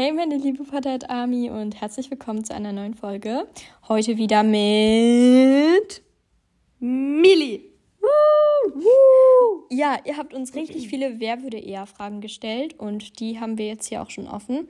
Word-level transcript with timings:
Hey, 0.00 0.12
meine 0.12 0.36
liebe 0.36 0.62
Potterhead 0.62 1.10
Army 1.10 1.50
und 1.50 1.80
herzlich 1.80 2.08
willkommen 2.08 2.44
zu 2.44 2.54
einer 2.54 2.70
neuen 2.70 2.94
Folge. 2.94 3.48
Heute 3.88 4.16
wieder 4.16 4.44
mit 4.44 6.02
Mili. 6.78 7.64
Ja, 9.70 9.98
ihr 10.04 10.16
habt 10.16 10.34
uns 10.34 10.54
richtig 10.54 10.86
viele 10.86 11.18
Wer 11.18 11.42
würde 11.42 11.58
eher 11.58 11.84
Fragen 11.86 12.20
gestellt 12.20 12.78
und 12.78 13.18
die 13.18 13.40
haben 13.40 13.58
wir 13.58 13.66
jetzt 13.66 13.88
hier 13.88 14.00
auch 14.00 14.10
schon 14.10 14.28
offen. 14.28 14.68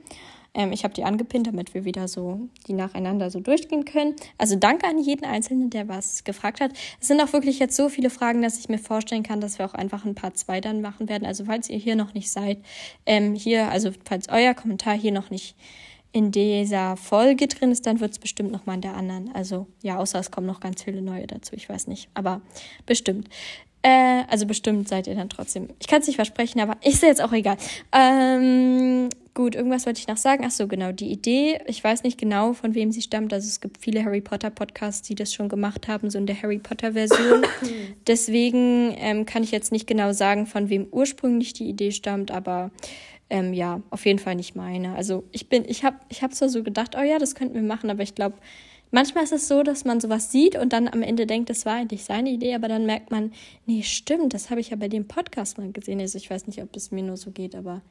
Ähm, 0.53 0.71
ich 0.71 0.83
habe 0.83 0.93
die 0.93 1.03
angepinnt, 1.03 1.47
damit 1.47 1.73
wir 1.73 1.85
wieder 1.85 2.07
so 2.07 2.49
die 2.67 2.73
nacheinander 2.73 3.29
so 3.29 3.39
durchgehen 3.39 3.85
können. 3.85 4.15
Also 4.37 4.55
danke 4.55 4.87
an 4.87 4.97
jeden 4.97 5.25
Einzelnen, 5.25 5.69
der 5.69 5.87
was 5.87 6.23
gefragt 6.23 6.61
hat. 6.61 6.71
Es 6.99 7.07
sind 7.07 7.21
auch 7.21 7.33
wirklich 7.33 7.59
jetzt 7.59 7.75
so 7.75 7.89
viele 7.89 8.09
Fragen, 8.09 8.41
dass 8.41 8.59
ich 8.59 8.69
mir 8.69 8.79
vorstellen 8.79 9.23
kann, 9.23 9.41
dass 9.41 9.59
wir 9.59 9.65
auch 9.65 9.73
einfach 9.73 10.05
ein 10.05 10.15
paar 10.15 10.33
zwei 10.33 10.61
dann 10.61 10.81
machen 10.81 11.09
werden. 11.09 11.25
Also 11.25 11.45
falls 11.45 11.69
ihr 11.69 11.77
hier 11.77 11.95
noch 11.95 12.13
nicht 12.13 12.31
seid, 12.31 12.59
ähm, 13.05 13.35
hier, 13.35 13.69
also 13.69 13.91
falls 14.05 14.29
euer 14.29 14.53
Kommentar 14.53 14.95
hier 14.95 15.11
noch 15.11 15.29
nicht 15.29 15.55
in 16.11 16.31
dieser 16.31 16.97
Folge 16.97 17.47
drin 17.47 17.71
ist, 17.71 17.85
dann 17.85 17.99
wird 17.99 18.11
es 18.11 18.19
bestimmt 18.19 18.51
noch 18.51 18.65
mal 18.65 18.73
in 18.73 18.81
der 18.81 18.95
anderen. 18.95 19.33
Also 19.35 19.67
ja, 19.83 19.97
außer 19.97 20.19
es 20.19 20.31
kommen 20.31 20.47
noch 20.47 20.59
ganz 20.59 20.81
viele 20.81 21.01
neue 21.01 21.27
dazu. 21.27 21.55
Ich 21.55 21.69
weiß 21.69 21.87
nicht, 21.87 22.09
aber 22.15 22.41
bestimmt. 22.85 23.29
Äh, 23.81 24.23
also 24.29 24.45
bestimmt 24.45 24.89
seid 24.89 25.07
ihr 25.07 25.15
dann 25.15 25.29
trotzdem. 25.29 25.69
Ich 25.79 25.87
kann 25.87 26.01
es 26.01 26.07
nicht 26.07 26.17
versprechen, 26.17 26.59
aber 26.59 26.77
ist 26.83 27.01
jetzt 27.01 27.21
auch 27.21 27.31
egal. 27.31 27.55
Ähm, 27.93 29.07
gut, 29.33 29.55
irgendwas 29.55 29.85
wollte 29.85 30.01
ich 30.01 30.07
noch 30.07 30.17
sagen. 30.17 30.43
Ach 30.45 30.51
so, 30.51 30.67
genau, 30.67 30.91
die 30.91 31.09
Idee. 31.09 31.59
Ich 31.65 31.81
weiß 31.81 32.03
nicht 32.03 32.17
genau, 32.17 32.51
von 32.51 32.75
wem 32.75 32.91
sie 32.91 33.01
stammt. 33.01 33.31
Also 33.31 33.47
es 33.47 33.61
gibt 33.61 33.77
viele 33.77 34.03
Harry 34.03 34.19
Potter 34.19 34.49
Podcasts, 34.49 35.07
die 35.07 35.15
das 35.15 35.33
schon 35.33 35.47
gemacht 35.47 35.87
haben, 35.87 36.09
so 36.09 36.17
in 36.17 36.25
der 36.25 36.41
Harry 36.41 36.59
Potter 36.59 36.91
Version. 36.91 37.43
Deswegen 38.07 38.93
ähm, 38.97 39.25
kann 39.25 39.43
ich 39.43 39.51
jetzt 39.51 39.71
nicht 39.71 39.87
genau 39.87 40.11
sagen, 40.11 40.45
von 40.45 40.69
wem 40.69 40.87
ursprünglich 40.91 41.53
die 41.53 41.69
Idee 41.69 41.91
stammt, 41.91 42.31
aber 42.31 42.71
ähm, 43.29 43.53
ja, 43.53 43.81
auf 43.91 44.05
jeden 44.05 44.19
Fall 44.19 44.35
nicht 44.35 44.55
meine. 44.55 44.95
Also 44.95 45.23
ich 45.31 45.47
bin, 45.47 45.63
ich 45.67 45.85
habe, 45.85 45.97
ich 46.09 46.21
habe 46.21 46.33
zwar 46.33 46.49
so 46.49 46.63
gedacht, 46.63 46.95
oh 46.99 47.03
ja, 47.03 47.17
das 47.17 47.35
könnten 47.35 47.55
wir 47.55 47.61
machen, 47.61 47.89
aber 47.89 48.03
ich 48.03 48.15
glaube, 48.15 48.35
Manchmal 48.91 49.23
ist 49.23 49.33
es 49.33 49.47
so, 49.47 49.61
dass 49.61 49.85
man 49.85 49.99
sowas 49.99 50.31
sieht 50.31 50.55
und 50.55 50.73
dann 50.73 50.87
am 50.87 51.03
Ende 51.03 51.27
denkt, 51.27 51.49
das 51.49 51.65
war 51.65 51.75
eigentlich 51.75 52.03
seine 52.03 52.29
Idee, 52.29 52.55
aber 52.55 52.67
dann 52.67 52.85
merkt 52.85 53.11
man, 53.11 53.31
nee, 53.65 53.83
stimmt, 53.83 54.33
das 54.33 54.49
habe 54.49 54.61
ich 54.61 54.71
ja 54.71 54.77
bei 54.77 54.87
dem 54.87 55.07
Podcast 55.07 55.57
mal 55.57 55.71
gesehen. 55.71 55.99
Also 55.99 56.17
ich 56.17 56.29
weiß 56.29 56.47
nicht, 56.47 56.61
ob 56.61 56.75
es 56.75 56.91
mir 56.91 57.03
nur 57.03 57.17
so 57.17 57.31
geht, 57.31 57.55
aber 57.55 57.81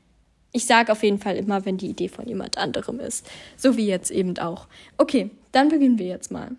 ich 0.53 0.65
sage 0.65 0.91
auf 0.91 1.03
jeden 1.03 1.19
Fall 1.19 1.37
immer, 1.37 1.65
wenn 1.65 1.77
die 1.77 1.89
Idee 1.89 2.09
von 2.09 2.27
jemand 2.27 2.59
anderem 2.59 3.01
ist. 3.01 3.29
So 3.57 3.77
wie 3.77 3.87
jetzt 3.87 4.11
eben 4.11 4.37
auch. 4.39 4.67
Okay, 4.97 5.31
dann 5.53 5.69
beginnen 5.69 5.99
wir 5.99 6.07
jetzt 6.07 6.33
mal. 6.33 6.57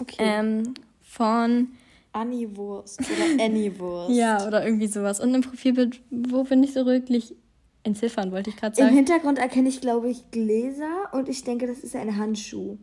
Okay. 0.00 0.16
Ähm, 0.18 0.74
von 1.02 1.68
Annie 2.12 2.56
Wurst 2.56 3.00
oder 3.00 3.44
Annie 3.44 3.78
Wurst. 3.78 4.10
ja, 4.16 4.46
oder 4.46 4.64
irgendwie 4.64 4.86
sowas. 4.86 5.20
Und 5.20 5.34
im 5.34 5.42
Profilbild, 5.42 6.00
wo 6.10 6.44
bin 6.44 6.62
ich 6.62 6.72
so 6.72 6.86
wirklich 6.86 7.34
entziffern, 7.82 8.32
wollte 8.32 8.50
ich 8.50 8.56
gerade 8.56 8.76
sagen. 8.76 8.88
Im 8.88 8.94
Hintergrund 8.94 9.38
erkenne 9.38 9.68
ich, 9.68 9.80
glaube 9.80 10.08
ich, 10.08 10.30
Gläser 10.30 11.12
und 11.12 11.28
ich 11.28 11.44
denke, 11.44 11.66
das 11.66 11.78
ist 11.78 11.96
ein 11.96 12.16
Handschuh. 12.16 12.78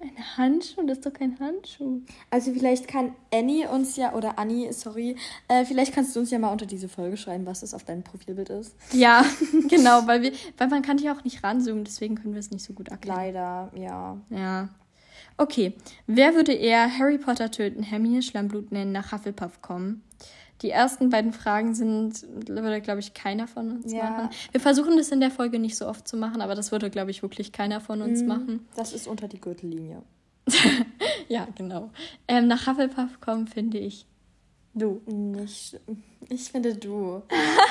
Ein 0.00 0.36
Handschuh? 0.38 0.86
Das 0.86 0.98
ist 0.98 1.06
doch 1.06 1.12
kein 1.12 1.38
Handschuh. 1.38 2.00
Also 2.30 2.52
vielleicht 2.54 2.88
kann 2.88 3.14
Annie 3.32 3.68
uns 3.68 3.96
ja, 3.96 4.14
oder 4.14 4.38
Annie, 4.38 4.72
sorry, 4.72 5.14
äh, 5.48 5.64
vielleicht 5.66 5.94
kannst 5.94 6.16
du 6.16 6.20
uns 6.20 6.30
ja 6.30 6.38
mal 6.38 6.50
unter 6.50 6.64
diese 6.64 6.88
Folge 6.88 7.18
schreiben, 7.18 7.44
was 7.44 7.60
das 7.60 7.74
auf 7.74 7.84
deinem 7.84 8.02
Profilbild 8.02 8.48
ist. 8.48 8.74
Ja, 8.92 9.24
genau, 9.68 10.06
weil 10.06 10.22
wir, 10.22 10.32
weil 10.56 10.68
man 10.68 10.80
kann 10.80 10.96
hier 10.96 11.12
auch 11.12 11.22
nicht 11.22 11.44
ranzoomen, 11.44 11.84
deswegen 11.84 12.14
können 12.14 12.32
wir 12.32 12.40
es 12.40 12.50
nicht 12.50 12.64
so 12.64 12.72
gut 12.72 12.88
erklären. 12.88 13.18
Leider, 13.18 13.70
ja. 13.74 14.16
Ja. 14.30 14.68
Okay, 15.36 15.74
wer 16.06 16.34
würde 16.34 16.52
eher 16.52 16.98
Harry 16.98 17.18
Potter 17.18 17.50
töten, 17.50 17.82
Hermine 17.82 18.22
Schlammblut 18.22 18.72
nennen, 18.72 18.92
nach 18.92 19.12
Hufflepuff 19.12 19.60
kommen? 19.60 20.02
Die 20.62 20.70
ersten 20.70 21.08
beiden 21.08 21.32
Fragen 21.32 21.74
sind, 21.74 22.26
würde, 22.48 22.80
glaube 22.80 23.00
ich, 23.00 23.14
keiner 23.14 23.46
von 23.46 23.70
uns 23.70 23.92
ja. 23.92 24.10
machen. 24.10 24.30
Wir 24.52 24.60
versuchen 24.60 24.96
das 24.96 25.10
in 25.10 25.20
der 25.20 25.30
Folge 25.30 25.58
nicht 25.58 25.76
so 25.76 25.86
oft 25.86 26.06
zu 26.06 26.16
machen, 26.16 26.42
aber 26.42 26.54
das 26.54 26.70
würde, 26.70 26.90
glaube 26.90 27.10
ich, 27.10 27.22
wirklich 27.22 27.52
keiner 27.52 27.80
von 27.80 28.02
uns 28.02 28.20
mhm. 28.22 28.28
machen. 28.28 28.68
Das 28.76 28.92
ist 28.92 29.08
unter 29.08 29.28
die 29.28 29.40
Gürtellinie. 29.40 30.02
ja, 31.28 31.48
genau. 31.54 31.90
Ähm, 32.28 32.46
nach 32.46 32.66
Hufflepuff 32.66 33.20
kommen, 33.20 33.46
finde 33.46 33.78
ich. 33.78 34.06
Du. 34.74 35.00
Nicht. 35.06 35.80
Ich 36.28 36.50
finde 36.50 36.74
du. 36.74 37.22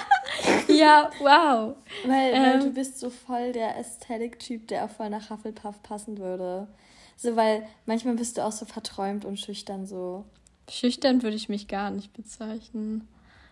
ja, 0.67 1.09
wow. 1.19 1.75
Weil, 2.05 2.33
ähm, 2.33 2.43
weil 2.43 2.59
du 2.59 2.71
bist 2.71 2.99
so 2.99 3.09
voll 3.09 3.51
der 3.53 3.77
Ästhetik-Typ, 3.77 4.67
der 4.67 4.85
auch 4.85 4.89
voll 4.89 5.09
nach 5.09 5.29
Hufflepuff 5.29 5.81
passen 5.83 6.17
würde. 6.17 6.67
So, 7.15 7.35
weil 7.35 7.67
manchmal 7.85 8.15
bist 8.15 8.37
du 8.37 8.45
auch 8.45 8.51
so 8.51 8.65
verträumt 8.65 9.25
und 9.25 9.39
schüchtern 9.39 9.85
so. 9.85 10.25
Schüchtern 10.69 11.23
würde 11.23 11.35
ich 11.35 11.49
mich 11.49 11.67
gar 11.67 11.91
nicht 11.91 12.13
bezeichnen. 12.13 13.07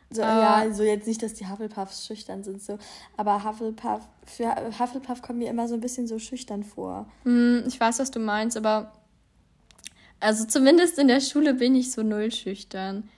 So, 0.09 0.21
ja, 0.21 0.71
so 0.71 0.83
jetzt 0.83 1.05
nicht, 1.05 1.21
dass 1.21 1.33
die 1.33 1.49
Hufflepuffs 1.49 2.05
schüchtern 2.05 2.43
sind, 2.43 2.61
so. 2.61 2.79
Aber 3.17 3.43
Hufflepuff, 3.43 4.07
für 4.25 4.55
Hufflepuff 4.79 5.21
kommen 5.21 5.39
mir 5.39 5.49
immer 5.49 5.67
so 5.67 5.73
ein 5.73 5.81
bisschen 5.81 6.07
so 6.07 6.17
schüchtern 6.17 6.63
vor. 6.63 7.07
Hm, 7.23 7.63
ich 7.67 7.77
weiß, 7.79 7.99
was 7.99 8.11
du 8.11 8.19
meinst, 8.19 8.55
aber 8.55 8.93
also 10.19 10.45
zumindest 10.45 10.97
in 10.97 11.09
der 11.09 11.19
Schule 11.19 11.53
bin 11.53 11.75
ich 11.75 11.91
so 11.91 12.03
null 12.03 12.31
schüchtern. 12.31 13.09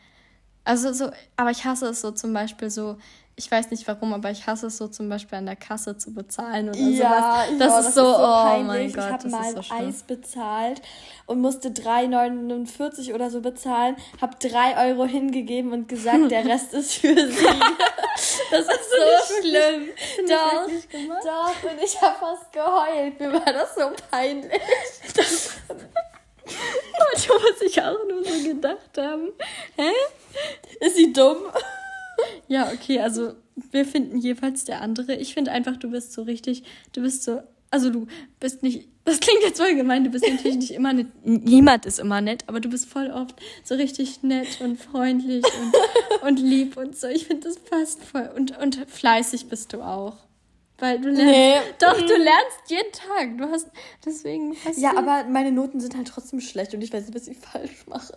Also 0.64 0.92
so, 0.92 1.12
aber 1.36 1.52
ich 1.52 1.64
hasse 1.66 1.88
es 1.88 2.02
so 2.02 2.12
zum 2.12 2.34
Beispiel 2.34 2.70
so, 2.70 2.98
ich 3.40 3.50
weiß 3.50 3.72
nicht 3.72 3.88
warum, 3.88 4.14
aber 4.14 4.32
ich 4.32 4.46
hasse 4.48 4.68
es 4.68 4.78
so 4.78 4.90
zum 4.90 5.08
Beispiel 5.08 5.38
an 5.38 5.46
der 5.46 5.56
Kasse 5.56 5.98
zu 5.98 6.14
bezahlen 6.14 6.68
oder 6.68 6.78
ja, 6.78 7.46
sowas. 7.48 7.48
Das, 7.48 7.50
oh, 7.50 7.54
ist, 7.54 7.62
das 7.62 7.84
so, 7.84 7.90
ist 7.90 7.96
so, 7.96 8.16
oh 8.18 8.44
peinlich. 8.44 8.68
mein 8.68 8.94
Gott, 8.94 9.06
ich 9.06 9.12
habe 9.12 9.30
mal 9.30 9.64
so 9.64 9.74
Eis 9.74 10.04
bezahlt 10.04 10.82
und 11.26 11.40
musste 11.40 11.70
3,49 11.70 13.14
oder 13.14 13.30
so 13.30 13.40
bezahlen, 13.40 13.96
habe 14.20 14.36
3 14.42 14.90
Euro 14.90 15.06
hingegeben 15.06 15.72
und 15.72 15.88
gesagt, 15.88 16.30
der 16.30 16.44
Rest 16.50 16.74
ist 16.74 16.96
für 16.96 17.16
sie. 17.16 17.46
Das 18.52 18.66
ist 18.66 18.90
so 18.90 19.36
schlimm. 19.40 19.90
Doch, 20.28 20.68
doch, 21.24 21.72
und 21.72 21.82
ich 21.82 22.02
habe 22.02 22.16
fast 22.20 22.52
geheult. 22.52 23.18
Mir 23.20 23.32
war 23.32 23.54
das 23.54 23.76
so 23.76 23.92
peinlich. 24.12 24.52
Das, 25.16 25.52
Manchmal 26.98 27.38
muss 27.40 27.62
ich 27.62 27.82
auch 27.82 27.98
nur 28.10 28.24
so 28.24 28.44
gedacht 28.44 28.98
haben. 28.98 29.30
Hä? 29.78 29.92
Ist 30.82 30.96
sie 30.98 31.14
dumm? 31.14 31.38
Ja, 32.48 32.72
okay, 32.72 33.00
also 33.00 33.34
wir 33.72 33.86
finden 33.86 34.20
jeweils 34.20 34.66
der 34.66 34.82
andere. 34.82 35.16
Ich 35.16 35.34
finde 35.34 35.52
einfach, 35.52 35.78
du 35.78 35.92
bist 35.92 36.14
so 36.14 36.24
richtig, 36.24 36.64
du 36.94 37.02
bist 37.02 37.24
so, 37.24 37.42
also 37.72 37.90
du 37.90 38.08
bist 38.40 38.64
nicht, 38.64 38.88
das 39.06 39.20
klingt 39.20 39.42
jetzt 39.44 39.60
voll 39.60 39.76
gemein, 39.76 40.04
du 40.04 40.10
bist 40.10 40.26
natürlich 40.28 40.58
nicht 40.58 40.72
immer 40.72 40.94
nett, 40.94 41.08
niemand 41.24 41.86
ist 41.86 42.00
immer 42.00 42.22
nett, 42.22 42.44
aber 42.48 42.60
du 42.60 42.70
bist 42.70 42.88
voll 42.88 43.12
oft 43.12 43.36
so 43.64 43.76
richtig 43.76 44.24
nett 44.24 44.62
und 44.62 44.80
freundlich 44.80 45.44
und, 45.44 46.28
und 46.28 46.40
lieb 46.40 46.78
und 46.78 46.98
so. 46.98 47.08
Ich 47.08 47.28
finde, 47.28 47.48
das 47.48 47.58
passt 47.58 48.04
voll. 48.04 48.30
Und, 48.36 48.58
und 48.58 48.76
fleißig 48.88 49.48
bist 49.48 49.74
du 49.74 49.82
auch. 49.82 50.18
Weil 50.80 51.00
du 51.00 51.10
lernst. 51.10 51.26
Nee. 51.26 51.56
Doch, 51.80 51.98
du 51.98 52.16
lernst 52.16 52.60
jeden 52.68 52.92
Tag. 52.92 53.38
Du 53.38 53.52
hast. 53.52 53.68
Deswegen 54.06 54.56
Ja, 54.78 54.98
aber 54.98 55.26
meine 55.26 55.52
Noten 55.52 55.80
sind 55.80 55.96
halt 55.96 56.08
trotzdem 56.08 56.40
schlecht 56.40 56.74
und 56.74 56.82
ich 56.82 56.94
weiß 56.94 57.08
nicht, 57.08 57.16
was 57.16 57.28
ich 57.28 57.38
falsch 57.52 57.86
mache. 57.88 58.14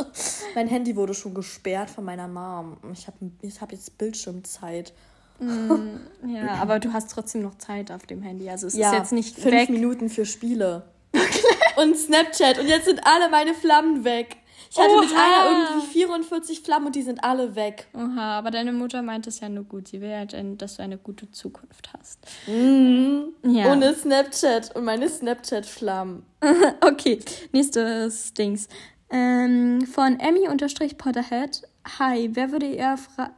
Mein 0.55 0.69
Handy 0.69 0.97
wurde 0.97 1.15
schon 1.15 1.35
gesperrt 1.35 1.91
von 1.91 2.05
meiner 2.05 2.29
Mom. 2.29 2.79
Ich 2.93 3.07
habe 3.07 3.17
ich 3.43 3.61
hab 3.61 3.73
jetzt 3.73 3.99
Bildschirmzeit. 3.99 4.93
Mm, 5.39 5.97
ja, 6.27 6.55
aber 6.61 6.79
du 6.79 6.93
hast 6.93 7.11
trotzdem 7.11 7.43
noch 7.43 7.59
Zeit 7.59 7.91
auf 7.91 8.07
dem 8.07 8.23
Handy. 8.23 8.49
Also 8.49 8.67
es 8.67 8.75
ja, 8.75 8.91
ist 8.91 8.99
jetzt 8.99 9.13
nicht 9.13 9.39
fünf 9.39 9.55
weg. 9.55 9.71
Minuten 9.71 10.09
für 10.09 10.25
Spiele. 10.27 10.85
und 11.77 11.97
Snapchat. 11.97 12.59
Und 12.59 12.69
jetzt 12.69 12.87
sind 12.87 13.01
alle 13.05 13.29
meine 13.31 13.55
Flammen 13.55 14.05
weg. 14.05 14.37
Ich 14.73 14.79
hatte 14.79 14.95
Oha. 14.95 15.01
mit 15.03 15.13
einer 15.13 15.69
irgendwie 15.69 15.87
44 15.87 16.61
Flammen 16.63 16.87
und 16.87 16.97
die 16.97 17.03
sind 17.03 17.23
alle 17.23 17.55
weg. 17.57 17.89
Oha, 17.93 18.39
aber 18.39 18.51
deine 18.51 18.73
Mutter 18.73 19.03
meint 19.03 19.27
es 19.27 19.41
ja 19.41 19.51
nur 19.51 19.65
gut. 19.65 19.89
Sie 19.89 20.01
will 20.01 20.09
ja, 20.09 20.25
dass 20.25 20.77
du 20.77 20.83
eine 20.83 20.97
gute 20.97 21.31
Zukunft 21.31 21.91
hast. 21.93 22.21
Mhm. 22.47 23.35
Ja. 23.45 23.71
Ohne 23.71 23.95
Snapchat 23.95 24.75
und 24.75 24.85
meine 24.85 25.11
Snapchat-Flammen. 25.11 26.25
okay, 26.81 27.19
nächstes 27.53 28.33
Dings. 28.33 28.69
Ähm, 29.11 29.87
von 29.87 30.19
Emmy-Potterhead. 30.19 31.63
Hi, 31.99 32.31
wer 32.33 32.51
würde 32.51 32.67
eher 32.67 32.97
fra 32.97 33.31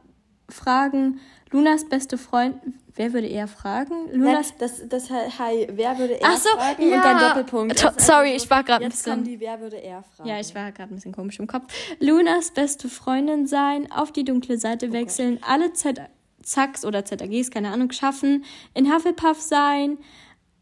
fragen, 0.47 1.19
Lunas 1.51 1.87
beste 1.87 2.17
Freund, 2.17 2.55
wer 2.95 3.13
würde 3.13 3.27
eher 3.27 3.47
fragen? 3.47 4.11
Lunas. 4.11 4.49
Nein, 4.49 4.57
das, 4.59 4.87
das, 4.89 5.09
hi, 5.09 5.67
wer 5.71 5.97
würde 5.97 6.13
eher 6.13 6.27
Ach 6.27 6.37
so, 6.37 6.49
fragen? 6.49 6.89
Ja. 6.89 6.97
Und 6.97 7.05
dann 7.05 7.19
Doppelpunkt. 7.19 7.79
To 7.79 7.89
sorry, 7.97 8.31
also, 8.31 8.43
ich 8.43 8.49
war 8.49 8.63
gerade 8.63 8.85
ein 8.85 8.91
bisschen. 8.91 9.13
Kommen 9.13 9.25
die, 9.25 9.39
wer 9.39 9.59
würde 9.59 9.77
eher 9.77 10.03
fragen? 10.03 10.29
Ja, 10.29 10.39
ich 10.39 10.53
war 10.55 10.71
gerade 10.71 10.93
ein 10.93 10.95
bisschen 10.95 11.13
komisch 11.13 11.39
im 11.39 11.47
Kopf. 11.47 11.73
Lunas 11.99 12.51
beste 12.51 12.89
Freundin 12.89 13.47
sein, 13.47 13.91
auf 13.91 14.11
die 14.11 14.23
dunkle 14.23 14.57
Seite 14.57 14.89
oh 14.89 14.93
wechseln, 14.93 15.35
Gott. 15.35 15.49
alle 15.49 15.73
Z 15.73 16.01
Zacks 16.41 16.85
oder 16.85 17.03
ZAGs, 17.03 17.49
keine 17.49 17.71
Ahnung, 17.71 17.91
schaffen, 17.91 18.45
in 18.73 18.93
Hufflepuff 18.93 19.41
sein, 19.41 19.97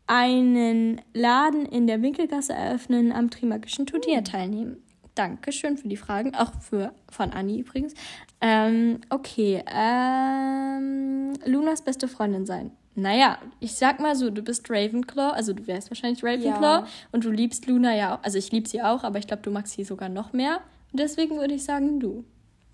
einen 0.08 1.02
Laden 1.14 1.66
in 1.66 1.88
der 1.88 2.02
Winkelgasse 2.02 2.54
eröffnen, 2.54 3.12
am 3.12 3.30
Trimagischen 3.30 3.86
Turnier 3.86 4.18
hm. 4.18 4.26
teilnehmen. 4.26 4.83
Dankeschön 5.16 5.78
für 5.78 5.88
die 5.88 5.98
Fragen, 5.98 6.36
auch 6.36 6.52
für 6.62 6.94
von 7.10 7.32
Anni 7.32 7.60
übrigens. 7.60 7.94
Ähm, 8.42 9.02
okay, 9.10 9.64
ähm, 9.68 11.34
Lunas 11.46 11.82
beste 11.84 12.08
Freundin 12.08 12.46
sein. 12.46 12.72
Naja, 12.96 13.40
ich 13.60 13.76
sag 13.76 14.00
mal 14.00 14.16
so, 14.16 14.30
du 14.30 14.44
bist 14.44 14.70
Ravenclaw, 14.70 15.34
also 15.34 15.54
du 15.54 15.66
wärst 15.66 15.90
wahrscheinlich 15.90 16.24
Ravenclaw 16.24 16.82
ja. 16.82 16.88
und 17.12 17.26
du 17.26 17.32
liebst 17.32 17.66
Luna 17.66 17.96
ja 17.96 18.16
auch. 18.16 18.24
Also 18.24 18.38
ich 18.38 18.52
lieb 18.52 18.68
sie 18.68 18.82
auch, 18.82 19.04
aber 19.04 19.18
ich 19.18 19.26
glaube, 19.26 19.42
du 19.42 19.50
magst 19.50 19.74
sie 19.74 19.84
sogar 19.84 20.10
noch 20.10 20.34
mehr. 20.34 20.62
Und 20.92 21.00
deswegen 21.00 21.38
würde 21.38 21.56
ich 21.56 21.64
sagen, 21.64 22.00
du. 22.00 22.24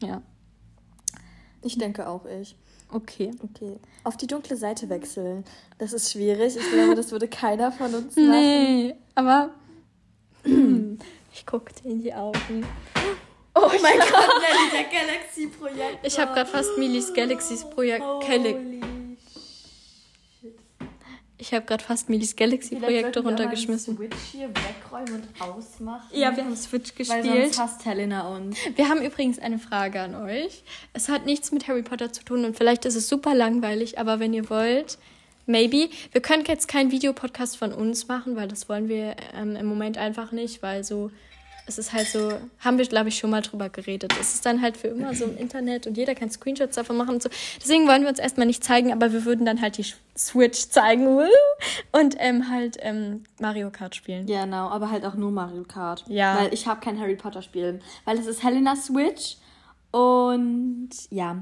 Ja. 0.02 0.22
Ich 1.62 1.78
denke 1.78 2.08
auch 2.08 2.26
ich. 2.26 2.56
Okay. 2.92 3.32
Okay. 3.44 3.78
Auf 4.04 4.18
die 4.18 4.28
dunkle 4.28 4.58
Seite 4.58 4.90
wechseln. 4.90 5.46
Das 5.78 5.94
ist 5.94 6.12
schwierig. 6.12 6.58
Ich 6.58 6.72
glaube, 6.72 6.96
das 6.96 7.12
würde 7.12 7.28
keiner 7.28 7.72
von 7.72 7.94
uns 7.94 8.16
machen. 8.16 8.30
Nee, 8.32 8.96
aber 9.16 9.52
ich 11.40 11.46
gucke 11.46 11.74
dir 11.74 11.90
in 11.90 12.02
die 12.04 12.14
Augen. 12.14 12.66
Oh, 13.56 13.62
oh 13.64 13.70
mein 13.82 13.98
Gott, 13.98 14.12
Nelly, 14.42 14.72
der 14.74 15.00
Galaxy-Projekt. 15.00 16.06
Ich 16.06 16.20
habe 16.20 16.34
gerade 16.34 16.50
fast 16.50 16.78
Milis 16.78 17.14
Galaxies-Projekt. 17.14 18.04
Ich 21.38 21.54
habe 21.54 21.66
gerade 21.66 21.84
fast 21.84 22.10
Milis 22.10 22.36
Galaxy-Projekte 22.36 23.22
runtergeschmissen. 23.22 23.98
Wir 23.98 24.10
Switch 24.10 24.22
hier 24.34 24.50
wegräumen 24.50 25.24
und 25.24 25.42
ausmachen. 25.42 26.10
Ja, 26.12 26.36
wir 26.36 26.44
haben 26.44 26.56
Switch 26.58 26.94
gespielt. 26.94 27.26
Weil 27.26 27.44
sonst 27.44 27.60
hasst 27.60 27.86
Helena 27.86 28.36
uns. 28.36 28.58
Wir 28.76 28.90
haben 28.90 29.02
übrigens 29.02 29.40
eine 29.40 29.60
Frage 29.60 30.02
an 30.02 30.16
euch. 30.16 30.64
Es 30.92 31.08
hat 31.08 31.26
nichts 31.26 31.54
mit 31.54 31.70
Harry 31.70 31.84
Potter 31.84 32.12
zu 32.12 32.26
tun 32.26 32.44
und 32.44 32.58
vielleicht 32.58 32.84
ist 32.84 32.96
es 32.96 33.08
super 33.08 33.34
langweilig, 33.34 33.98
aber 33.98 34.20
wenn 34.20 34.34
ihr 34.34 34.50
wollt, 34.50 34.98
maybe. 35.46 35.90
Wir 36.12 36.22
können 36.22 36.44
jetzt 36.46 36.68
keinen 36.68 36.92
Videopodcast 36.92 37.56
von 37.56 37.72
uns 37.72 38.10
machen, 38.10 38.36
weil 38.36 38.50
das 38.50 38.68
wollen 38.68 38.90
wir 38.90 39.16
ähm, 39.34 39.56
im 39.56 39.66
Moment 39.66 39.98
einfach 39.98 40.34
nicht, 40.34 40.62
weil 40.62 40.84
so 40.84 41.12
es 41.70 41.78
ist 41.78 41.94
halt 41.94 42.08
so, 42.08 42.34
haben 42.60 42.80
wir, 42.80 42.86
glaube 42.86 43.10
ich, 43.10 43.18
schon 43.20 43.30
mal 43.30 43.42
drüber 43.42 43.70
geredet. 43.70 44.12
Es 44.20 44.34
ist 44.34 44.46
dann 44.46 44.62
halt 44.62 44.76
für 44.76 44.88
immer 44.88 45.14
so 45.14 45.26
im 45.26 45.38
Internet 45.38 45.86
und 45.86 45.98
jeder 45.98 46.16
kann 46.16 46.32
Screenshots 46.32 46.76
davon 46.76 46.98
machen 46.98 47.16
und 47.16 47.24
so. 47.24 47.30
Deswegen 47.62 47.88
wollen 47.88 48.02
wir 48.02 48.10
uns 48.10 48.18
erstmal 48.18 48.48
nicht 48.48 48.64
zeigen, 48.64 48.92
aber 48.92 49.14
wir 49.14 49.24
würden 49.24 49.46
dann 49.46 49.62
halt 49.62 49.78
die 49.78 49.86
Switch 50.18 50.70
zeigen 50.70 51.08
und 51.92 52.16
ähm, 52.18 52.50
halt 52.50 52.78
ähm, 52.80 53.24
Mario 53.40 53.70
Kart 53.70 53.96
spielen. 53.96 54.28
Ja, 54.28 54.46
genau, 54.46 54.68
aber 54.70 54.90
halt 54.90 55.06
auch 55.06 55.14
nur 55.14 55.30
Mario 55.30 55.64
Kart. 55.64 56.04
Ja. 56.08 56.40
Weil 56.40 56.54
ich 56.54 56.66
habe 56.66 56.82
kein 56.82 57.00
Harry 57.00 57.16
Potter 57.16 57.44
Spiel. 57.44 57.80
Weil 58.04 58.18
es 58.18 58.26
ist 58.26 58.44
Helena 58.44 58.76
Switch 58.76 59.38
und 59.92 60.90
ja, 61.12 61.38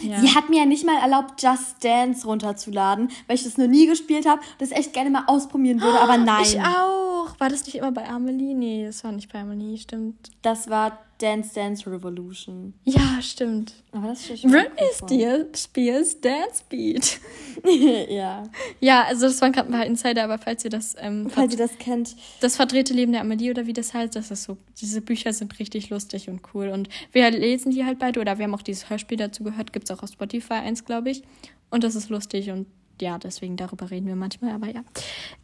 ja. 0.00 0.20
Sie 0.20 0.34
hat 0.34 0.50
mir 0.50 0.60
ja 0.60 0.66
nicht 0.66 0.84
mal 0.84 0.98
erlaubt, 1.00 1.42
Just 1.42 1.84
Dance 1.84 2.26
runterzuladen, 2.26 3.10
weil 3.26 3.36
ich 3.36 3.44
das 3.44 3.58
noch 3.58 3.66
nie 3.66 3.86
gespielt 3.86 4.26
habe, 4.26 4.40
das 4.58 4.70
echt 4.70 4.92
gerne 4.92 5.10
mal 5.10 5.24
ausprobieren 5.26 5.80
würde, 5.80 6.00
aber 6.00 6.16
nein. 6.18 6.42
Ich 6.42 6.60
auch. 6.60 7.38
War 7.38 7.48
das 7.48 7.64
nicht 7.66 7.76
immer 7.76 7.92
bei 7.92 8.08
Amelie? 8.08 8.54
Nee, 8.54 8.86
das 8.86 9.02
war 9.04 9.12
nicht 9.12 9.32
bei 9.32 9.40
Amelie, 9.40 9.78
stimmt. 9.78 10.30
Das 10.42 10.68
war 10.68 10.98
Dance 11.18 11.54
Dance 11.54 11.90
Revolution. 11.90 12.74
Ja, 12.84 13.22
stimmt. 13.22 13.72
Aber 13.92 14.08
das 14.08 14.28
ist 14.28 14.40
schon 14.40 14.50
Britney 14.50 15.44
Spears 15.54 16.20
Dance 16.20 16.64
Beat. 16.68 17.20
ja. 18.10 18.42
Ja, 18.84 19.04
also 19.04 19.26
das 19.26 19.40
waren 19.40 19.52
gerade 19.52 19.70
ein 19.70 19.72
paar 19.72 19.86
Insider, 19.86 20.24
aber 20.24 20.36
falls 20.36 20.62
ihr 20.62 20.68
das 20.68 20.94
ähm, 20.98 21.30
falls 21.30 21.52
ihr 21.52 21.58
das 21.58 21.78
kennt, 21.78 22.16
das 22.40 22.56
verdrehte 22.56 22.92
Leben 22.92 23.12
der 23.12 23.22
Amelie 23.22 23.50
oder 23.50 23.66
wie 23.66 23.72
das 23.72 23.94
heißt, 23.94 24.14
das 24.14 24.30
ist 24.30 24.44
so. 24.44 24.58
Diese 24.78 25.00
Bücher 25.00 25.32
sind 25.32 25.58
richtig 25.58 25.88
lustig 25.88 26.28
und 26.28 26.42
cool 26.52 26.68
und 26.68 26.90
wir 27.10 27.30
lesen 27.30 27.72
die 27.72 27.86
halt 27.86 27.98
beide 27.98 28.20
oder 28.20 28.36
wir 28.36 28.44
haben 28.44 28.54
auch 28.54 28.60
dieses 28.60 28.90
Hörspiel 28.90 29.16
dazu 29.16 29.42
gehört, 29.42 29.72
gibt's 29.72 29.90
auch 29.90 30.02
auf 30.02 30.10
Spotify 30.10 30.54
eins, 30.54 30.84
glaube 30.84 31.08
ich, 31.08 31.22
und 31.70 31.82
das 31.82 31.94
ist 31.94 32.10
lustig 32.10 32.50
und 32.50 32.66
ja, 33.00 33.16
deswegen 33.16 33.56
darüber 33.56 33.90
reden 33.90 34.06
wir 34.06 34.16
manchmal, 34.16 34.52
aber 34.52 34.66
ja. 34.66 34.84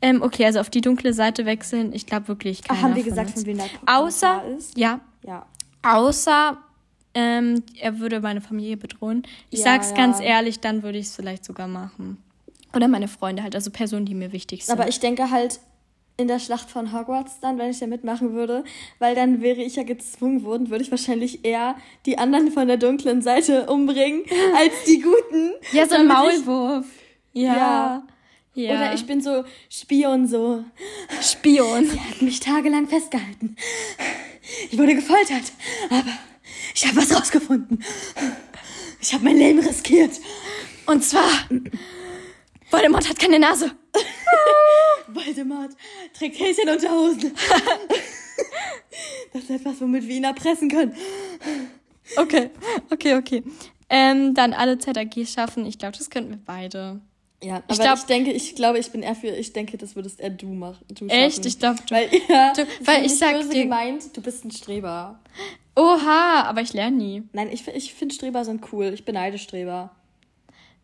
Ähm, 0.02 0.20
okay, 0.20 0.44
also 0.44 0.60
auf 0.60 0.68
die 0.68 0.82
dunkle 0.82 1.14
Seite 1.14 1.46
wechseln, 1.46 1.94
ich 1.94 2.04
glaube 2.04 2.28
wirklich 2.28 2.62
keiner 2.62 2.78
Ach, 2.78 2.82
haben 2.82 2.94
wir 2.94 3.04
gesagt, 3.04 3.30
von 3.30 3.46
wem 3.46 3.56
der 3.56 3.68
Außer, 3.86 4.44
ist? 4.58 4.76
ja, 4.76 5.00
ja. 5.26 5.46
Außer 5.82 6.58
ähm, 7.14 7.62
er 7.80 8.00
würde 8.00 8.20
meine 8.20 8.42
Familie 8.42 8.76
bedrohen. 8.76 9.22
Ich 9.48 9.60
ja, 9.60 9.64
sag's 9.64 9.92
ja. 9.92 9.96
ganz 9.96 10.20
ehrlich, 10.20 10.60
dann 10.60 10.82
würde 10.82 10.98
ich 10.98 11.06
es 11.06 11.16
vielleicht 11.16 11.46
sogar 11.46 11.68
machen. 11.68 12.18
Oder 12.74 12.88
meine 12.88 13.08
Freunde 13.08 13.42
halt, 13.42 13.54
also 13.54 13.70
Personen, 13.70 14.06
die 14.06 14.14
mir 14.14 14.32
wichtig 14.32 14.64
sind. 14.64 14.72
Aber 14.72 14.88
ich 14.88 15.00
denke 15.00 15.30
halt 15.30 15.60
in 16.16 16.28
der 16.28 16.38
Schlacht 16.38 16.70
von 16.70 16.92
Hogwarts 16.92 17.40
dann, 17.40 17.58
wenn 17.58 17.70
ich 17.70 17.78
da 17.78 17.86
mitmachen 17.86 18.34
würde, 18.34 18.62
weil 18.98 19.14
dann 19.14 19.40
wäre 19.40 19.62
ich 19.62 19.76
ja 19.76 19.84
gezwungen 19.84 20.44
worden, 20.44 20.68
würde 20.68 20.84
ich 20.84 20.90
wahrscheinlich 20.90 21.44
eher 21.44 21.76
die 22.04 22.18
anderen 22.18 22.52
von 22.52 22.68
der 22.68 22.76
dunklen 22.76 23.22
Seite 23.22 23.66
umbringen 23.66 24.24
als 24.56 24.84
die 24.86 25.00
guten. 25.00 25.52
Ja, 25.72 25.88
so 25.88 25.96
ein 25.96 26.06
Maulwurf. 26.06 26.86
Ich, 27.32 27.42
ja. 27.42 27.56
ja. 27.56 28.02
Ja. 28.54 28.72
Oder 28.72 28.94
ich 28.94 29.06
bin 29.06 29.20
so 29.20 29.44
Spion, 29.70 30.26
so. 30.26 30.64
Spion. 31.22 31.86
Sie 31.86 32.00
hat 32.00 32.20
mich 32.20 32.40
tagelang 32.40 32.88
festgehalten. 32.88 33.56
Ich 34.70 34.76
wurde 34.76 34.94
gefoltert. 34.94 35.52
Aber 35.88 36.10
ich 36.74 36.86
habe 36.86 36.96
was 36.96 37.14
rausgefunden. 37.14 37.82
Ich 39.00 39.14
habe 39.14 39.24
mein 39.24 39.36
Leben 39.36 39.60
riskiert. 39.60 40.12
Und 40.86 41.04
zwar, 41.04 41.30
Voldemort 42.70 43.08
hat 43.08 43.18
keine 43.18 43.38
Nase. 43.38 43.72
Voldemort 45.08 45.72
trägt 46.16 46.38
Häschenunterhosen. 46.38 47.34
das 49.32 49.42
ist 49.42 49.50
etwas, 49.50 49.80
womit 49.80 50.06
wir 50.06 50.16
ihn 50.16 50.24
erpressen 50.24 50.68
können. 50.68 50.94
Okay, 52.16 52.50
okay, 52.90 53.14
okay. 53.16 53.42
Ähm, 53.88 54.34
dann 54.34 54.52
alle 54.52 54.78
ZAG 54.78 55.14
schaffen. 55.26 55.66
Ich 55.66 55.78
glaube, 55.78 55.96
das 55.98 56.10
könnten 56.10 56.30
wir 56.30 56.40
beide. 56.44 57.00
Ja, 57.42 57.56
aber 57.56 57.64
ich, 57.70 57.80
glaub, 57.80 57.98
ich 57.98 58.04
denke, 58.04 58.32
ich 58.32 58.54
glaube, 58.54 58.78
ich 58.78 58.90
bin 58.90 59.02
eher 59.02 59.14
für, 59.14 59.28
ich 59.28 59.52
denke, 59.52 59.78
das 59.78 59.96
würdest 59.96 60.20
eher 60.20 60.30
du 60.30 60.46
machen. 60.48 60.84
Du 60.88 61.06
echt? 61.06 61.44
Ich 61.46 61.58
glaube, 61.58 61.80
du. 61.86 61.94
Weil, 61.94 62.10
ja, 62.28 62.52
du, 62.52 62.66
weil 62.84 63.06
ich 63.06 63.16
sag 63.16 63.48
dir. 63.48 63.62
gemeint, 63.62 64.14
du 64.14 64.20
bist 64.20 64.44
ein 64.44 64.50
Streber. 64.50 65.18
Oha, 65.74 66.42
aber 66.42 66.60
ich 66.60 66.72
lerne 66.74 66.96
nie. 66.96 67.22
Nein, 67.32 67.48
ich, 67.50 67.66
ich 67.68 67.94
finde 67.94 68.14
Streber 68.14 68.44
sind 68.44 68.72
cool. 68.72 68.92
Ich 68.92 69.04
beneide 69.04 69.38
Streber. 69.38 69.90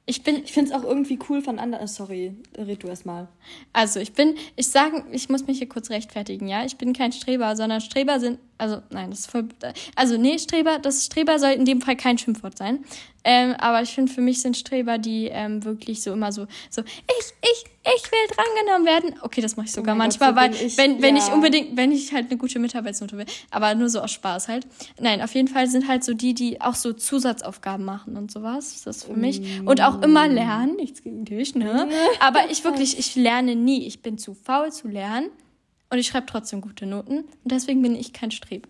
Ich 0.08 0.22
bin. 0.22 0.44
Ich 0.44 0.52
finde 0.52 0.70
es 0.70 0.76
auch 0.76 0.84
irgendwie 0.84 1.18
cool 1.28 1.42
von 1.42 1.58
anderen. 1.58 1.84
Oh, 1.84 1.88
sorry, 1.88 2.32
red 2.56 2.84
du 2.84 2.86
erst 2.86 3.06
mal. 3.06 3.26
Also, 3.72 3.98
ich 3.98 4.12
bin, 4.12 4.36
ich 4.54 4.68
sagen, 4.68 5.04
ich 5.10 5.28
muss 5.28 5.48
mich 5.48 5.58
hier 5.58 5.68
kurz 5.68 5.90
rechtfertigen, 5.90 6.46
ja. 6.46 6.64
Ich 6.64 6.76
bin 6.76 6.92
kein 6.92 7.10
Streber, 7.10 7.56
sondern 7.56 7.80
Streber 7.80 8.20
sind, 8.20 8.38
also, 8.58 8.82
nein, 8.90 9.10
das 9.10 9.20
ist 9.20 9.30
voll, 9.30 9.48
also, 9.94 10.16
nee, 10.16 10.38
Streber, 10.38 10.78
das 10.78 11.04
Streber 11.04 11.38
soll 11.38 11.50
in 11.50 11.64
dem 11.64 11.80
Fall 11.80 11.96
kein 11.96 12.18
Schimpfwort 12.18 12.56
sein. 12.56 12.84
Ähm, 13.28 13.54
aber 13.58 13.82
ich 13.82 13.90
finde, 13.90 14.12
für 14.12 14.20
mich 14.20 14.40
sind 14.40 14.56
Streber, 14.56 14.98
die 14.98 15.26
ähm, 15.26 15.64
wirklich 15.64 16.00
so 16.00 16.12
immer 16.12 16.30
so, 16.30 16.46
so, 16.70 16.82
ich, 16.82 17.34
ich, 17.42 17.64
ich 17.82 18.12
will 18.12 18.36
drangenommen 18.36 18.86
werden. 18.86 19.20
Okay, 19.20 19.40
das 19.40 19.56
mache 19.56 19.66
ich 19.66 19.72
sogar 19.72 19.96
oh 19.96 19.98
manchmal, 19.98 20.32
Gott, 20.32 20.54
so 20.54 20.60
weil, 20.60 20.66
ich, 20.66 20.78
wenn, 20.78 21.02
wenn 21.02 21.16
ja. 21.16 21.24
ich 21.26 21.32
unbedingt, 21.32 21.76
wenn 21.76 21.90
ich 21.90 22.12
halt 22.12 22.30
eine 22.30 22.38
gute 22.38 22.60
Mitarbeitsnote 22.60 23.18
will, 23.18 23.26
aber 23.50 23.74
nur 23.74 23.88
so 23.88 24.00
aus 24.00 24.12
Spaß 24.12 24.46
halt. 24.46 24.68
Nein, 25.00 25.22
auf 25.22 25.34
jeden 25.34 25.48
Fall 25.48 25.66
sind 25.66 25.88
halt 25.88 26.04
so 26.04 26.14
die, 26.14 26.34
die 26.34 26.60
auch 26.60 26.76
so 26.76 26.92
Zusatzaufgaben 26.92 27.84
machen 27.84 28.16
und 28.16 28.30
sowas. 28.30 28.66
Das 28.66 28.74
ist 28.76 28.86
das 28.86 29.04
für 29.04 29.14
mich. 29.14 29.40
Mm. 29.40 29.66
Und 29.66 29.82
auch 29.82 30.02
immer 30.02 30.28
lernen. 30.28 30.76
Nichts 30.76 31.02
gegen 31.02 31.24
dich, 31.24 31.56
ne? 31.56 31.88
aber 32.20 32.48
ich 32.50 32.62
wirklich, 32.62 32.96
ich 32.96 33.16
lerne 33.16 33.56
nie. 33.56 33.88
Ich 33.88 34.02
bin 34.02 34.18
zu 34.18 34.34
faul 34.34 34.70
zu 34.70 34.86
lernen. 34.86 35.30
Und 35.90 35.98
ich 35.98 36.06
schreibe 36.06 36.26
trotzdem 36.26 36.60
gute 36.60 36.86
Noten. 36.86 37.18
Und 37.18 37.28
deswegen 37.44 37.82
bin 37.82 37.94
ich 37.94 38.12
kein 38.12 38.30
Streber. 38.30 38.68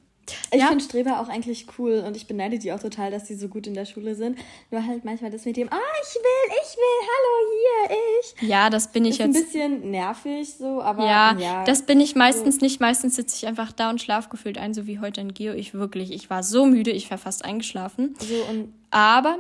Ich 0.51 0.61
ja? 0.61 0.69
finde 0.69 0.85
Streber 0.85 1.21
auch 1.21 1.29
eigentlich 1.29 1.67
cool 1.79 2.03
und 2.07 2.17
ich 2.17 2.27
beneide 2.27 2.59
die 2.59 2.73
auch 2.73 2.81
total, 2.81 3.11
dass 3.11 3.25
die 3.25 3.35
so 3.35 3.49
gut 3.49 3.67
in 3.67 3.75
der 3.75 3.85
Schule 3.85 4.15
sind. 4.15 4.39
Nur 4.71 4.85
halt 4.85 5.05
manchmal 5.05 5.31
das 5.31 5.45
mit 5.45 5.57
dem, 5.57 5.69
ah, 5.71 5.77
oh, 5.77 6.03
ich 6.03 6.15
will, 6.17 6.57
ich 6.63 6.77
will, 6.77 7.09
hallo, 7.09 7.89
hier, 7.89 7.97
ich. 8.21 8.49
Ja, 8.49 8.71
das 8.71 8.91
bin 8.91 9.05
ich 9.05 9.13
ist 9.13 9.19
jetzt. 9.19 9.37
Ein 9.37 9.45
bisschen 9.45 9.91
nervig 9.91 10.55
so, 10.55 10.83
aber. 10.83 11.05
Ja, 11.05 11.37
ja 11.39 11.65
das 11.65 11.83
bin 11.83 12.01
ich 12.01 12.15
meistens 12.17 12.57
so. 12.57 12.65
nicht. 12.65 12.81
Meistens 12.81 13.17
sitze 13.17 13.37
ich 13.37 13.47
einfach 13.47 13.73
da 13.73 13.91
und 13.91 14.01
schlaf 14.01 14.29
gefühlt 14.29 14.59
ein, 14.59 14.75
so 14.75 14.87
wie 14.87 14.99
heute 14.99 15.21
in 15.21 15.33
Geo. 15.35 15.53
Ich 15.53 15.75
wirklich, 15.75 16.13
ich 16.13 16.29
war 16.31 16.43
so 16.43 16.67
müde, 16.67 16.91
ich 16.91 17.11
war 17.11 17.19
fast 17.19 17.45
eingeschlafen. 17.45 18.17
So 18.19 18.35
und. 18.51 18.73
Aber, 18.91 19.39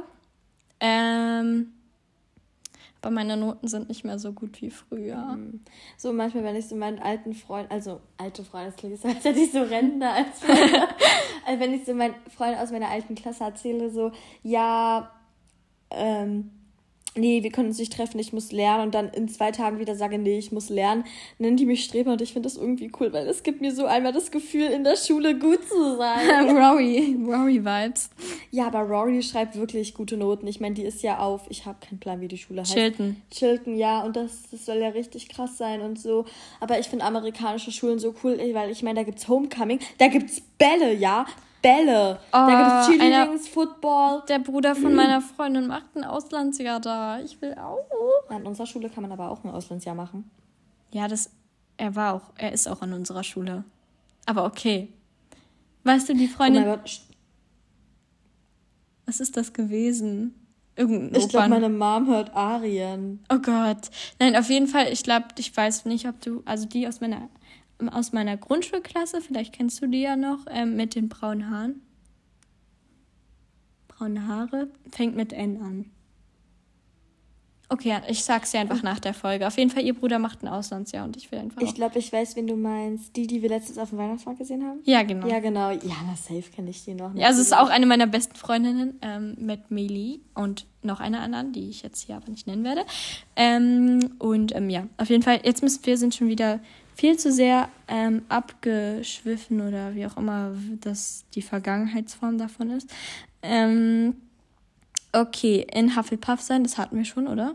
ähm, 0.80 1.72
aber 3.06 3.14
meine 3.14 3.36
Noten 3.36 3.68
sind 3.68 3.88
nicht 3.88 4.04
mehr 4.04 4.18
so 4.18 4.32
gut 4.32 4.60
wie 4.60 4.70
früher. 4.70 5.36
Mhm. 5.36 5.60
So 5.96 6.12
manchmal, 6.12 6.42
wenn 6.42 6.56
ich 6.56 6.66
so 6.66 6.74
meinen 6.74 6.98
alten 6.98 7.34
Freund, 7.34 7.70
also 7.70 8.00
alte 8.18 8.42
Freunde, 8.42 8.70
das 8.70 8.76
klingt 8.76 9.00
so, 9.00 9.06
als 9.06 9.24
hätte 9.24 9.38
ich 9.38 9.52
so 9.52 9.62
Rentner 9.62 10.12
als 10.12 10.42
also 11.46 11.60
wenn 11.60 11.72
ich 11.72 11.84
so 11.84 11.94
meinen 11.94 12.14
Freund 12.36 12.58
aus 12.58 12.72
meiner 12.72 12.88
alten 12.88 13.14
Klasse 13.14 13.44
erzähle, 13.44 13.90
so, 13.90 14.10
ja, 14.42 15.12
ähm, 15.90 16.50
nee, 17.16 17.42
wir 17.42 17.50
können 17.50 17.68
uns 17.68 17.78
nicht 17.78 17.92
treffen, 17.92 18.18
ich 18.18 18.32
muss 18.32 18.52
lernen 18.52 18.84
und 18.84 18.94
dann 18.94 19.08
in 19.08 19.28
zwei 19.28 19.50
Tagen 19.50 19.78
wieder 19.78 19.94
sage, 19.94 20.18
nee, 20.18 20.38
ich 20.38 20.52
muss 20.52 20.68
lernen, 20.68 21.04
nennen 21.38 21.56
die 21.56 21.66
mich 21.66 21.84
Streber 21.84 22.12
und 22.12 22.22
ich 22.22 22.32
finde 22.32 22.46
das 22.48 22.56
irgendwie 22.56 22.90
cool, 23.00 23.12
weil 23.12 23.26
es 23.28 23.42
gibt 23.42 23.60
mir 23.60 23.74
so 23.74 23.86
einmal 23.86 24.12
das 24.12 24.30
Gefühl, 24.30 24.66
in 24.66 24.84
der 24.84 24.96
Schule 24.96 25.38
gut 25.38 25.66
zu 25.68 25.96
sein. 25.96 26.48
Rory, 26.56 27.16
Rory-Vibes. 27.26 28.10
Ja, 28.50 28.66
aber 28.66 28.80
Rory 28.80 29.22
schreibt 29.22 29.56
wirklich 29.56 29.94
gute 29.94 30.16
Noten. 30.16 30.46
Ich 30.46 30.60
meine, 30.60 30.74
die 30.74 30.84
ist 30.84 31.02
ja 31.02 31.18
auf, 31.18 31.42
ich 31.48 31.66
habe 31.66 31.78
keinen 31.86 31.98
Plan, 31.98 32.20
wie 32.20 32.28
die 32.28 32.38
Schule 32.38 32.60
heißt. 32.60 32.72
Chilton. 32.72 33.16
Chilton, 33.30 33.76
ja, 33.76 34.02
und 34.02 34.16
das, 34.16 34.42
das 34.50 34.66
soll 34.66 34.78
ja 34.78 34.88
richtig 34.88 35.28
krass 35.28 35.58
sein 35.58 35.80
und 35.80 35.98
so. 35.98 36.24
Aber 36.60 36.78
ich 36.78 36.88
finde 36.88 37.04
amerikanische 37.04 37.72
Schulen 37.72 37.98
so 37.98 38.14
cool, 38.22 38.38
weil 38.52 38.70
ich 38.70 38.82
meine, 38.82 39.00
da 39.00 39.04
gibt's 39.04 39.28
Homecoming, 39.28 39.78
da 39.98 40.08
gibt's 40.08 40.40
Bälle, 40.58 40.94
ja. 40.94 41.26
Bälle. 41.66 42.18
Oh, 42.28 42.32
da 42.32 42.86
gibt 42.86 43.00
es 43.00 43.04
Cheerleadings, 43.04 43.48
Football. 43.48 44.22
Der 44.28 44.38
Bruder 44.38 44.76
von 44.76 44.94
meiner 44.94 45.20
Freundin 45.20 45.66
macht 45.66 45.96
ein 45.96 46.04
Auslandsjahr 46.04 46.80
da. 46.80 47.20
Ich 47.20 47.40
will 47.42 47.54
auch. 47.54 47.84
An 48.28 48.46
unserer 48.46 48.66
Schule 48.66 48.88
kann 48.88 49.02
man 49.02 49.12
aber 49.12 49.30
auch 49.30 49.42
ein 49.44 49.50
Auslandsjahr 49.50 49.94
machen. 49.94 50.30
Ja, 50.92 51.08
das. 51.08 51.30
Er 51.76 51.94
war 51.96 52.14
auch. 52.14 52.32
Er 52.36 52.52
ist 52.52 52.68
auch 52.68 52.82
an 52.82 52.92
unserer 52.92 53.24
Schule. 53.24 53.64
Aber 54.26 54.44
okay. 54.44 54.92
Weißt 55.84 56.08
du, 56.08 56.14
die 56.14 56.28
Freundin. 56.28 56.62
Oh 56.62 56.66
mein 56.66 56.78
Gott. 56.78 57.00
Was 59.06 59.20
ist 59.20 59.36
das 59.36 59.52
gewesen? 59.52 60.34
Irgendein 60.76 61.20
ich 61.20 61.28
glaube, 61.28 61.48
meine 61.48 61.68
Mom 61.68 62.06
hört 62.08 62.34
Arien. 62.34 63.24
Oh 63.32 63.38
Gott. 63.38 63.90
Nein, 64.18 64.36
auf 64.36 64.50
jeden 64.50 64.66
Fall, 64.66 64.92
ich 64.92 65.02
glaube, 65.02 65.26
ich 65.38 65.56
weiß 65.56 65.86
nicht, 65.86 66.06
ob 66.06 66.20
du, 66.20 66.42
also 66.44 66.66
die 66.66 66.86
aus 66.86 67.00
meiner 67.00 67.28
aus 67.92 68.12
meiner 68.12 68.36
Grundschulklasse, 68.36 69.20
vielleicht 69.20 69.52
kennst 69.52 69.82
du 69.82 69.86
die 69.86 70.00
ja 70.00 70.16
noch, 70.16 70.46
ähm, 70.48 70.76
mit 70.76 70.94
den 70.94 71.08
braunen 71.08 71.50
Haaren. 71.50 71.82
Braune 73.88 74.26
Haare, 74.26 74.68
fängt 74.90 75.16
mit 75.16 75.32
N 75.32 75.60
an. 75.62 75.90
Okay, 77.68 77.96
ich 78.08 78.22
sag's 78.22 78.52
dir 78.52 78.60
einfach 78.60 78.84
nach 78.84 79.00
der 79.00 79.12
Folge. 79.12 79.44
Auf 79.44 79.58
jeden 79.58 79.70
Fall, 79.70 79.82
ihr 79.82 79.94
Bruder 79.94 80.20
macht 80.20 80.44
ein 80.44 80.48
Auslandsjahr 80.48 81.04
und 81.04 81.16
ich 81.16 81.32
will 81.32 81.40
einfach. 81.40 81.60
Ich 81.60 81.74
glaube, 81.74 81.98
ich 81.98 82.12
weiß, 82.12 82.36
wen 82.36 82.46
du 82.46 82.54
meinst. 82.54 83.16
Die, 83.16 83.26
die 83.26 83.42
wir 83.42 83.48
letztens 83.48 83.78
auf 83.78 83.88
dem 83.88 83.98
Weihnachtsmarkt 83.98 84.38
gesehen 84.38 84.64
haben? 84.64 84.80
Ja, 84.84 85.02
genau. 85.02 85.26
Ja, 85.26 85.40
genau. 85.40 85.70
Ja, 85.70 85.96
na, 86.06 86.14
safe 86.14 86.44
kenne 86.54 86.70
ich 86.70 86.84
die 86.84 86.94
noch. 86.94 87.12
Ja, 87.16 87.26
also 87.26 87.40
es 87.40 87.48
ist 87.48 87.52
auch 87.52 87.68
eine 87.68 87.86
meiner 87.86 88.06
besten 88.06 88.36
Freundinnen 88.36 88.98
ähm, 89.02 89.34
mit 89.40 89.72
Meli 89.72 90.20
und 90.34 90.66
noch 90.82 91.00
einer 91.00 91.20
anderen, 91.20 91.52
die 91.52 91.68
ich 91.68 91.82
jetzt 91.82 92.02
hier 92.02 92.16
aber 92.16 92.30
nicht 92.30 92.46
nennen 92.46 92.62
werde. 92.62 92.84
Ähm, 93.34 94.14
und 94.20 94.54
ähm, 94.54 94.70
ja, 94.70 94.86
auf 94.96 95.08
jeden 95.08 95.24
Fall, 95.24 95.40
jetzt 95.42 95.64
müssen 95.64 95.84
wir 95.84 95.98
sind 95.98 96.14
schon 96.14 96.28
wieder 96.28 96.60
viel 96.96 97.16
zu 97.16 97.30
sehr 97.30 97.68
ähm, 97.86 98.22
abgeschwiffen 98.28 99.60
oder 99.60 99.94
wie 99.94 100.06
auch 100.06 100.16
immer 100.16 100.52
das 100.80 101.24
die 101.34 101.42
Vergangenheitsform 101.42 102.38
davon 102.38 102.70
ist. 102.70 102.90
Ähm, 103.42 104.16
Okay, 105.16 105.66
in 105.72 105.96
Hufflepuff 105.96 106.42
sein, 106.42 106.62
das 106.62 106.76
hatten 106.76 106.98
wir 106.98 107.06
schon, 107.06 107.26
oder? 107.26 107.54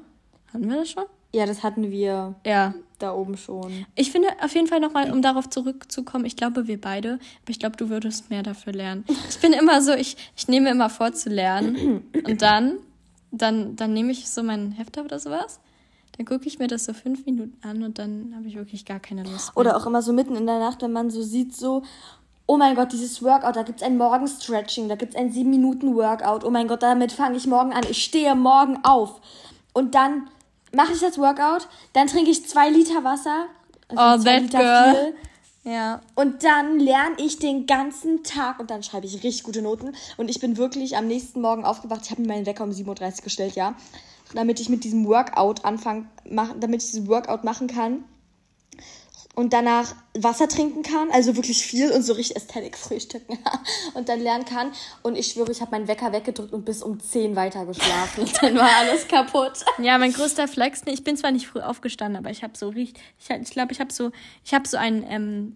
Hatten 0.52 0.68
wir 0.68 0.78
das 0.78 0.90
schon? 0.90 1.06
Ja, 1.32 1.46
das 1.46 1.62
hatten 1.62 1.92
wir. 1.92 2.34
Ja. 2.44 2.74
Da 2.98 3.14
oben 3.14 3.38
schon. 3.38 3.86
Ich 3.94 4.12
finde 4.12 4.30
auf 4.44 4.54
jeden 4.56 4.66
Fall 4.66 4.80
nochmal, 4.80 5.12
um 5.12 5.22
darauf 5.22 5.48
zurückzukommen, 5.48 6.26
ich 6.26 6.36
glaube, 6.36 6.68
wir 6.68 6.82
beide, 6.82 7.14
aber 7.14 7.50
ich 7.50 7.60
glaube, 7.60 7.78
du 7.78 7.90
würdest 7.90 8.32
mehr 8.32 8.42
dafür 8.42 8.74
lernen. 8.74 9.06
Ich 9.30 9.40
bin 9.40 9.54
immer 9.54 9.82
so, 9.82 9.94
ich, 9.94 10.18
ich 10.36 10.48
nehme 10.48 10.72
immer 10.72 10.90
vor 10.90 11.14
zu 11.14 11.30
lernen 11.30 12.04
und 12.26 12.42
dann, 12.42 12.78
dann, 13.32 13.76
dann 13.76 13.94
nehme 13.94 14.12
ich 14.12 14.28
so 14.28 14.42
meinen 14.42 14.72
Hefter 14.72 15.04
oder 15.04 15.20
sowas. 15.20 15.60
Dann 16.18 16.26
gucke 16.26 16.46
ich 16.46 16.60
mir 16.60 16.68
das 16.68 16.86
so 16.86 16.94
fünf 16.94 17.26
Minuten 17.26 17.58
an 17.66 17.84
und 17.84 17.98
dann 17.98 18.34
habe 18.36 18.48
ich 18.48 18.56
wirklich 18.56 18.86
gar 18.86 19.00
keine 19.00 19.24
Lust 19.24 19.50
mehr. 19.50 19.58
Oder 19.58 19.78
auch 19.78 19.86
immer 19.86 20.02
so 20.02 20.14
mitten 20.14 20.36
in 20.36 20.46
der 20.46 20.60
Nacht, 20.60 20.82
wenn 20.82 20.92
man 20.92 21.10
so 21.10 21.22
sieht, 21.22 21.56
so, 21.56 21.84
oh 22.46 22.58
mein 22.58 22.76
Gott, 22.76 22.92
dieses 22.92 23.24
Workout, 23.24 23.56
da 23.56 23.64
gibt 23.64 23.82
es 23.82 23.88
ein 23.88 23.98
Morgenstretching, 23.98 24.90
da 24.90 24.96
gibt 24.96 25.14
es 25.14 25.20
ein 25.20 25.32
7-Minuten-Workout. 25.32 26.44
Oh 26.44 26.50
mein 26.50 26.68
Gott, 26.68 26.84
damit 26.84 27.12
fange 27.12 27.38
ich 27.38 27.48
morgen 27.48 27.72
an. 27.72 27.84
Ich 27.90 28.04
stehe 28.04 28.36
morgen 28.36 28.80
auf. 28.84 29.22
Und 29.74 29.96
dann 29.96 30.28
mache 30.74 30.94
ich 30.94 31.00
das 31.00 31.18
Workout, 31.18 31.68
dann 31.94 32.08
trinke 32.08 32.30
ich 32.30 32.46
zwei 32.48 32.70
Liter 32.70 33.04
Wasser. 33.04 33.46
Also 33.88 34.22
oh, 34.22 34.24
that 34.24 34.42
Liter 34.42 34.60
girl. 34.60 34.94
Viel, 35.64 35.72
ja. 35.74 36.02
Und 36.16 36.44
dann 36.44 36.80
lerne 36.80 37.16
ich 37.18 37.40
den 37.40 37.68
ganzen 37.68 38.24
Tag 38.24 38.60
und 38.60 38.70
dann 38.70 38.84
schreibe 38.84 39.06
ich 39.06 39.16
richtig 39.16 39.44
gute 39.44 39.62
Noten. 39.62 39.94
Und 40.18 40.30
ich 40.30 40.40
bin 40.40 40.58
wirklich 40.58 40.98
am 40.98 41.08
nächsten 41.08 41.42
Morgen 41.42 41.64
aufgewacht. 41.64 42.02
Ich 42.04 42.12
habe 42.12 42.22
mir 42.22 42.30
meinen 42.30 42.46
Wecker 42.46 42.64
um 42.64 42.72
7.30 42.72 43.18
Uhr 43.18 43.24
gestellt, 43.24 43.56
ja. 43.56 43.76
Damit 44.34 44.60
ich 44.60 44.70
mit 44.70 44.84
diesem 44.84 45.06
Workout 45.06 45.66
anfangen, 45.66 46.10
damit 46.60 46.84
ich 46.84 46.92
diesen 46.92 47.08
Workout 47.08 47.44
machen 47.44 47.68
kann 47.68 48.04
und 49.36 49.54
danach 49.54 49.96
Wasser 50.14 50.48
trinken 50.50 50.84
kann, 50.84 51.10
also 51.12 51.36
wirklich 51.38 51.66
viel 51.66 51.92
und 51.92 52.04
so 52.04 52.14
richtig 52.14 52.36
Ästhetik 52.36 52.78
frühstücken 52.78 53.38
und 53.94 54.10
dann 54.10 54.20
lernen 54.20 54.46
kann. 54.46 54.72
Und 55.04 55.18
ich 55.18 55.28
schwöre, 55.28 55.52
ich 55.52 55.62
habe 55.62 55.72
meinen 55.72 55.88
Wecker 55.88 56.12
weggedrückt 56.12 56.52
und 56.54 56.66
bis 56.66 56.84
um 56.84 57.00
10 57.00 57.36
weiter 57.36 57.66
geschlafen. 57.66 58.30
dann 58.42 58.56
war 58.56 58.70
alles 58.80 59.08
kaputt. 59.08 59.64
Ja, 59.82 59.98
mein 59.98 60.12
größter 60.12 60.48
Flex, 60.48 60.82
ich 60.86 61.04
bin 61.04 61.16
zwar 61.16 61.32
nicht 61.32 61.48
früh 61.48 61.62
aufgestanden, 61.62 62.18
aber 62.18 62.30
ich 62.30 62.44
habe 62.44 62.58
so 62.58 62.70
richtig, 62.70 63.02
ich 63.18 63.52
glaube, 63.52 63.72
ich, 63.72 63.80
habe 63.80 63.94
so, 63.94 64.12
ich 64.44 64.54
habe 64.54 64.68
so 64.68 64.78
ein 64.78 65.06
ähm, 65.08 65.56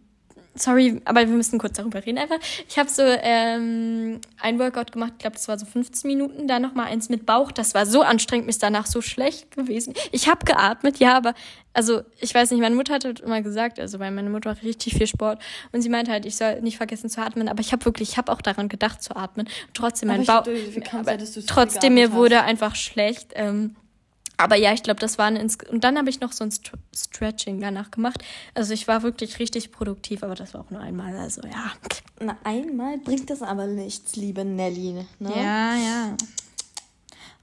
sorry, 0.56 1.02
aber 1.06 1.22
wir 1.22 1.28
müssen 1.28 1.60
kurz 1.60 1.78
darüber 1.78 2.06
reden 2.06 2.18
einfach. 2.18 2.40
Ich 2.68 2.78
habe 2.80 2.90
so 2.90 3.04
ähm, 3.04 4.20
ein 4.40 4.60
Workout 4.60 4.92
gemacht, 4.92 5.14
ich 5.14 5.20
glaube, 5.20 5.36
das 5.36 5.48
war 5.48 5.60
so 5.60 5.66
15 5.66 6.08
Minuten, 6.10 6.48
dann 6.48 6.62
nochmal 6.62 6.88
eins 6.88 7.10
mit 7.10 7.26
Bauch. 7.26 7.52
Das 7.52 7.74
war 7.74 7.86
so 7.86 8.02
anstrengend, 8.02 8.46
mir 8.46 8.52
ist 8.52 8.64
danach 8.64 8.88
so 8.88 9.02
schlecht 9.02 9.52
gewesen. 9.52 9.94
Ich 10.12 10.28
habe 10.28 10.46
geatmet, 10.46 11.00
ja, 11.00 11.16
aber 11.18 11.34
also 11.74 12.02
ich 12.20 12.34
weiß 12.34 12.52
nicht, 12.52 12.62
meine 12.62 12.76
Mutter 12.76 12.94
hat 12.94 13.06
halt 13.06 13.20
immer 13.20 13.42
gesagt, 13.42 13.80
also 13.80 14.00
weil 14.00 14.12
meine 14.12 14.30
Mutter 14.30 14.50
macht 14.50 14.64
richtig 14.64 14.96
viel 14.96 15.08
Sport 15.08 15.42
und 15.74 15.82
sie 15.82 15.90
meinte 15.90 16.12
halt, 16.12 16.26
ich 16.26 16.38
soll 16.38 16.62
nicht 16.62 16.78
vergessen 16.78 17.10
zu 17.10 17.22
atmen, 17.22 17.50
aber 17.50 17.60
ich 17.60 17.74
habe 17.74 17.84
wirklich, 17.84 18.12
ich 18.12 18.18
habe 18.18 18.32
auch 18.32 18.42
daran 18.42 18.70
gedacht 18.70 19.04
zu 19.04 19.16
atmen. 19.16 19.48
Trotzdem 19.74 20.08
mein 20.08 20.26
Bauch, 20.26 20.48
trotzdem 21.48 21.96
mir 21.96 22.14
wurde 22.14 22.42
einfach 22.44 22.76
schlecht. 22.76 23.34
Ähm, 23.36 23.76
aber 24.38 24.56
ja, 24.56 24.74
ich 24.74 24.84
glaube, 24.84 25.00
das 25.00 25.18
war 25.18 25.26
ein 25.26 25.36
Ins 25.36 25.58
und 25.70 25.84
dann 25.84 25.98
habe 25.98 26.10
ich 26.10 26.20
noch 26.20 26.32
so 26.32 26.44
ein 26.44 26.52
St 26.52 26.72
Stretching 26.96 27.60
danach 27.60 27.92
gemacht. 27.92 28.24
Also 28.54 28.74
ich 28.74 28.88
war 28.88 29.04
wirklich 29.04 29.40
richtig 29.40 29.72
produktiv, 29.72 30.24
aber 30.24 30.36
das 30.36 30.54
war 30.54 30.62
auch 30.62 30.72
nur 30.72 30.82
einmal. 30.82 31.16
Also 31.18 31.42
ja. 31.44 31.72
Na, 32.20 32.38
einmal 32.44 32.98
bringt 32.98 33.30
das 33.30 33.42
aber 33.42 33.68
nichts, 33.68 34.16
liebe 34.16 34.46
Nelly. 34.46 35.06
Ne? 35.20 35.32
Ja, 35.36 35.76
ja. 35.76 36.18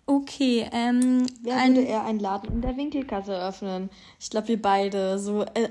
Okay, 0.05 0.69
ähm. 0.73 1.27
Wer 1.43 1.57
ein, 1.57 1.77
würde 1.77 1.87
eher 1.87 2.05
einen 2.05 2.19
Laden 2.19 2.53
in 2.53 2.61
der 2.61 2.77
Winkelkasse 2.77 3.35
öffnen? 3.35 3.89
Ich 4.19 4.31
glaube, 4.31 4.49
wir 4.49 4.61
beide. 4.61 5.19
So, 5.19 5.43
äh, 5.55 5.69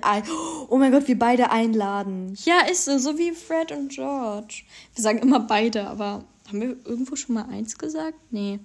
oh 0.69 0.77
mein 0.77 0.91
Gott, 0.91 1.07
wir 1.07 1.19
beide 1.19 1.51
einladen. 1.51 2.37
Ja, 2.45 2.61
ist 2.71 2.85
so, 2.85 2.97
so 2.97 3.17
wie 3.17 3.31
Fred 3.31 3.71
und 3.71 3.89
George. 3.89 4.63
Wir 4.95 5.03
sagen 5.03 5.19
immer 5.19 5.41
beide, 5.41 5.87
aber 5.87 6.23
haben 6.47 6.61
wir 6.61 6.77
irgendwo 6.85 7.15
schon 7.15 7.35
mal 7.35 7.45
eins 7.49 7.77
gesagt? 7.77 8.17
Nee. 8.31 8.59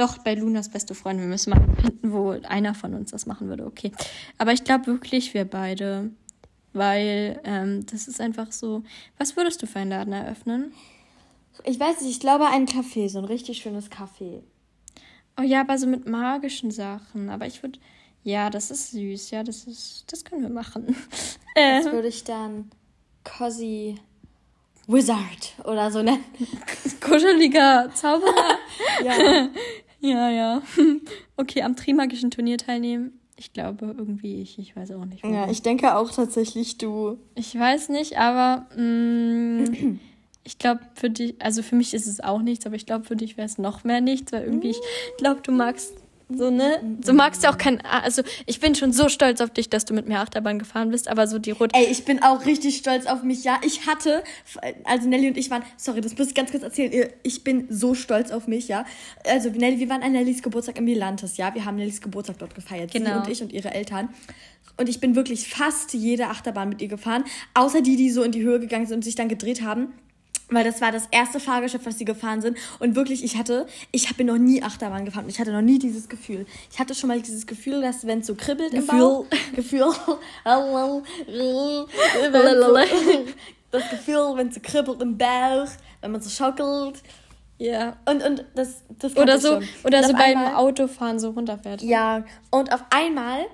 Doch, 0.00 0.16
bei 0.16 0.34
Lunas 0.34 0.70
beste 0.70 0.94
Freundin. 0.94 1.26
Wir 1.26 1.32
müssen 1.32 1.50
mal 1.50 1.62
finden, 1.76 2.10
wo 2.10 2.30
einer 2.30 2.74
von 2.74 2.94
uns 2.94 3.10
das 3.10 3.26
machen 3.26 3.50
würde. 3.50 3.66
Okay. 3.66 3.92
Aber 4.38 4.54
ich 4.54 4.64
glaube 4.64 4.86
wirklich, 4.86 5.34
wir 5.34 5.44
beide. 5.44 6.10
Weil 6.72 7.38
ähm, 7.44 7.84
das 7.84 8.08
ist 8.08 8.18
einfach 8.18 8.50
so. 8.50 8.82
Was 9.18 9.36
würdest 9.36 9.60
du 9.60 9.66
für 9.66 9.80
einen 9.80 9.90
Laden 9.90 10.14
eröffnen? 10.14 10.72
Ich 11.64 11.78
weiß 11.78 12.00
nicht, 12.00 12.12
ich 12.12 12.20
glaube 12.20 12.46
ein 12.46 12.66
Café, 12.66 13.10
so 13.10 13.18
ein 13.18 13.26
richtig 13.26 13.58
schönes 13.58 13.90
Café. 13.90 14.40
Oh 15.38 15.42
ja, 15.42 15.60
aber 15.60 15.76
so 15.76 15.86
mit 15.86 16.08
magischen 16.08 16.70
Sachen. 16.70 17.28
Aber 17.28 17.46
ich 17.46 17.62
würde. 17.62 17.78
Ja, 18.24 18.48
das 18.48 18.70
ist 18.70 18.92
süß. 18.92 19.32
Ja, 19.32 19.42
das 19.42 19.64
ist. 19.64 20.10
Das 20.10 20.24
können 20.24 20.40
wir 20.40 20.48
machen. 20.48 20.96
Das 21.54 21.92
würde 21.92 22.08
ich 22.08 22.24
dann 22.24 22.70
Cozy 23.22 23.96
Wizard 24.86 25.52
oder 25.64 25.90
so 25.90 26.00
nennen. 26.00 26.24
Kuscheliger 27.00 27.90
Zauberer. 27.92 28.56
ja. 29.04 29.48
Ja, 30.00 30.30
ja. 30.30 30.62
Okay, 31.36 31.62
am 31.62 31.74
Trimagischen 31.74 32.30
Turnier 32.30 32.58
teilnehmen. 32.58 33.18
Ich 33.36 33.54
glaube 33.54 33.94
irgendwie 33.96 34.42
ich, 34.42 34.58
ich 34.58 34.76
weiß 34.76 34.90
auch 34.92 35.06
nicht. 35.06 35.22
Warum. 35.22 35.34
Ja, 35.34 35.50
ich 35.50 35.62
denke 35.62 35.96
auch 35.96 36.10
tatsächlich 36.10 36.76
du. 36.76 37.16
Ich 37.34 37.58
weiß 37.58 37.88
nicht, 37.88 38.18
aber 38.18 38.66
mh, 38.76 38.82
mm, 38.82 40.00
ich 40.44 40.58
glaube 40.58 40.80
für 40.94 41.08
dich, 41.08 41.40
also 41.40 41.62
für 41.62 41.76
mich 41.76 41.94
ist 41.94 42.06
es 42.06 42.20
auch 42.20 42.42
nichts, 42.42 42.66
aber 42.66 42.76
ich 42.76 42.84
glaube 42.84 43.04
für 43.04 43.16
dich 43.16 43.38
wäre 43.38 43.46
es 43.46 43.56
noch 43.56 43.84
mehr 43.84 44.02
nichts, 44.02 44.32
weil 44.32 44.44
irgendwie 44.44 44.70
ich 44.70 44.80
glaube, 45.16 45.40
du 45.40 45.52
magst 45.52 45.94
so, 46.36 46.50
ne? 46.50 46.80
Du 47.00 47.12
magst 47.12 47.42
ja 47.42 47.52
auch 47.52 47.58
kein. 47.58 47.80
Also, 47.80 48.22
ich 48.46 48.60
bin 48.60 48.74
schon 48.74 48.92
so 48.92 49.08
stolz 49.08 49.40
auf 49.40 49.50
dich, 49.50 49.68
dass 49.68 49.84
du 49.84 49.94
mit 49.94 50.08
mir 50.08 50.20
Achterbahn 50.20 50.58
gefahren 50.58 50.90
bist, 50.90 51.08
aber 51.08 51.26
so 51.26 51.38
die 51.38 51.50
Rot. 51.50 51.70
Ey, 51.74 51.86
ich 51.90 52.04
bin 52.04 52.22
auch 52.22 52.46
richtig 52.46 52.76
stolz 52.76 53.06
auf 53.06 53.22
mich, 53.22 53.44
ja. 53.44 53.58
Ich 53.64 53.86
hatte, 53.86 54.22
also 54.84 55.08
Nelly 55.08 55.28
und 55.28 55.36
ich 55.36 55.50
waren, 55.50 55.62
sorry, 55.76 56.00
das 56.00 56.16
muss 56.16 56.28
ich 56.28 56.34
ganz 56.34 56.50
kurz 56.50 56.62
erzählen. 56.62 57.10
Ich 57.22 57.44
bin 57.44 57.66
so 57.68 57.94
stolz 57.94 58.30
auf 58.30 58.46
mich, 58.46 58.68
ja. 58.68 58.84
Also, 59.26 59.50
Nelly, 59.50 59.80
wir 59.80 59.88
waren 59.88 60.02
an 60.02 60.12
Nellys 60.12 60.42
Geburtstag 60.42 60.78
im 60.78 60.84
Milantes, 60.84 61.36
ja. 61.36 61.54
Wir 61.54 61.64
haben 61.64 61.76
Nellys 61.76 62.00
Geburtstag 62.00 62.38
dort 62.38 62.54
gefeiert. 62.54 62.92
Genau. 62.92 63.10
Sie 63.10 63.18
und 63.18 63.28
ich 63.28 63.42
und 63.42 63.52
ihre 63.52 63.74
Eltern. 63.74 64.10
Und 64.76 64.88
ich 64.88 65.00
bin 65.00 65.16
wirklich 65.16 65.48
fast 65.48 65.92
jede 65.94 66.28
Achterbahn 66.28 66.68
mit 66.68 66.80
ihr 66.80 66.88
gefahren, 66.88 67.24
außer 67.54 67.82
die, 67.82 67.96
die 67.96 68.10
so 68.10 68.22
in 68.22 68.32
die 68.32 68.42
Höhe 68.42 68.60
gegangen 68.60 68.86
sind 68.86 68.96
und 68.96 69.02
sich 69.02 69.14
dann 69.14 69.28
gedreht 69.28 69.62
haben 69.62 69.92
weil 70.50 70.64
das 70.64 70.80
war 70.80 70.92
das 70.92 71.08
erste 71.10 71.40
Fahrgeschäft, 71.40 71.86
was 71.86 71.98
sie 71.98 72.04
gefahren 72.04 72.42
sind. 72.42 72.58
Und 72.78 72.94
wirklich, 72.96 73.24
ich 73.24 73.36
hatte, 73.36 73.66
ich 73.92 74.14
bin 74.16 74.26
noch 74.26 74.38
nie 74.38 74.62
Achterbahn 74.62 75.04
gefahren. 75.04 75.26
Ich 75.28 75.38
hatte 75.38 75.52
noch 75.52 75.62
nie 75.62 75.78
dieses 75.78 76.08
Gefühl. 76.08 76.46
Ich 76.70 76.78
hatte 76.78 76.94
schon 76.94 77.08
mal 77.08 77.20
dieses 77.20 77.46
Gefühl, 77.46 77.80
dass 77.82 78.06
wenn 78.06 78.20
es 78.20 78.26
so 78.26 78.34
kribbelt 78.34 78.72
Gefühl. 78.72 78.94
im 78.94 79.00
Bauch, 79.00 79.26
Gefühl, 79.54 79.92
das 83.70 83.88
Gefühl, 83.90 84.32
wenn 84.36 84.48
es 84.48 84.54
so 84.56 84.60
kribbelt 84.62 85.00
im 85.00 85.16
Bauch, 85.16 85.68
wenn 86.00 86.12
man 86.12 86.20
so 86.20 86.30
schaukelt. 86.30 87.02
Ja. 87.58 87.96
Und, 88.06 88.24
und 88.24 88.44
das, 88.54 88.82
das 88.98 89.16
Oder 89.16 89.38
so, 89.38 89.60
oder 89.84 90.02
so 90.02 90.12
beim 90.14 90.22
einmal, 90.22 90.54
Autofahren 90.54 91.18
so 91.18 91.30
runterfährt. 91.30 91.82
Ja. 91.82 92.24
Und 92.50 92.72
auf 92.72 92.82
einmal 92.88 93.44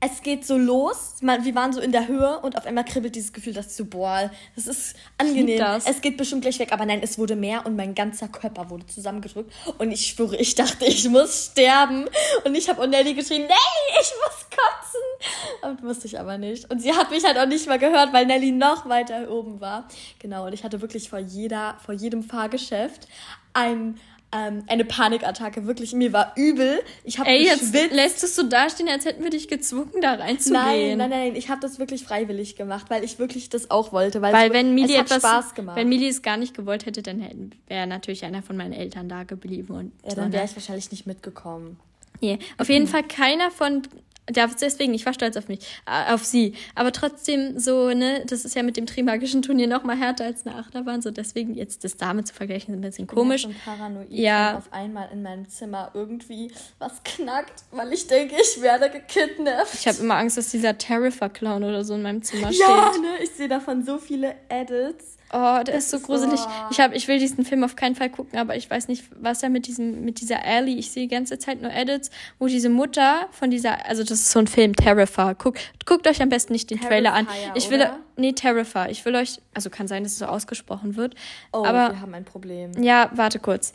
es 0.00 0.22
geht 0.22 0.46
so 0.46 0.56
los. 0.56 1.16
Wir 1.20 1.54
waren 1.56 1.72
so 1.72 1.80
in 1.80 1.90
der 1.90 2.06
Höhe 2.06 2.38
und 2.40 2.56
auf 2.56 2.66
einmal 2.66 2.84
kribbelt 2.84 3.16
dieses 3.16 3.32
Gefühl, 3.32 3.52
dass 3.52 3.76
so, 3.76 3.84
boah, 3.84 4.30
das 4.54 4.68
ist 4.68 4.96
angenehm. 5.18 5.58
Das. 5.58 5.86
Es 5.86 6.00
geht 6.00 6.16
bestimmt 6.16 6.42
gleich 6.42 6.58
weg, 6.60 6.72
aber 6.72 6.86
nein, 6.86 7.00
es 7.02 7.18
wurde 7.18 7.34
mehr 7.34 7.66
und 7.66 7.74
mein 7.74 7.94
ganzer 7.96 8.28
Körper 8.28 8.70
wurde 8.70 8.86
zusammengedrückt. 8.86 9.52
Und 9.78 9.90
ich 9.90 10.06
schwöre, 10.06 10.36
ich 10.36 10.54
dachte, 10.54 10.84
ich 10.84 11.08
muss 11.08 11.46
sterben. 11.46 12.06
Und 12.44 12.54
ich 12.54 12.68
habe 12.68 12.86
Nelly 12.86 13.14
geschrien, 13.14 13.42
Nelly, 13.42 14.00
ich 14.00 14.12
muss 14.22 14.46
kotzen. 14.50 15.70
Und 15.70 15.82
musste 15.82 16.06
ich 16.06 16.18
aber 16.18 16.38
nicht. 16.38 16.70
Und 16.70 16.80
sie 16.80 16.92
hat 16.92 17.10
mich 17.10 17.24
halt 17.24 17.36
auch 17.36 17.46
nicht 17.46 17.66
mal 17.66 17.78
gehört, 17.78 18.12
weil 18.12 18.26
Nelly 18.26 18.52
noch 18.52 18.88
weiter 18.88 19.28
oben 19.28 19.60
war. 19.60 19.88
Genau, 20.20 20.46
und 20.46 20.52
ich 20.52 20.62
hatte 20.62 20.80
wirklich 20.80 21.08
vor 21.08 21.18
jeder, 21.18 21.76
vor 21.84 21.94
jedem 21.94 22.22
Fahrgeschäft 22.22 23.08
ein 23.52 23.98
ähm, 24.30 24.64
eine 24.66 24.84
Panikattacke. 24.84 25.66
Wirklich, 25.66 25.92
mir 25.92 26.12
war 26.12 26.32
übel. 26.36 26.80
Ich 27.04 27.18
habe 27.18 27.30
Ey, 27.30 27.44
jetzt 27.44 27.72
lässt 27.72 28.38
du 28.38 28.42
da 28.44 28.68
stehen, 28.68 28.88
als 28.88 29.04
hätten 29.04 29.22
wir 29.22 29.30
dich 29.30 29.48
gezwungen, 29.48 30.00
da 30.02 30.14
reinzugehen. 30.14 30.98
Nein, 30.98 30.98
nein, 30.98 31.10
nein, 31.10 31.36
ich 31.36 31.48
habe 31.48 31.60
das 31.60 31.78
wirklich 31.78 32.04
freiwillig 32.04 32.56
gemacht, 32.56 32.86
weil 32.90 33.04
ich 33.04 33.18
wirklich 33.18 33.48
das 33.48 33.70
auch 33.70 33.92
wollte. 33.92 34.20
Weil, 34.20 34.34
weil 34.34 34.48
es, 34.48 34.52
wenn 34.52 34.74
Mili 34.74 34.94
etwas, 34.96 35.18
Spaß 35.18 35.54
gemacht. 35.54 35.76
Wenn 35.76 35.88
Mili 35.88 36.08
es 36.08 36.22
gar 36.22 36.36
nicht 36.36 36.54
gewollt 36.54 36.84
hätte, 36.84 37.02
dann 37.02 37.24
wäre 37.66 37.86
natürlich 37.86 38.24
einer 38.24 38.42
von 38.42 38.56
meinen 38.56 38.74
Eltern 38.74 39.08
da 39.08 39.24
geblieben. 39.24 39.74
Und 39.74 39.92
ja, 40.06 40.14
dann 40.14 40.32
wäre 40.32 40.44
ich 40.44 40.54
wahrscheinlich 40.54 40.90
nicht 40.90 41.06
mitgekommen. 41.06 41.78
Nee, 42.20 42.38
auf 42.58 42.68
jeden 42.68 42.88
Fall 42.88 43.04
keiner 43.04 43.50
von 43.50 43.82
deswegen, 44.30 44.94
ich 44.94 45.06
war 45.06 45.12
stolz 45.12 45.36
auf 45.36 45.48
mich, 45.48 45.60
äh, 45.86 46.12
auf 46.12 46.24
sie. 46.24 46.54
Aber 46.74 46.92
trotzdem 46.92 47.58
so, 47.58 47.88
ne, 47.90 48.24
das 48.26 48.44
ist 48.44 48.54
ja 48.54 48.62
mit 48.62 48.76
dem 48.76 48.86
Trimagischen 48.86 49.42
Turnier 49.42 49.66
noch 49.66 49.84
mal 49.84 49.96
härter 49.96 50.24
als 50.24 50.46
eine 50.46 50.56
Achterbahn. 50.56 51.02
So 51.02 51.10
deswegen 51.10 51.54
jetzt 51.54 51.84
das 51.84 51.96
damit 51.96 52.28
zu 52.28 52.34
vergleichen, 52.34 52.74
ist 52.74 52.78
ein 52.78 52.82
bisschen 52.82 53.06
komisch. 53.06 53.44
Ich 53.44 53.48
bin 53.48 53.58
paranoid, 53.64 54.10
ja. 54.10 54.58
auf 54.58 54.72
einmal 54.72 55.08
in 55.12 55.22
meinem 55.22 55.48
Zimmer 55.48 55.90
irgendwie 55.94 56.50
was 56.78 57.02
knackt, 57.04 57.64
weil 57.70 57.92
ich 57.92 58.06
denke, 58.06 58.36
ich 58.40 58.60
werde 58.60 58.90
gekidnappt. 58.90 59.74
Ich 59.74 59.88
habe 59.88 59.98
immer 59.98 60.16
Angst, 60.16 60.36
dass 60.36 60.50
dieser 60.50 60.76
Terrifier-Clown 60.76 61.64
oder 61.64 61.84
so 61.84 61.94
in 61.94 62.02
meinem 62.02 62.22
Zimmer 62.22 62.52
steht. 62.52 62.66
Ja, 62.66 62.92
ne, 63.00 63.22
ich 63.22 63.30
sehe 63.30 63.48
davon 63.48 63.84
so 63.84 63.98
viele 63.98 64.34
Edits. 64.48 65.17
Oh, 65.32 65.62
der 65.62 65.74
ist 65.74 65.90
so 65.90 66.00
gruselig. 66.00 66.40
So. 66.40 66.48
Ich, 66.70 66.80
hab, 66.80 66.94
ich 66.94 67.06
will 67.08 67.18
diesen 67.18 67.44
Film 67.44 67.62
auf 67.64 67.76
keinen 67.76 67.94
Fall 67.94 68.08
gucken, 68.08 68.38
aber 68.38 68.56
ich 68.56 68.70
weiß 68.70 68.88
nicht, 68.88 69.04
was 69.20 69.40
da 69.40 69.48
mit 69.48 69.66
diesem, 69.66 70.04
mit 70.04 70.20
dieser 70.20 70.44
Ellie. 70.44 70.76
Ich 70.76 70.90
sehe 70.90 71.02
die 71.02 71.14
ganze 71.14 71.38
Zeit 71.38 71.60
nur 71.60 71.70
Edits, 71.70 72.10
wo 72.38 72.46
diese 72.46 72.70
Mutter 72.70 73.26
von 73.30 73.50
dieser, 73.50 73.86
also 73.86 74.02
das 74.02 74.12
ist 74.12 74.30
so 74.30 74.38
ein 74.38 74.46
Film, 74.46 74.74
Terrifier. 74.74 75.34
Guckt, 75.34 75.60
guckt 75.84 76.06
euch 76.06 76.22
am 76.22 76.30
besten 76.30 76.52
nicht 76.52 76.70
den 76.70 76.78
Terrifier, 76.78 77.10
Trailer 77.10 77.14
an. 77.14 77.28
Ich 77.54 77.70
will, 77.70 77.80
oder? 77.80 77.98
nee, 78.16 78.32
Terrifier. 78.32 78.88
Ich 78.90 79.04
will 79.04 79.14
euch, 79.16 79.40
also 79.54 79.68
kann 79.70 79.86
sein, 79.86 80.02
dass 80.02 80.12
es 80.12 80.18
so 80.18 80.26
ausgesprochen 80.26 80.96
wird. 80.96 81.14
Oh, 81.52 81.64
aber, 81.64 81.92
wir 81.92 82.00
haben 82.00 82.14
ein 82.14 82.24
Problem. 82.24 82.72
Ja, 82.82 83.10
warte 83.14 83.38
kurz. 83.38 83.74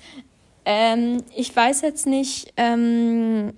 Ähm, 0.65 1.24
ich 1.36 1.55
weiß 1.55 1.81
jetzt 1.81 2.07
nicht, 2.07 2.53
ähm, 2.57 3.53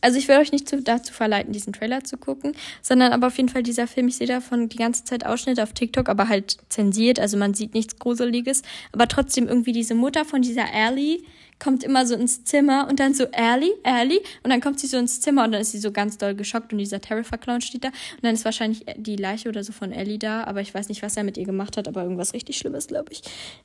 also 0.00 0.18
ich 0.18 0.28
will 0.28 0.36
euch 0.36 0.52
nicht 0.52 0.68
zu, 0.68 0.82
dazu 0.82 1.12
verleiten, 1.12 1.52
diesen 1.52 1.72
Trailer 1.72 2.04
zu 2.04 2.16
gucken, 2.16 2.52
sondern 2.82 3.12
aber 3.12 3.28
auf 3.28 3.36
jeden 3.36 3.48
Fall 3.48 3.62
dieser 3.62 3.86
Film, 3.86 4.08
ich 4.08 4.16
sehe 4.16 4.26
davon 4.26 4.68
die 4.68 4.76
ganze 4.76 5.04
Zeit 5.04 5.26
Ausschnitte 5.26 5.62
auf 5.62 5.72
TikTok, 5.72 6.08
aber 6.08 6.28
halt 6.28 6.58
zensiert, 6.68 7.18
also 7.20 7.36
man 7.36 7.54
sieht 7.54 7.74
nichts 7.74 7.98
Gruseliges, 7.98 8.62
aber 8.92 9.08
trotzdem 9.08 9.48
irgendwie 9.48 9.72
diese 9.72 9.94
Mutter 9.94 10.24
von 10.24 10.42
dieser 10.42 10.66
Ellie, 10.72 11.20
kommt 11.58 11.82
immer 11.82 12.06
so 12.06 12.14
ins 12.14 12.44
Zimmer 12.44 12.86
und 12.88 13.00
dann 13.00 13.14
so 13.14 13.24
Ellie, 13.32 13.72
Ellie 13.82 14.20
und 14.42 14.50
dann 14.50 14.60
kommt 14.60 14.80
sie 14.80 14.86
so 14.86 14.96
ins 14.96 15.20
Zimmer 15.20 15.44
und 15.44 15.52
dann 15.52 15.60
ist 15.60 15.72
sie 15.72 15.78
so 15.78 15.90
ganz 15.90 16.18
doll 16.18 16.34
geschockt 16.34 16.72
und 16.72 16.78
dieser 16.78 17.00
Terrifier-Clown 17.00 17.60
steht 17.60 17.84
da 17.84 17.88
und 17.88 18.22
dann 18.22 18.34
ist 18.34 18.44
wahrscheinlich 18.44 18.84
die 18.96 19.16
Leiche 19.16 19.48
oder 19.48 19.64
so 19.64 19.72
von 19.72 19.92
Ellie 19.92 20.18
da, 20.18 20.44
aber 20.44 20.60
ich 20.60 20.74
weiß 20.74 20.88
nicht, 20.88 21.02
was 21.02 21.16
er 21.16 21.24
mit 21.24 21.36
ihr 21.36 21.44
gemacht 21.44 21.76
hat, 21.76 21.88
aber 21.88 22.02
irgendwas 22.02 22.32
richtig 22.34 22.58
Schlimmes, 22.58 22.86
glaube 22.86 23.12
ich. 23.12 23.22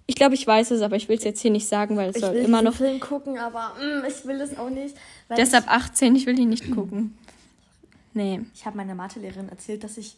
Ich 0.07 0.15
glaube, 0.15 0.35
ich 0.35 0.45
weiß 0.45 0.71
es, 0.71 0.81
aber 0.81 0.95
ich 0.95 1.07
will 1.07 1.17
es 1.17 1.23
jetzt 1.23 1.41
hier 1.41 1.51
nicht 1.51 1.67
sagen, 1.67 1.95
weil 1.97 2.09
es 2.09 2.19
soll 2.19 2.35
immer 2.35 2.61
noch... 2.61 2.73
Ich 2.73 2.79
will 2.79 2.87
den 2.87 2.99
Film 2.99 3.09
gucken, 3.09 3.37
aber 3.37 3.73
mm, 3.79 4.05
ich 4.07 4.25
will 4.25 4.41
es 4.41 4.57
auch 4.57 4.69
nicht. 4.69 4.95
Deshalb 5.37 5.69
18, 5.69 6.15
ich 6.15 6.25
will 6.25 6.37
ihn 6.39 6.49
nicht 6.49 6.71
gucken. 6.71 7.17
Nee. 8.15 8.41
Ich 8.53 8.67
habe 8.67 8.77
meiner 8.77 8.93
Mathelehrerin 8.93 9.49
erzählt, 9.49 9.83
dass 9.83 9.97
ich 9.97 10.17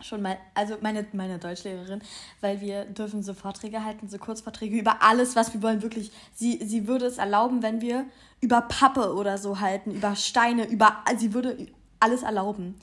schon 0.00 0.22
mal, 0.22 0.38
also 0.54 0.76
meine, 0.80 1.06
meine 1.12 1.38
Deutschlehrerin, 1.38 2.00
weil 2.40 2.60
wir 2.60 2.84
dürfen 2.84 3.22
so 3.22 3.34
Vorträge 3.34 3.84
halten, 3.84 4.08
so 4.08 4.18
Kurzvorträge 4.18 4.78
über 4.78 5.02
alles, 5.02 5.36
was 5.36 5.52
wir 5.54 5.62
wollen, 5.62 5.82
wirklich. 5.82 6.12
Sie, 6.34 6.60
sie 6.64 6.86
würde 6.86 7.06
es 7.06 7.18
erlauben, 7.18 7.62
wenn 7.62 7.80
wir 7.80 8.04
über 8.40 8.60
Pappe 8.62 9.14
oder 9.14 9.38
so 9.38 9.60
halten, 9.60 9.92
über 9.92 10.14
Steine, 10.16 10.68
über, 10.68 11.02
sie 11.16 11.32
würde 11.32 11.66
alles 11.98 12.22
erlauben. 12.22 12.76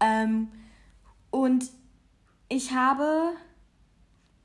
Ähm, 0.00 0.48
und 1.30 1.64
ich 2.48 2.72
habe, 2.72 3.32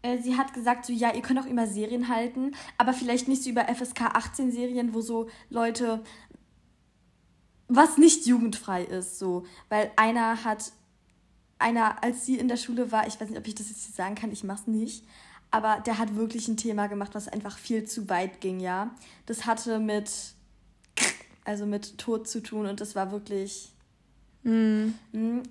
äh, 0.02 0.18
sie 0.18 0.38
hat 0.38 0.54
gesagt, 0.54 0.86
so, 0.86 0.94
ja, 0.94 1.14
ihr 1.14 1.22
könnt 1.22 1.40
auch 1.40 1.46
immer 1.46 1.68
Serien 1.68 2.10
halten, 2.10 2.54
aber 2.78 2.94
vielleicht 2.94 3.28
nicht 3.28 3.44
so 3.44 3.50
über 3.50 3.66
FSK 3.74 4.02
18 4.02 4.52
Serien, 4.52 4.94
wo 4.94 5.02
so 5.02 5.30
Leute, 5.50 6.04
was 7.68 7.98
nicht 7.98 8.26
jugendfrei 8.26 8.84
ist, 8.84 9.20
so, 9.20 9.46
weil 9.70 9.92
einer 9.96 10.44
hat 10.44 10.72
einer, 11.60 12.04
als 12.04 12.26
sie 12.26 12.38
in 12.38 12.48
der 12.48 12.58
Schule 12.58 12.92
war, 12.92 13.08
ich 13.08 13.20
weiß 13.20 13.30
nicht, 13.30 13.40
ob 13.40 13.48
ich 13.48 13.56
das 13.56 13.70
jetzt 13.70 13.96
sagen 13.96 14.16
kann, 14.16 14.32
ich 14.32 14.44
mach's 14.44 14.68
nicht, 14.68 15.06
aber 15.50 15.82
der 15.86 15.98
hat 15.98 16.16
wirklich 16.16 16.48
ein 16.48 16.58
Thema 16.58 16.88
gemacht, 16.88 17.12
was 17.14 17.28
einfach 17.28 17.58
viel 17.58 17.86
zu 17.86 18.10
weit 18.10 18.42
ging, 18.42 18.60
ja. 18.60 18.92
Das 19.28 19.46
hatte 19.46 19.80
mit, 19.80 20.12
also 21.46 21.66
mit 21.66 21.98
Tod 21.98 22.28
zu 22.28 22.42
tun 22.42 22.66
und 22.66 22.82
das 22.82 22.96
war 22.96 23.12
wirklich. 23.12 23.72
Mm. 24.44 24.90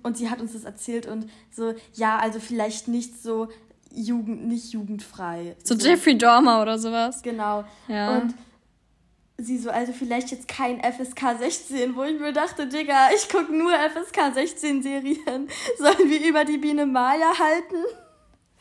Und 0.03 0.17
sie 0.17 0.29
hat 0.29 0.39
uns 0.39 0.53
das 0.53 0.65
erzählt 0.65 1.07
und 1.07 1.29
so, 1.51 1.73
ja, 1.93 2.19
also 2.19 2.39
vielleicht 2.39 2.87
nicht 2.87 3.21
so 3.21 3.47
Jugend, 3.95 4.47
nicht 4.47 4.73
jugendfrei. 4.73 5.55
So, 5.63 5.77
so. 5.77 5.87
Jeffrey 5.87 6.17
Dormer 6.17 6.61
oder 6.61 6.77
sowas. 6.79 7.21
Genau. 7.21 7.63
Ja. 7.87 8.17
Und 8.17 8.33
sie 9.43 9.57
so, 9.57 9.69
also 9.69 9.93
vielleicht 9.93 10.31
jetzt 10.31 10.47
kein 10.47 10.79
FSK 10.79 11.37
16, 11.39 11.95
wo 11.95 12.03
ich 12.03 12.19
mir 12.19 12.33
dachte, 12.33 12.67
Digga, 12.67 13.09
ich 13.15 13.29
gucke 13.29 13.53
nur 13.55 13.71
FSK 13.71 14.33
16 14.33 14.83
Serien. 14.83 15.49
Sollen 15.77 16.09
wir 16.09 16.27
über 16.27 16.45
die 16.45 16.57
Biene 16.57 16.85
Maya 16.85 17.37
halten? 17.37 17.83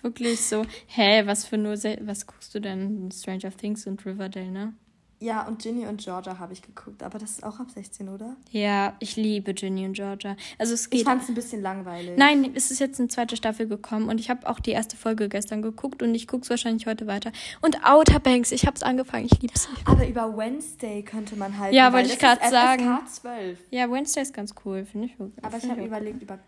Wirklich 0.03 0.41
so, 0.41 0.65
hä, 0.89 1.23
was 1.27 1.47
für 1.47 1.59
nur, 1.59 1.75
was 1.75 2.27
guckst 2.27 2.55
du 2.55 2.61
denn? 2.61 3.11
Stranger 3.13 3.57
Things 3.57 3.87
und 3.87 4.05
Riverdale, 4.05 4.51
ne? 4.51 4.75
Ja, 5.23 5.47
und 5.47 5.63
Ginny 5.63 5.87
und 5.87 6.03
Georgia 6.03 6.41
habe 6.41 6.53
ich 6.53 6.63
geguckt, 6.63 7.01
aber 7.01 7.17
das 7.17 7.31
ist 7.31 7.45
auch 7.45 7.61
ab 7.61 7.71
16, 7.71 8.09
oder? 8.09 8.35
Ja, 8.51 8.95
ich 8.99 9.15
liebe 9.15 9.55
Ginny 9.55 9.87
und 9.87 9.93
Georgia. 9.93 10.37
Also 10.59 10.75
es 10.75 10.91
geht. 10.91 11.03
Ich 11.03 11.07
fand 11.07 11.23
es 11.23 11.29
ein 11.29 11.37
bisschen 11.37 11.63
langweilig. 11.63 12.15
Nein, 12.17 12.51
es 12.57 12.73
ist 12.73 12.81
jetzt 12.81 12.99
eine 12.99 13.07
zweite 13.09 13.37
Staffel 13.37 13.69
gekommen 13.69 14.09
und 14.09 14.19
ich 14.19 14.31
habe 14.31 14.49
auch 14.49 14.59
die 14.59 14.73
erste 14.73 14.97
Folge 14.97 15.29
gestern 15.29 15.63
geguckt 15.63 16.03
und 16.03 16.13
ich 16.17 16.27
gucke 16.27 16.43
es 16.43 16.51
wahrscheinlich 16.51 16.87
heute 16.87 17.07
weiter. 17.07 17.31
Und 17.61 17.87
Outer 17.87 18.19
Banks, 18.19 18.51
ich 18.51 18.67
habe 18.67 18.75
es 18.75 18.83
angefangen, 18.83 19.27
ich 19.27 19.41
liebe 19.41 19.55
es. 19.55 19.69
Aber 19.85 20.05
über 20.09 20.37
Wednesday 20.37 21.05
könnte 21.05 21.37
man 21.37 21.57
halt. 21.57 21.73
Ja, 21.73 21.93
wollte 21.93 22.09
ich 22.09 22.19
gerade 22.19 22.51
sagen. 22.51 22.99
12. 23.07 23.61
Ja, 23.71 23.89
Wednesday 23.89 24.25
ist 24.25 24.35
ganz 24.35 24.53
cool, 24.65 24.85
finde 24.85 25.07
ich. 25.07 25.15
Aber 25.41 25.57
ich 25.57 25.71
habe 25.71 25.85
überlegt, 25.85 26.21
über. 26.21 26.41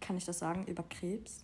Kann 0.00 0.16
ich 0.16 0.24
das 0.24 0.40
sagen? 0.40 0.66
Über 0.66 0.82
Krebs? 0.90 1.43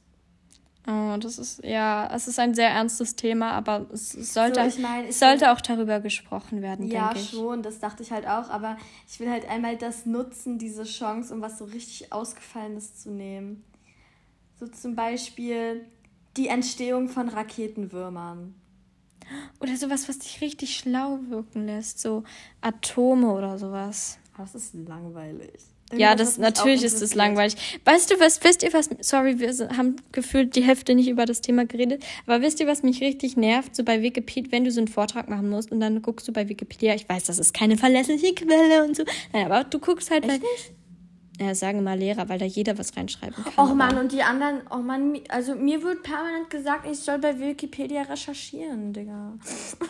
Oh, 0.87 1.17
das 1.19 1.39
ist, 1.39 1.63
ja, 1.63 2.11
es 2.15 2.27
ist 2.27 2.39
ein 2.39 2.55
sehr 2.55 2.71
ernstes 2.71 3.15
Thema, 3.15 3.53
aber 3.53 3.87
es 3.93 4.13
sollte, 4.13 4.63
so, 4.63 4.67
ich 4.67 4.79
mein, 4.79 5.09
ich 5.09 5.17
sollte 5.19 5.43
will, 5.43 5.49
auch 5.49 5.61
darüber 5.61 6.01
gesprochen 6.01 6.63
werden, 6.63 6.87
ja, 6.87 7.09
denke 7.13 7.21
ich. 7.21 7.33
Ja, 7.33 7.39
schon, 7.39 7.63
das 7.63 7.81
dachte 7.81 8.03
ich 8.03 8.11
halt 8.13 8.27
auch, 8.27 8.49
aber 8.49 8.79
ich 9.07 9.21
will 9.21 9.31
halt 9.31 9.47
einmal 9.49 9.77
das 9.77 10.07
nutzen, 10.07 10.59
diese 10.59 10.85
Chance, 10.85 11.35
um 11.35 11.43
was 11.43 11.59
so 11.59 11.67
richtig 11.67 12.13
Ausgefallenes 12.13 12.97
zu 12.97 13.11
nehmen. 13.11 13.63
So 14.59 14.67
zum 14.69 14.95
Beispiel 14.97 15.85
die 16.37 16.49
Entstehung 16.49 17.09
von 17.09 17.29
Raketenwürmern. 17.29 18.55
Oder 19.61 19.77
sowas, 19.77 20.09
was 20.09 20.19
dich 20.19 20.41
richtig 20.41 20.77
schlau 20.77 21.19
wirken 21.29 21.67
lässt, 21.67 22.01
so 22.01 22.25
Atome 22.63 23.33
oder 23.33 23.59
sowas. 23.59 24.19
Das 24.37 24.55
ist 24.55 24.75
langweilig. 24.75 25.63
Ja, 25.97 26.15
das 26.15 26.39
natürlich 26.39 26.85
ist 26.85 27.03
es 27.03 27.15
langweilig. 27.15 27.57
Weißt 27.85 28.11
du 28.11 28.21
was, 28.21 28.43
wisst 28.45 28.63
ihr 28.63 28.73
was, 28.73 28.91
sorry, 29.01 29.41
wir 29.41 29.51
haben 29.77 29.97
gefühlt 30.13 30.55
die 30.55 30.63
Hälfte 30.63 30.95
nicht 30.95 31.09
über 31.09 31.27
das 31.27 31.41
Thema 31.41 31.67
geredet, 31.67 32.05
aber 32.27 32.43
wisst 32.43 32.61
ihr, 32.61 32.67
was 32.67 32.83
mich 32.83 33.01
richtig 33.01 33.37
nervt, 33.37 33.75
so 33.75 33.83
bei 33.83 34.01
Wikipedia, 34.03 34.53
wenn 34.53 34.65
du 34.65 34.71
so 34.71 34.81
einen 34.81 34.89
Vortrag 34.89 35.29
machen 35.29 35.51
musst 35.51 35.73
und 35.73 35.81
dann 35.81 36.01
guckst 36.03 36.29
du 36.29 36.33
bei 36.33 36.49
Wikipedia, 36.49 36.95
ich 36.95 37.09
weiß, 37.09 37.25
das 37.25 37.39
ist 37.39 37.55
keine 37.55 37.77
verlässliche 37.77 38.35
Quelle 38.35 38.85
und 38.85 38.97
so, 38.97 39.05
nein, 39.33 39.47
aber 39.47 39.65
du 39.65 39.79
guckst 39.79 40.11
halt 40.11 40.25
Echt 40.25 40.33
bei, 40.33 40.39
nicht? 40.39 40.73
Ja, 41.41 41.55
sagen 41.55 41.83
mal 41.83 41.99
Lehrer, 41.99 42.29
weil 42.29 42.39
da 42.39 42.45
jeder 42.45 42.77
was 42.77 42.95
reinschreiben 42.95 43.43
kann. 43.43 43.55
Och 43.57 43.75
Mann, 43.75 43.97
und 43.97 44.13
die 44.13 44.23
anderen, 44.23 44.61
oh 44.71 44.77
Mann, 44.77 45.19
also 45.31 45.55
mir 45.55 45.83
wird 45.83 46.03
permanent 46.03 46.51
gesagt, 46.51 46.87
ich 46.87 46.99
soll 46.99 47.19
bei 47.19 47.41
Wikipedia 47.41 48.03
recherchieren, 48.03 48.93
Digga. 48.93 49.39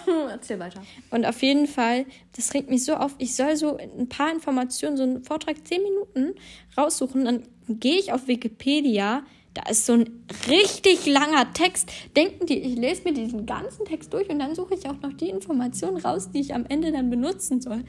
Erzähl 0.30 0.60
weiter. 0.60 0.80
Und 1.10 1.26
auf 1.26 1.42
jeden 1.42 1.66
Fall, 1.66 2.06
das 2.36 2.54
regt 2.54 2.70
mich 2.70 2.84
so 2.84 2.94
auf, 2.94 3.16
ich 3.18 3.34
soll 3.34 3.56
so 3.56 3.78
ein 3.78 4.08
paar 4.08 4.30
Informationen, 4.32 4.96
so 4.96 5.02
einen 5.02 5.24
Vortrag 5.24 5.66
zehn 5.66 5.82
Minuten 5.82 6.36
raussuchen, 6.78 7.24
dann 7.24 7.42
gehe 7.66 7.98
ich 7.98 8.12
auf 8.12 8.28
Wikipedia, 8.28 9.24
da 9.54 9.68
ist 9.68 9.86
so 9.86 9.94
ein 9.94 10.24
richtig 10.48 11.04
langer 11.06 11.52
Text. 11.52 11.90
Denken 12.14 12.46
die, 12.46 12.60
ich 12.60 12.76
lese 12.76 13.02
mir 13.02 13.12
diesen 13.12 13.44
ganzen 13.44 13.84
Text 13.86 14.12
durch 14.12 14.28
und 14.28 14.38
dann 14.38 14.54
suche 14.54 14.74
ich 14.74 14.88
auch 14.88 15.00
noch 15.02 15.12
die 15.14 15.30
Informationen 15.30 15.96
raus, 15.96 16.30
die 16.30 16.38
ich 16.38 16.54
am 16.54 16.64
Ende 16.66 16.92
dann 16.92 17.10
benutzen 17.10 17.60
soll. 17.60 17.82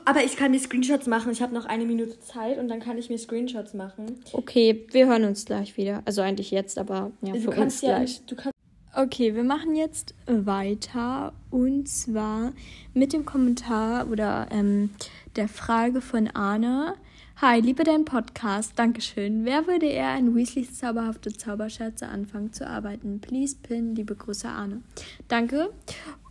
Aber 0.05 0.23
ich 0.23 0.37
kann 0.37 0.51
mir 0.51 0.59
Screenshots 0.59 1.07
machen. 1.07 1.31
Ich 1.31 1.41
habe 1.41 1.53
noch 1.53 1.65
eine 1.65 1.85
Minute 1.85 2.19
Zeit 2.19 2.57
und 2.57 2.69
dann 2.69 2.79
kann 2.79 2.97
ich 2.97 3.09
mir 3.09 3.17
Screenshots 3.17 3.73
machen. 3.73 4.23
Okay, 4.31 4.87
wir 4.91 5.07
hören 5.07 5.25
uns 5.25 5.45
gleich 5.45 5.77
wieder. 5.77 6.01
Also 6.05 6.21
eigentlich 6.21 6.51
jetzt, 6.51 6.77
aber 6.77 7.11
ja, 7.21 7.33
du 7.33 7.41
für 7.41 7.51
uns 7.51 7.81
ja, 7.81 7.97
gleich. 7.97 8.21
Du 8.25 8.35
kannst 8.35 8.55
okay, 8.95 9.35
wir 9.35 9.43
machen 9.43 9.75
jetzt 9.75 10.15
weiter 10.25 11.33
und 11.51 11.87
zwar 11.87 12.53
mit 12.93 13.13
dem 13.13 13.25
Kommentar 13.25 14.09
oder 14.09 14.47
ähm, 14.51 14.91
der 15.35 15.47
Frage 15.47 16.01
von 16.01 16.27
Arne. 16.27 16.95
Hi, 17.41 17.61
liebe 17.61 17.85
deinen 17.85 18.03
Podcast. 18.03 18.73
Dankeschön. 18.75 19.45
Wer 19.45 19.65
würde 19.65 19.85
eher 19.85 20.17
in 20.17 20.35
Weasleys 20.35 20.77
zauberhafte 20.77 21.31
Zauberscherze 21.31 22.05
anfangen 22.05 22.51
zu 22.51 22.67
arbeiten? 22.67 23.21
Please 23.21 23.55
pin, 23.63 23.95
liebe 23.95 24.13
Grüße, 24.13 24.49
Arne. 24.49 24.81
Danke. 25.29 25.69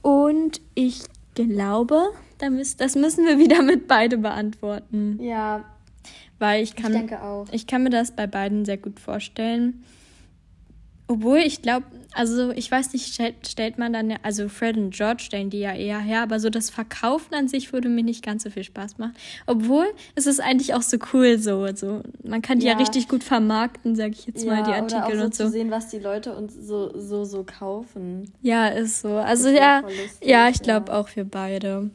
Und 0.03 0.61
ich 0.75 1.01
glaube, 1.35 2.11
das 2.37 2.95
müssen 2.95 3.25
wir 3.25 3.39
wieder 3.39 3.63
mit 3.63 3.89
beide 3.89 4.19
beantworten. 4.19 5.19
Ja. 5.23 5.65
Weil 6.39 6.63
ich 6.63 6.77
kann, 6.77 6.93
ich 6.93 6.99
denke 6.99 7.23
auch. 7.23 7.47
Ich 7.53 7.67
kann 7.67 7.85
mir 7.85 7.91
das 7.91 8.11
bei 8.11 8.27
beiden 8.27 8.67
sehr 8.67 8.77
gut 8.77 9.01
vorstellen. 9.01 9.83
Obwohl, 11.11 11.39
ich 11.39 11.63
glaube, 11.63 11.87
also 12.13 12.51
ich 12.51 12.71
weiß 12.71 12.93
nicht, 12.93 13.15
stellt, 13.15 13.47
stellt 13.47 13.79
man 13.79 13.93
dann, 13.93 14.15
also 14.23 14.49
Fred 14.49 14.77
und 14.77 14.95
George 14.95 15.23
stellen 15.23 15.49
die 15.49 15.61
ja 15.61 15.75
eher 15.75 15.99
her, 15.99 16.23
aber 16.23 16.39
so 16.39 16.51
das 16.51 16.69
Verkaufen 16.69 17.35
an 17.35 17.49
sich 17.49 17.73
würde 17.73 17.89
mir 17.89 18.03
nicht 18.03 18.23
ganz 18.25 18.43
so 18.43 18.51
viel 18.51 18.65
Spaß 18.65 18.99
machen. 18.99 19.15
Obwohl, 19.47 19.87
es 20.15 20.27
ist 20.27 20.41
eigentlich 20.41 20.75
auch 20.75 20.83
so 20.83 20.99
cool 21.13 21.39
so. 21.39 21.63
Also 21.63 22.03
man 22.23 22.43
kann 22.43 22.59
die 22.59 22.67
ja, 22.67 22.73
ja 22.73 22.79
richtig 22.79 23.09
gut 23.09 23.25
vermarkten, 23.25 23.97
sag 23.97 24.13
ich 24.13 24.27
jetzt 24.27 24.45
ja, 24.45 24.55
mal, 24.55 24.63
die 24.65 24.73
Artikel 24.73 24.97
oder 24.97 25.07
auch 25.07 25.19
so 25.19 25.25
und 25.25 25.35
so. 25.35 25.45
zu 25.45 25.51
sehen, 25.51 25.71
was 25.71 25.89
die 25.89 25.99
Leute 25.99 26.35
uns 26.37 26.55
so, 26.55 26.93
so, 26.99 27.25
so 27.25 27.45
kaufen. 27.45 28.31
Ja, 28.43 28.69
ist 28.69 29.01
so. 29.01 29.17
Also 29.17 29.49
ja, 29.49 29.83
ja, 30.23 30.49
ich 30.49 30.61
glaube 30.61 30.93
ja. 30.93 30.99
auch 30.99 31.09
für 31.09 31.25
beide. 31.25 31.91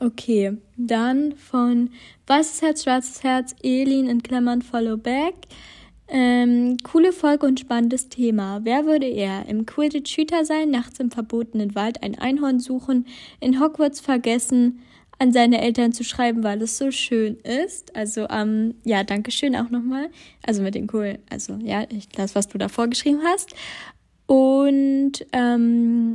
Okay, 0.00 0.56
dann 0.76 1.34
von 1.34 1.90
Weißes 2.28 2.62
Herz, 2.62 2.84
Schwarzes 2.84 3.24
Herz, 3.24 3.56
Elin 3.62 4.08
in 4.08 4.22
Klammern 4.22 4.62
Follow 4.62 4.96
Back. 4.96 5.34
Ähm, 6.10 6.78
coole 6.84 7.12
Folge 7.12 7.46
und 7.46 7.60
spannendes 7.60 8.08
Thema. 8.08 8.60
Wer 8.64 8.86
würde 8.86 9.06
eher 9.06 9.46
im 9.46 9.66
Quidditch 9.66 10.16
Hüter 10.16 10.44
sein, 10.44 10.70
nachts 10.70 11.00
im 11.00 11.10
verbotenen 11.10 11.74
Wald 11.74 12.02
ein 12.02 12.18
Einhorn 12.18 12.60
suchen, 12.60 13.06
in 13.40 13.60
Hogwarts 13.60 14.00
vergessen, 14.00 14.80
an 15.18 15.32
seine 15.32 15.60
Eltern 15.60 15.92
zu 15.92 16.04
schreiben, 16.04 16.42
weil 16.42 16.62
es 16.62 16.78
so 16.78 16.90
schön 16.90 17.36
ist? 17.40 17.94
Also, 17.94 18.26
ähm, 18.30 18.76
ja, 18.84 19.04
danke 19.04 19.30
schön 19.30 19.54
auch 19.54 19.68
nochmal. 19.68 20.08
Also 20.46 20.62
mit 20.62 20.74
dem 20.74 20.88
cool, 20.94 21.18
also 21.28 21.58
ja, 21.62 21.84
ich, 21.90 22.08
das, 22.08 22.34
was 22.34 22.48
du 22.48 22.56
da 22.56 22.68
vorgeschrieben 22.68 23.20
hast. 23.24 23.54
Und 24.26 25.26
ähm, 25.32 26.14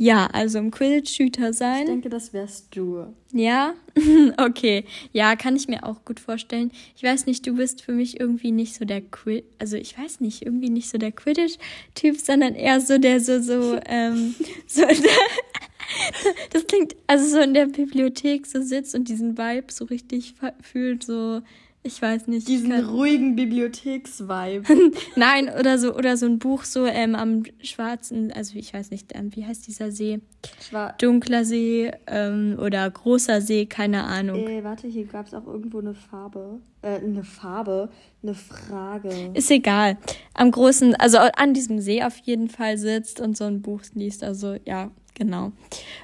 ja, 0.00 0.28
also 0.32 0.58
im 0.58 0.70
Quidditch-Shooter 0.70 1.52
sein. 1.52 1.82
Ich 1.82 1.88
denke, 1.88 2.08
das 2.08 2.32
wärst 2.32 2.74
du. 2.74 3.14
Ja? 3.32 3.74
okay. 4.38 4.86
Ja, 5.12 5.36
kann 5.36 5.56
ich 5.56 5.68
mir 5.68 5.84
auch 5.84 6.06
gut 6.06 6.20
vorstellen. 6.20 6.72
Ich 6.96 7.02
weiß 7.02 7.26
nicht, 7.26 7.46
du 7.46 7.54
bist 7.54 7.82
für 7.82 7.92
mich 7.92 8.18
irgendwie 8.18 8.50
nicht 8.50 8.74
so 8.76 8.86
der 8.86 9.02
Quidditch, 9.02 9.44
also 9.58 9.76
ich 9.76 9.98
weiß 9.98 10.20
nicht, 10.20 10.40
irgendwie 10.40 10.70
nicht 10.70 10.88
so 10.88 10.96
der 10.96 11.12
Quidditch-Typ, 11.12 12.16
sondern 12.16 12.54
eher 12.54 12.80
so 12.80 12.96
der 12.96 13.20
so, 13.20 13.42
so, 13.42 13.78
ähm, 13.86 14.34
so, 14.66 14.84
das 16.50 16.66
klingt, 16.66 16.96
also 17.06 17.26
so 17.26 17.40
in 17.40 17.52
der 17.52 17.66
Bibliothek 17.66 18.46
so 18.46 18.62
sitzt 18.62 18.94
und 18.94 19.06
diesen 19.06 19.36
Vibe 19.36 19.70
so 19.70 19.84
richtig 19.84 20.32
fühlt, 20.62 21.04
so, 21.04 21.42
ich 21.82 22.00
weiß 22.02 22.26
nicht. 22.26 22.46
Diesen 22.46 22.70
kann... 22.70 22.84
ruhigen 22.84 23.36
Bibliotheksvibe. 23.36 24.64
Nein, 25.16 25.50
oder 25.58 25.78
so, 25.78 25.94
oder 25.94 26.18
so 26.18 26.26
ein 26.26 26.38
Buch 26.38 26.64
so 26.64 26.84
ähm, 26.84 27.14
am 27.14 27.44
schwarzen, 27.62 28.32
also 28.32 28.58
ich 28.58 28.74
weiß 28.74 28.90
nicht, 28.90 29.12
ähm, 29.14 29.34
wie 29.34 29.46
heißt 29.46 29.66
dieser 29.66 29.90
See? 29.90 30.20
Schwar 30.60 30.94
Dunkler 30.98 31.44
See 31.44 31.90
ähm, 32.06 32.58
oder 32.60 32.90
großer 32.90 33.40
See, 33.40 33.64
keine 33.64 34.04
Ahnung. 34.04 34.46
Äh, 34.46 34.62
warte, 34.62 34.88
hier 34.88 35.06
gab 35.06 35.26
es 35.26 35.34
auch 35.34 35.46
irgendwo 35.46 35.78
eine 35.78 35.94
Farbe. 35.94 36.60
Äh, 36.82 36.96
eine 36.96 37.24
Farbe, 37.24 37.88
eine 38.22 38.34
Frage. 38.34 39.30
Ist 39.32 39.50
egal. 39.50 39.96
Am 40.34 40.50
großen, 40.50 40.94
also 40.96 41.16
an 41.18 41.54
diesem 41.54 41.80
See 41.80 42.02
auf 42.02 42.18
jeden 42.18 42.48
Fall 42.48 42.76
sitzt 42.76 43.20
und 43.20 43.38
so 43.38 43.44
ein 43.44 43.62
Buch 43.62 43.80
liest. 43.94 44.22
Also 44.22 44.56
ja, 44.66 44.90
Genau. 45.14 45.52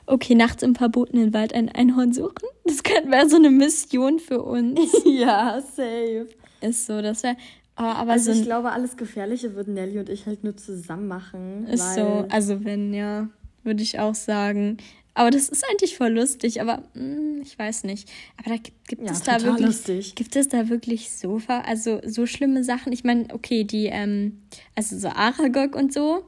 Okay, 0.07 0.35
nachts 0.35 0.63
im 0.63 0.75
verbotenen 0.75 1.33
Wald 1.33 1.55
ein 1.55 1.69
Einhorn 1.69 2.13
suchen. 2.13 2.49
Das 2.65 2.83
könnte 2.83 3.11
wäre 3.11 3.29
so 3.29 3.37
eine 3.37 3.51
Mission 3.51 4.19
für 4.19 4.43
uns. 4.43 4.81
ja, 5.05 5.61
safe. 5.61 6.29
Ist 6.61 6.87
so, 6.87 7.01
das 7.01 7.23
wäre. 7.23 7.37
Oh, 7.79 7.83
aber 7.83 8.13
also 8.13 8.33
so 8.33 8.39
ich 8.39 8.47
glaube, 8.47 8.73
alles 8.73 8.97
Gefährliche 8.97 9.55
würden 9.55 9.75
Nelly 9.75 9.99
und 9.99 10.09
ich 10.09 10.27
halt 10.27 10.45
nur 10.45 10.57
zusammen 10.57 11.09
machen. 11.09 11.67
Ist 11.67 11.95
so, 11.95 12.25
also 12.31 12.65
wenn, 12.65 12.95
ja, 12.95 13.29
würde 13.65 13.83
ich 13.83 13.99
auch 14.01 14.15
sagen. 14.15 14.79
Aber 15.13 15.31
das 15.31 15.49
ist 15.49 15.65
eigentlich 15.71 15.97
voll 15.97 16.13
lustig, 16.13 16.61
aber 16.61 16.83
mh, 16.95 17.17
hm, 17.17 17.43
ich 17.43 17.59
weiß 17.59 17.85
nicht. 17.85 18.11
Aber 18.37 18.51
da 18.51 18.57
gibt, 18.57 18.89
gibt 18.89 19.03
ja, 19.03 19.13
es 19.13 19.23
da 19.23 19.43
wirklich. 19.43 19.67
Lustig. 19.67 20.15
Gibt 20.15 20.37
es 20.37 20.49
da 20.49 20.69
wirklich 20.69 21.11
so, 21.11 21.41
also 21.49 22.01
so 22.05 22.27
schlimme 22.27 22.65
Sachen? 22.65 22.93
Ich 22.93 23.03
meine, 23.03 23.27
okay, 23.33 23.65
die, 23.65 23.87
ähm, 23.87 24.43
also 24.75 24.99
so 24.99 25.09
Aragog 25.09 25.75
und 25.75 25.93
so, 25.93 26.25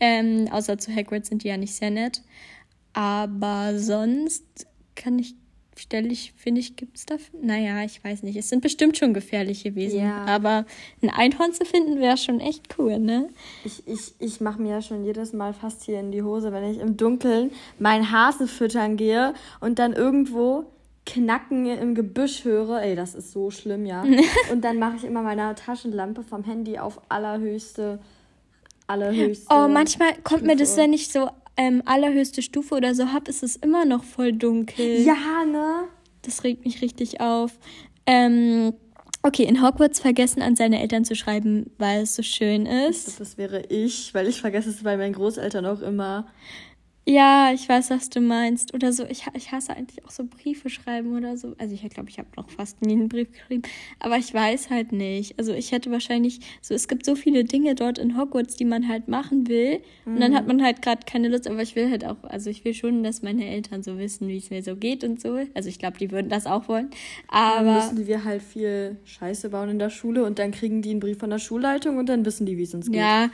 ähm, 0.00 0.48
außer 0.50 0.78
zu 0.78 0.94
Hagrid 0.94 1.26
sind 1.26 1.44
die 1.44 1.48
ja 1.48 1.56
nicht 1.56 1.74
sehr 1.74 1.90
nett. 1.90 2.22
Aber 2.92 3.78
sonst 3.78 4.66
kann 4.96 5.18
ich, 5.18 5.34
stelle 5.76 6.08
ich, 6.08 6.32
finde 6.36 6.60
ich, 6.60 6.76
gibt 6.76 6.96
es 6.96 7.06
da. 7.06 7.16
Naja, 7.40 7.84
ich 7.84 8.02
weiß 8.02 8.22
nicht. 8.22 8.36
Es 8.36 8.48
sind 8.48 8.62
bestimmt 8.62 8.96
schon 8.96 9.14
gefährliche 9.14 9.74
Wesen. 9.74 10.00
Ja. 10.00 10.24
Aber 10.24 10.66
ein 11.02 11.10
Einhorn 11.10 11.52
zu 11.52 11.64
finden 11.64 12.00
wäre 12.00 12.16
schon 12.16 12.40
echt 12.40 12.76
cool, 12.78 12.98
ne? 12.98 13.28
Ich, 13.64 13.86
ich, 13.86 14.14
ich 14.18 14.40
mache 14.40 14.60
mir 14.60 14.70
ja 14.70 14.82
schon 14.82 15.04
jedes 15.04 15.32
Mal 15.32 15.52
fast 15.52 15.84
hier 15.84 16.00
in 16.00 16.10
die 16.10 16.22
Hose, 16.22 16.52
wenn 16.52 16.64
ich 16.64 16.78
im 16.78 16.96
Dunkeln 16.96 17.52
meinen 17.78 18.10
Hasen 18.10 18.48
füttern 18.48 18.96
gehe 18.96 19.34
und 19.60 19.78
dann 19.78 19.92
irgendwo 19.92 20.64
Knacken 21.06 21.66
im 21.66 21.94
Gebüsch 21.94 22.44
höre, 22.44 22.82
ey, 22.82 22.94
das 22.94 23.14
ist 23.14 23.32
so 23.32 23.50
schlimm, 23.50 23.86
ja. 23.86 24.04
und 24.52 24.62
dann 24.62 24.78
mache 24.78 24.96
ich 24.96 25.04
immer 25.04 25.22
meine 25.22 25.54
Taschenlampe 25.54 26.22
vom 26.22 26.44
Handy 26.44 26.78
auf 26.78 27.00
allerhöchste 27.08 27.98
allerhöchste. 28.88 29.46
Oh, 29.50 29.68
manchmal 29.68 30.14
kommt 30.24 30.40
Stufe. 30.40 30.44
mir 30.44 30.56
das, 30.56 30.76
wenn 30.76 30.92
ich 30.92 31.08
so 31.08 31.30
ähm, 31.56 31.82
allerhöchste 31.84 32.42
Stufe 32.42 32.74
oder 32.74 32.94
so 32.94 33.12
habe, 33.12 33.30
ist 33.30 33.42
es 33.42 33.56
immer 33.56 33.84
noch 33.84 34.04
voll 34.04 34.32
dunkel. 34.32 35.02
Ja, 35.02 35.44
ne? 35.44 35.84
Das 36.22 36.44
regt 36.44 36.64
mich 36.64 36.82
richtig 36.82 37.20
auf. 37.20 37.58
Ähm, 38.06 38.72
okay, 39.22 39.44
in 39.44 39.62
Hogwarts 39.62 40.00
vergessen 40.00 40.42
an 40.42 40.56
seine 40.56 40.80
Eltern 40.80 41.04
zu 41.04 41.14
schreiben, 41.14 41.70
weil 41.78 42.02
es 42.02 42.14
so 42.14 42.22
schön 42.22 42.66
ist. 42.66 43.06
Das, 43.06 43.16
das 43.16 43.38
wäre 43.38 43.62
ich, 43.68 44.14
weil 44.14 44.28
ich 44.28 44.40
vergesse 44.40 44.70
es 44.70 44.82
bei 44.82 44.96
meinen 44.96 45.12
Großeltern 45.12 45.66
auch 45.66 45.80
immer. 45.80 46.26
Ja, 47.08 47.52
ich 47.54 47.66
weiß, 47.66 47.88
was 47.88 48.10
du 48.10 48.20
meinst. 48.20 48.74
Oder 48.74 48.92
so, 48.92 49.02
ich, 49.06 49.24
ich 49.32 49.50
hasse 49.50 49.74
eigentlich 49.74 50.04
auch 50.04 50.10
so 50.10 50.24
Briefe 50.24 50.68
schreiben 50.68 51.16
oder 51.16 51.38
so. 51.38 51.54
Also 51.56 51.74
ich 51.74 51.80
glaube, 51.88 52.10
ich 52.10 52.18
habe 52.18 52.28
noch 52.36 52.50
fast 52.50 52.82
nie 52.82 52.92
einen 52.92 53.08
Brief 53.08 53.32
geschrieben. 53.32 53.62
Aber 53.98 54.18
ich 54.18 54.34
weiß 54.34 54.68
halt 54.68 54.92
nicht. 54.92 55.38
Also 55.38 55.54
ich 55.54 55.72
hätte 55.72 55.90
wahrscheinlich, 55.90 56.40
so 56.60 56.74
es 56.74 56.86
gibt 56.86 57.06
so 57.06 57.14
viele 57.14 57.44
Dinge 57.44 57.74
dort 57.74 57.96
in 57.96 58.18
Hogwarts, 58.18 58.56
die 58.56 58.66
man 58.66 58.88
halt 58.88 59.08
machen 59.08 59.48
will. 59.48 59.80
Mhm. 60.04 60.14
Und 60.14 60.20
dann 60.20 60.34
hat 60.34 60.42
mhm. 60.42 60.56
man 60.58 60.62
halt 60.62 60.82
gerade 60.82 61.00
keine 61.06 61.28
Lust. 61.28 61.48
Aber 61.48 61.62
ich 61.62 61.76
will 61.76 61.90
halt 61.90 62.04
auch, 62.04 62.22
also 62.24 62.50
ich 62.50 62.66
will 62.66 62.74
schon, 62.74 63.02
dass 63.02 63.22
meine 63.22 63.46
Eltern 63.46 63.82
so 63.82 63.96
wissen, 63.96 64.28
wie 64.28 64.36
es 64.36 64.50
mir 64.50 64.62
so 64.62 64.76
geht 64.76 65.02
und 65.02 65.18
so. 65.18 65.38
Also 65.54 65.70
ich 65.70 65.78
glaube, 65.78 65.96
die 65.96 66.10
würden 66.10 66.28
das 66.28 66.44
auch 66.44 66.68
wollen. 66.68 66.90
Aber 67.28 67.64
dann 67.64 67.74
müssen 67.94 68.06
wir 68.06 68.24
halt 68.24 68.42
viel 68.42 68.98
Scheiße 69.04 69.48
bauen 69.48 69.70
in 69.70 69.78
der 69.78 69.88
Schule 69.88 70.24
und 70.24 70.38
dann 70.38 70.50
kriegen 70.50 70.82
die 70.82 70.90
einen 70.90 71.00
Brief 71.00 71.16
von 71.16 71.30
der 71.30 71.38
Schulleitung 71.38 71.96
und 71.96 72.10
dann 72.10 72.26
wissen 72.26 72.44
die, 72.44 72.58
wie 72.58 72.64
es 72.64 72.74
uns 72.74 72.90
geht. 72.90 73.00
Ja. 73.00 73.30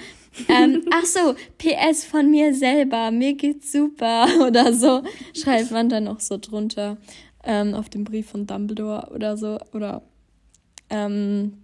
Ähm, 0.49 0.85
ach 0.91 1.05
so, 1.05 1.35
PS 1.59 2.05
von 2.05 2.31
mir 2.31 2.55
selber. 2.55 3.11
Mir 3.11 3.35
geht's 3.35 3.73
super 3.73 4.27
oder 4.47 4.73
so, 4.73 5.03
schreibt 5.35 5.71
man 5.71 5.89
dann 5.89 6.09
auch 6.09 6.21
so 6.21 6.39
drunter 6.39 6.97
ähm, 7.45 7.75
auf 7.75 7.89
dem 7.89 8.05
Brief 8.05 8.31
von 8.31 8.47
Dumbledore 8.47 9.11
oder 9.15 9.37
so. 9.37 9.59
Oder 9.73 10.03
ähm, 10.91 11.59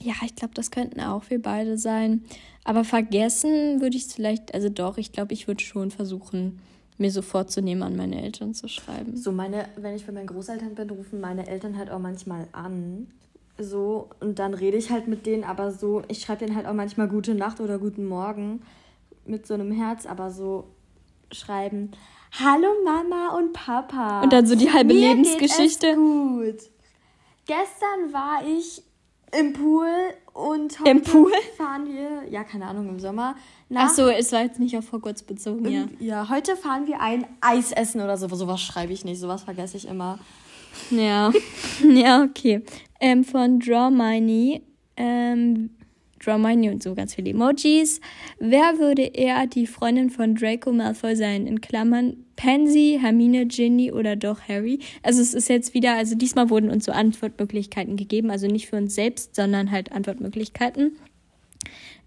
ja, 0.00 0.14
ich 0.24 0.34
glaube, 0.34 0.54
das 0.54 0.70
könnten 0.70 1.00
auch 1.00 1.28
wir 1.30 1.40
beide 1.40 1.78
sein. 1.78 2.24
Aber 2.64 2.84
vergessen 2.84 3.80
würde 3.80 3.96
ich 3.96 4.06
es 4.06 4.12
vielleicht, 4.12 4.54
also 4.54 4.68
doch, 4.68 4.98
ich 4.98 5.12
glaube, 5.12 5.32
ich 5.32 5.46
würde 5.46 5.62
schon 5.62 5.90
versuchen, 5.90 6.60
mir 6.98 7.10
so 7.10 7.22
vorzunehmen, 7.22 7.82
an 7.82 7.96
meine 7.96 8.22
Eltern 8.22 8.54
zu 8.54 8.68
schreiben. 8.68 9.16
So, 9.16 9.32
meine, 9.32 9.68
wenn 9.76 9.94
ich 9.94 10.06
bei 10.06 10.12
meinen 10.12 10.26
Großeltern 10.26 10.74
bin, 10.74 10.90
rufen 10.90 11.20
meine 11.20 11.46
Eltern 11.46 11.76
halt 11.76 11.90
auch 11.90 11.98
manchmal 11.98 12.48
an. 12.52 13.08
So, 13.58 14.10
und 14.20 14.38
dann 14.38 14.52
rede 14.54 14.76
ich 14.76 14.90
halt 14.90 15.08
mit 15.08 15.24
denen, 15.24 15.44
aber 15.44 15.72
so, 15.72 16.02
ich 16.08 16.20
schreibe 16.20 16.44
denen 16.44 16.56
halt 16.56 16.66
auch 16.66 16.74
manchmal 16.74 17.08
gute 17.08 17.34
Nacht 17.34 17.60
oder 17.60 17.78
guten 17.78 18.06
Morgen 18.06 18.62
mit 19.24 19.46
so 19.46 19.54
einem 19.54 19.72
Herz, 19.72 20.04
aber 20.06 20.30
so, 20.30 20.64
schreiben, 21.32 21.90
Hallo 22.38 22.68
Mama 22.84 23.36
und 23.36 23.52
Papa. 23.54 24.22
Und 24.22 24.32
dann 24.32 24.46
so 24.46 24.54
die 24.56 24.70
halbe 24.70 24.92
Mir 24.92 25.08
Lebensgeschichte. 25.08 25.86
Geht 25.86 25.96
es 25.96 25.96
gut. 25.96 26.70
Gestern 27.46 28.12
war 28.12 28.42
ich 28.46 28.82
im 29.38 29.52
Pool 29.52 29.88
und 30.34 30.78
heute 30.80 30.90
Im 30.90 31.02
Pool? 31.02 31.32
fahren 31.56 31.86
wir, 31.86 32.28
ja, 32.30 32.44
keine 32.44 32.66
Ahnung, 32.66 32.88
im 32.88 33.00
Sommer. 33.00 33.36
Nach, 33.68 33.86
Ach 33.86 33.94
so, 33.94 34.08
es 34.08 34.32
war 34.32 34.42
jetzt 34.42 34.58
nicht 34.60 34.76
auf 34.76 34.92
Hogwarts 34.92 35.22
bezogen, 35.22 35.66
ja. 35.68 35.86
Ja, 35.98 36.28
heute 36.28 36.56
fahren 36.56 36.86
wir 36.86 37.00
ein 37.00 37.26
Eis 37.40 37.72
essen 37.72 38.00
oder 38.02 38.18
so. 38.18 38.28
Sowas 38.28 38.60
schreibe 38.60 38.92
ich 38.92 39.04
nicht, 39.04 39.18
sowas 39.18 39.44
vergesse 39.44 39.76
ich 39.76 39.88
immer. 39.88 40.18
Ja, 40.90 41.32
ja, 41.82 42.22
okay. 42.22 42.62
Ähm, 43.00 43.24
von 43.24 43.58
Draw 43.60 43.90
Miney. 43.90 44.62
Ähm, 44.96 45.70
Hermione 46.24 46.72
und 46.72 46.82
so 46.82 46.94
ganz 46.94 47.14
viele 47.14 47.30
Emojis. 47.30 48.00
Wer 48.38 48.78
würde 48.78 49.02
eher 49.02 49.46
die 49.46 49.66
Freundin 49.66 50.10
von 50.10 50.34
Draco 50.34 50.72
Malfoy 50.72 51.14
sein? 51.14 51.46
In 51.46 51.60
Klammern 51.60 52.16
Pansy, 52.36 52.98
Hermine, 53.00 53.46
Ginny 53.46 53.92
oder 53.92 54.16
doch 54.16 54.40
Harry? 54.48 54.80
Also 55.02 55.22
es 55.22 55.34
ist 55.34 55.48
jetzt 55.48 55.74
wieder, 55.74 55.94
also 55.94 56.14
diesmal 56.14 56.50
wurden 56.50 56.70
uns 56.70 56.84
so 56.84 56.92
Antwortmöglichkeiten 56.92 57.96
gegeben, 57.96 58.30
also 58.30 58.46
nicht 58.46 58.68
für 58.68 58.76
uns 58.76 58.94
selbst, 58.94 59.34
sondern 59.34 59.70
halt 59.70 59.92
Antwortmöglichkeiten. 59.92 60.96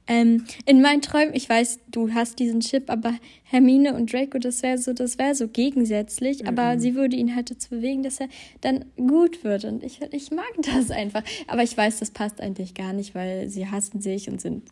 Ähm, 0.09 0.45
in 0.65 0.81
meinen 0.81 1.01
Träumen, 1.01 1.35
ich 1.35 1.47
weiß, 1.47 1.79
du 1.87 2.11
hast 2.13 2.39
diesen 2.39 2.61
Chip, 2.61 2.89
aber 2.89 3.13
Hermine 3.43 3.93
und 3.93 4.11
Draco, 4.11 4.39
das 4.39 4.63
wäre 4.63 4.79
so, 4.79 4.91
das 4.91 5.19
wäre 5.19 5.35
so 5.35 5.47
gegensätzlich, 5.47 6.41
mhm. 6.41 6.49
aber 6.49 6.79
sie 6.79 6.95
würde 6.95 7.15
ihn 7.15 7.35
halt 7.35 7.51
dazu 7.51 7.69
bewegen, 7.69 8.01
dass 8.01 8.19
er 8.19 8.27
dann 8.61 8.85
gut 8.97 9.43
wird 9.43 9.65
und 9.65 9.83
ich, 9.83 9.99
ich 10.11 10.31
mag 10.31 10.51
das 10.73 10.89
einfach. 10.89 11.23
Aber 11.47 11.61
ich 11.61 11.77
weiß, 11.77 11.99
das 11.99 12.09
passt 12.09 12.41
eigentlich 12.41 12.73
gar 12.73 12.91
nicht, 12.91 13.13
weil 13.13 13.49
sie 13.49 13.67
hassen 13.67 14.01
sich 14.01 14.29
und 14.29 14.41
sind 14.41 14.63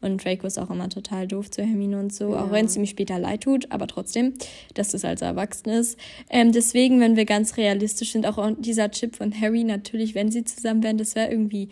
und 0.00 0.24
Draco 0.24 0.46
ist 0.46 0.58
auch 0.58 0.70
immer 0.70 0.88
total 0.88 1.28
doof 1.28 1.52
zu 1.52 1.62
Hermine 1.62 2.00
und 2.00 2.12
so, 2.12 2.32
ja. 2.32 2.44
auch 2.44 2.50
wenn 2.50 2.66
es 2.66 2.76
ihm 2.76 2.86
später 2.86 3.20
leid 3.20 3.42
tut, 3.42 3.70
aber 3.70 3.86
trotzdem, 3.86 4.34
dass 4.74 4.92
es 4.92 5.04
als 5.04 5.22
erwachsen 5.22 5.68
ist. 5.68 5.98
Ähm, 6.30 6.50
deswegen, 6.50 6.98
wenn 6.98 7.14
wir 7.14 7.26
ganz 7.26 7.56
realistisch 7.56 8.10
sind, 8.10 8.26
auch 8.26 8.50
dieser 8.58 8.90
Chip 8.90 9.14
von 9.14 9.32
Harry, 9.40 9.62
natürlich, 9.62 10.16
wenn 10.16 10.32
sie 10.32 10.42
zusammen 10.42 10.82
wären, 10.82 10.98
das 10.98 11.14
wäre 11.14 11.30
irgendwie 11.30 11.68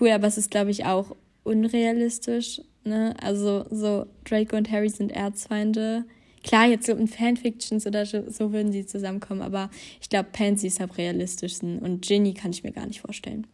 cool, 0.00 0.10
aber 0.10 0.26
es 0.26 0.38
ist, 0.38 0.50
glaube 0.50 0.70
ich, 0.70 0.86
auch 0.86 1.14
unrealistisch. 1.46 2.60
ne? 2.84 3.14
Also 3.22 3.64
so 3.70 4.06
Draco 4.24 4.56
und 4.56 4.70
Harry 4.70 4.88
sind 4.88 5.12
Erzfeinde. 5.12 6.04
Klar, 6.42 6.68
jetzt 6.68 6.86
so 6.86 6.92
in 6.92 7.08
Fanfictions 7.08 7.86
oder 7.86 8.06
so 8.06 8.52
würden 8.52 8.70
sie 8.70 8.86
zusammenkommen, 8.86 9.42
aber 9.42 9.68
ich 10.00 10.08
glaube, 10.08 10.28
Pansy 10.32 10.68
ist 10.68 10.80
am 10.80 10.90
realistischsten 10.90 11.80
und 11.80 12.06
Ginny 12.06 12.34
kann 12.34 12.52
ich 12.52 12.62
mir 12.62 12.70
gar 12.70 12.86
nicht 12.86 13.00
vorstellen. 13.00 13.48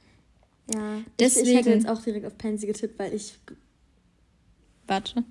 Ja, 0.74 1.00
Deswegen, 1.18 1.46
ich, 1.46 1.52
ich 1.52 1.58
hätte 1.58 1.70
jetzt 1.70 1.88
auch 1.88 2.02
direkt 2.02 2.26
auf 2.26 2.36
Pansy 2.36 2.66
getippt, 2.66 2.98
weil 2.98 3.14
ich. 3.14 3.38
Warte. 4.86 5.24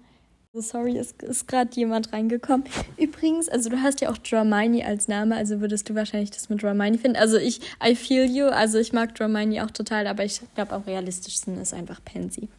Sorry, 0.54 0.98
es 0.98 1.14
ist 1.22 1.48
gerade 1.48 1.70
jemand 1.76 2.12
reingekommen. 2.12 2.66
Übrigens, 2.98 3.48
also 3.48 3.70
du 3.70 3.82
hast 3.82 4.02
ja 4.02 4.12
auch 4.12 4.18
Dramini 4.18 4.84
als 4.84 5.08
Name, 5.08 5.34
also 5.36 5.62
würdest 5.62 5.90
du 5.90 5.96
wahrscheinlich 5.96 6.32
das 6.32 6.50
mit 6.50 6.62
Dramini 6.62 6.98
finden. 6.98 7.16
Also 7.16 7.38
ich, 7.38 7.62
I 7.82 7.96
feel 7.96 8.30
you, 8.30 8.48
also 8.48 8.78
ich 8.78 8.92
mag 8.92 9.16
Dramini 9.16 9.62
auch 9.62 9.72
total, 9.72 10.08
aber 10.08 10.26
ich 10.26 10.42
glaube 10.56 10.74
am 10.74 10.82
realistischsten 10.82 11.58
ist 11.62 11.74
einfach 11.74 12.04
Pansy. 12.04 12.50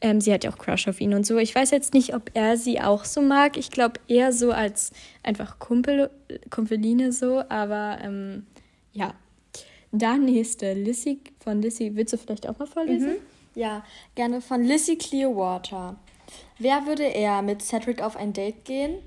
Ähm, 0.00 0.20
sie 0.20 0.32
hat 0.32 0.44
ja 0.44 0.52
auch 0.52 0.58
Crush 0.58 0.86
auf 0.86 1.00
ihn 1.00 1.14
und 1.14 1.26
so. 1.26 1.38
Ich 1.38 1.52
weiß 1.52 1.72
jetzt 1.72 1.94
nicht, 1.94 2.14
ob 2.14 2.30
er 2.34 2.56
sie 2.56 2.80
auch 2.80 3.04
so 3.04 3.22
mag. 3.22 3.56
Ich 3.56 3.72
glaube 3.72 3.98
eher 4.06 4.32
so 4.32 4.52
als 4.52 4.92
einfach 5.24 5.58
Kumpel, 5.58 6.10
Kumpeline 6.50 7.10
so, 7.10 7.42
aber 7.48 7.98
ähm, 8.02 8.46
ja. 8.92 9.14
Dann 9.90 10.26
nächste, 10.26 10.74
Lissy 10.74 11.20
von 11.40 11.60
Lissy. 11.60 11.96
Willst 11.96 12.12
du 12.12 12.18
vielleicht 12.18 12.46
auch 12.48 12.58
mal 12.58 12.66
vorlesen? 12.66 13.10
Mhm. 13.10 13.16
Ja, 13.56 13.84
gerne 14.14 14.40
von 14.42 14.62
Lissy 14.62 14.96
Clearwater. 14.96 15.96
Wer 16.58 16.86
würde 16.86 17.04
eher 17.04 17.42
mit 17.42 17.62
Cedric 17.62 18.02
auf 18.02 18.16
ein 18.16 18.32
Date 18.32 18.64
gehen? 18.64 18.98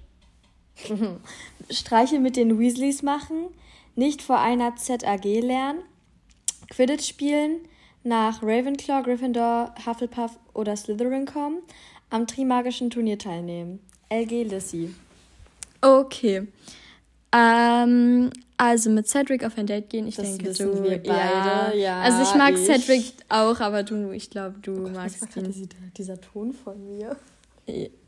Streiche 1.69 2.19
mit 2.19 2.36
den 2.36 2.60
Weasleys 2.60 3.01
machen? 3.01 3.47
Nicht 3.95 4.21
vor 4.21 4.39
einer 4.39 4.75
ZAG 4.75 5.23
lernen? 5.23 5.82
Quidditch 6.69 7.08
spielen? 7.08 7.62
Nach 8.03 8.41
Ravenclaw, 8.41 9.03
Gryffindor, 9.03 9.73
Hufflepuff 9.86 10.39
oder 10.53 10.75
Slytherin 10.77 11.25
kommen? 11.25 11.58
Am 12.10 12.27
Trimagischen 12.27 12.89
Turnier 12.89 13.17
teilnehmen? 13.17 13.79
LG 14.10 14.43
Lissy. 14.43 14.95
Okay. 15.82 16.47
Ähm, 17.31 18.31
also 18.57 18.89
mit 18.89 19.07
Cedric 19.07 19.45
auf 19.45 19.57
ein 19.57 19.67
Date 19.67 19.89
gehen, 19.89 20.07
ich 20.07 20.15
das 20.15 20.37
denke, 20.37 20.53
du. 20.53 20.83
Wir 20.83 20.97
beide. 20.97 21.09
Ja. 21.09 21.73
ja 21.73 22.01
also 22.01 22.23
ich 22.23 22.35
mag 22.35 22.55
ich. 22.55 22.65
Cedric 22.65 23.13
auch, 23.29 23.59
aber 23.59 23.83
du, 23.83 24.11
ich 24.11 24.29
glaube, 24.29 24.55
du 24.61 24.85
oh, 24.85 24.89
magst 24.89 25.35
ihn. 25.35 25.51
Dieser, 25.51 25.67
dieser 25.97 26.21
Ton 26.21 26.53
von 26.53 26.85
mir. 26.85 27.15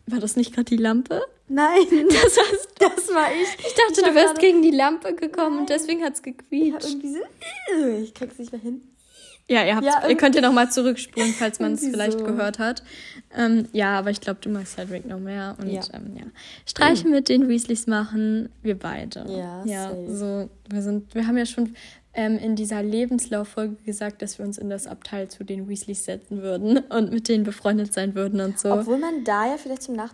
War 0.07 0.19
das 0.19 0.35
nicht 0.35 0.53
gerade 0.53 0.65
die 0.65 0.77
Lampe? 0.77 1.21
Nein, 1.47 1.85
das, 2.09 2.37
war's, 2.37 2.67
das 2.79 3.13
war 3.13 3.29
ich. 3.31 3.65
Ich 3.65 3.73
dachte, 3.73 4.01
ich 4.01 4.07
du 4.07 4.15
wärst 4.15 4.39
gegen 4.39 4.61
die 4.61 4.71
Lampe 4.71 5.13
gekommen 5.13 5.55
Nein. 5.55 5.59
und 5.61 5.69
deswegen 5.69 6.03
hat 6.03 6.13
es 6.15 6.23
gequietscht. 6.23 6.83
Ja, 6.83 6.89
irgendwie 6.89 7.13
so, 7.13 8.03
ich 8.03 8.13
krieg's 8.13 8.37
nicht 8.39 8.51
mehr 8.51 8.61
hin. 8.61 8.81
Ja, 9.51 9.65
ihr, 9.65 9.75
habt, 9.75 9.85
ja, 9.85 10.07
ihr 10.07 10.15
könnt 10.15 10.35
ja 10.35 10.41
nochmal 10.41 10.71
zurückspulen, 10.71 11.33
falls 11.33 11.59
man 11.59 11.73
es 11.73 11.81
vielleicht 11.81 12.19
so. 12.19 12.25
gehört 12.25 12.57
hat. 12.57 12.83
Ähm, 13.37 13.67
ja, 13.73 13.99
aber 13.99 14.09
ich 14.09 14.21
glaube, 14.21 14.39
du 14.41 14.49
magst 14.49 14.75
Cedric 14.75 15.05
noch 15.05 15.19
mehr. 15.19 15.55
Und 15.59 15.69
ja, 15.69 15.81
ähm, 15.93 16.15
ja. 16.15 16.23
Streiche 16.65 17.05
mhm. 17.05 17.13
mit 17.13 17.27
den 17.27 17.49
Weasleys 17.49 17.85
machen, 17.85 18.49
wir 18.61 18.79
beide. 18.79 19.25
Ja, 19.27 19.63
ja 19.65 19.91
so, 20.07 20.49
wir 20.69 20.81
sind, 20.81 21.13
wir 21.13 21.27
haben 21.27 21.37
ja 21.37 21.45
schon 21.45 21.75
ähm, 22.13 22.37
in 22.37 22.55
dieser 22.55 22.81
Lebenslauffolge 22.81 23.75
gesagt, 23.85 24.21
dass 24.21 24.37
wir 24.37 24.45
uns 24.45 24.57
in 24.57 24.69
das 24.69 24.87
Abteil 24.87 25.27
zu 25.27 25.43
den 25.43 25.67
Weasleys 25.67 26.05
setzen 26.05 26.41
würden 26.41 26.77
und 26.89 27.11
mit 27.11 27.27
denen 27.27 27.43
befreundet 27.43 27.93
sein 27.93 28.15
würden 28.15 28.39
und 28.39 28.57
so. 28.57 28.71
Obwohl 28.71 28.97
man 28.97 29.25
da 29.25 29.47
ja 29.47 29.57
vielleicht 29.57 29.83
zum 29.83 29.95
Nach 29.95 30.13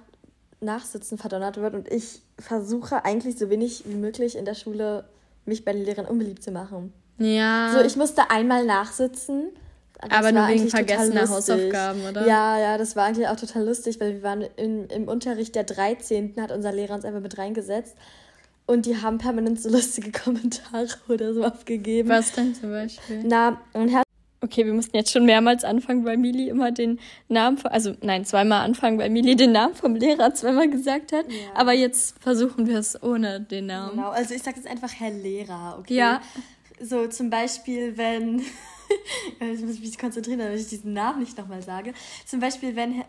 Nachsitzen 0.60 1.20
verdonnert 1.20 1.58
wird 1.58 1.76
und 1.76 1.88
ich 1.92 2.24
versuche 2.40 3.06
eigentlich 3.06 3.38
so 3.38 3.52
wenig 3.52 3.84
wie 3.86 3.96
möglich 3.96 4.36
in 4.36 4.46
der 4.46 4.56
Schule 4.56 5.06
mich 5.46 5.64
bei 5.64 5.72
den 5.72 5.86
Lehrern 5.86 6.06
unbeliebt 6.06 6.42
zu 6.42 6.52
machen. 6.52 6.92
Ja. 7.18 7.74
So, 7.74 7.82
ich 7.82 7.96
musste 7.96 8.30
einmal 8.30 8.66
nachsitzen. 8.66 9.50
Das 10.00 10.12
aber 10.12 10.32
nur 10.32 10.48
wegen 10.48 10.70
vergessener 10.70 11.28
Hausaufgaben, 11.28 12.06
oder? 12.08 12.28
Ja, 12.28 12.60
ja, 12.60 12.78
das 12.78 12.96
war 12.96 13.06
eigentlich 13.06 13.28
auch 13.28 13.36
total 13.36 13.66
lustig, 13.66 14.00
weil 14.00 14.14
wir 14.14 14.24
waren 14.24 14.42
in, 14.56 14.88
im 14.88 15.08
Unterricht 15.08 15.56
der 15.56 15.64
13. 15.64 16.36
hat 16.40 16.52
unser 16.52 16.72
Lehrer 16.72 16.94
uns 16.94 17.04
einfach 17.04 17.22
mit 17.22 17.38
reingesetzt. 17.38 17.96
Und 18.68 18.86
die 18.86 19.02
haben 19.02 19.18
permanent 19.18 19.60
so 19.60 19.70
lustige 19.72 20.12
Kommentare 20.12 20.88
oder 21.08 21.34
so 21.34 21.44
abgegeben. 21.44 22.10
Was 22.10 22.34
denn 22.34 22.54
zum 22.54 22.70
Beispiel? 22.70 23.24
Na, 23.26 23.60
und 23.74 23.90
Herr 23.90 24.04
Okay, 24.40 24.68
wir 24.68 24.74
mussten 24.74 24.96
jetzt 24.96 25.12
schon 25.12 25.26
mehrmals 25.26 25.64
anfangen, 25.64 26.06
weil 26.06 26.16
Mili 26.16 26.48
immer 26.48 26.72
den 26.72 27.00
Namen, 27.28 27.58
also 27.66 27.96
nein, 28.02 28.24
zweimal 28.24 28.64
anfangen, 28.64 29.00
weil 29.00 29.10
Mili 29.10 29.36
den 29.36 29.52
Namen 29.52 29.74
vom 29.74 29.96
Lehrer 29.96 30.32
zweimal 30.36 30.70
gesagt 30.70 31.12
hat. 31.12 31.26
Ja. 31.28 31.38
Aber 31.56 31.74
jetzt 31.74 32.16
versuchen 32.22 32.68
wir 32.68 32.78
es 32.78 33.02
ohne 33.02 33.42
den 33.42 33.66
Namen. 33.66 33.96
Genau, 33.96 34.10
also 34.10 34.36
ich 34.36 34.44
sage 34.44 34.58
jetzt 34.58 34.70
einfach 34.70 34.92
Herr 34.94 35.10
Lehrer, 35.10 35.78
okay? 35.80 35.96
Ja. 35.96 36.22
So 36.80 37.08
zum 37.08 37.30
Beispiel, 37.30 37.98
wenn, 37.98 38.40
ich 39.40 39.62
muss 39.62 39.80
mich 39.80 39.98
konzentrieren, 39.98 40.40
damit 40.40 40.60
ich 40.60 40.68
diesen 40.68 40.94
Namen 40.94 41.20
nicht 41.20 41.38
nochmal 41.38 41.62
sage. 41.62 41.94
Zum 42.26 42.40
Beispiel, 42.40 42.76
wenn 42.76 43.04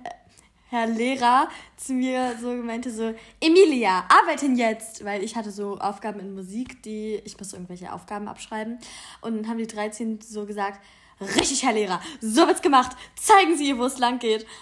Herr 0.71 0.87
Lehrer 0.87 1.49
zu 1.77 1.95
mir 1.95 2.37
so 2.41 2.53
meinte 2.53 2.91
so, 2.91 3.15
Emilia, 3.41 4.05
arbeiten 4.09 4.55
jetzt, 4.57 5.03
weil 5.03 5.25
ich 5.25 5.35
hatte 5.35 5.51
so 5.51 5.79
Aufgaben 5.79 6.21
in 6.21 6.35
Musik, 6.35 6.83
die, 6.83 7.23
ich 7.25 7.39
musste 7.39 7.57
irgendwelche 7.57 7.91
Aufgaben 7.91 8.29
abschreiben 8.29 8.79
und 9.23 9.37
dann 9.37 9.49
haben 9.49 9.57
die 9.57 9.67
13 9.67 10.21
so 10.21 10.45
gesagt, 10.45 10.81
richtig, 11.21 11.65
Herr 11.65 11.73
Lehrer, 11.73 12.01
so 12.21 12.47
wird's 12.47 12.63
gemacht, 12.63 12.97
zeigen 13.17 13.57
Sie 13.57 13.69
ihr, 13.69 13.79
wo 13.79 13.85
es 13.85 13.99
lang 13.99 14.19
geht. 14.19 14.47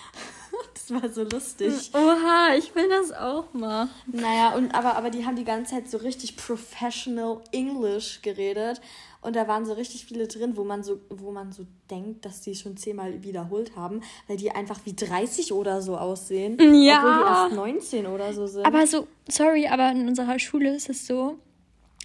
Das 0.88 1.03
war 1.03 1.09
so 1.11 1.25
lustig. 1.25 1.90
Oha, 1.95 2.55
ich 2.57 2.75
will 2.77 2.88
das 2.88 3.12
auch 3.12 3.53
mal. 3.53 3.88
Naja, 4.07 4.55
und 4.55 4.73
aber, 4.73 4.97
aber 4.97 5.11
die 5.11 5.27
haben 5.27 5.35
die 5.35 5.45
ganze 5.45 5.75
Zeit 5.75 5.90
so 5.90 5.99
richtig 5.99 6.37
professional 6.37 7.40
English 7.51 8.23
geredet. 8.23 8.81
Und 9.21 9.35
da 9.35 9.49
waren 9.49 9.66
so 9.66 9.73
richtig 9.73 10.07
viele 10.07 10.29
drin, 10.29 10.57
wo 10.57 10.62
man 10.62 10.85
so, 10.85 11.01
wo 11.09 11.33
man 11.33 11.51
so 11.51 11.66
denkt, 11.90 12.25
dass 12.25 12.42
die 12.42 12.55
schon 12.55 12.77
zehnmal 12.77 13.25
wiederholt 13.25 13.75
haben, 13.75 14.01
weil 14.29 14.37
die 14.37 14.53
einfach 14.53 14.79
wie 14.85 14.95
30 14.95 15.53
oder 15.53 15.83
so 15.83 15.97
aussehen. 15.97 16.57
Ja. 16.61 16.99
Obwohl 16.99 17.14
die 17.19 17.31
erst 17.31 17.57
19 17.57 18.07
oder 18.07 18.33
so 18.33 18.47
sind. 18.47 18.64
Aber 18.64 18.87
so, 18.87 19.09
sorry, 19.29 19.66
aber 19.66 19.90
in 19.90 20.07
unserer 20.07 20.38
Schule 20.38 20.77
ist 20.77 20.88
es 20.88 21.09
so, 21.09 21.38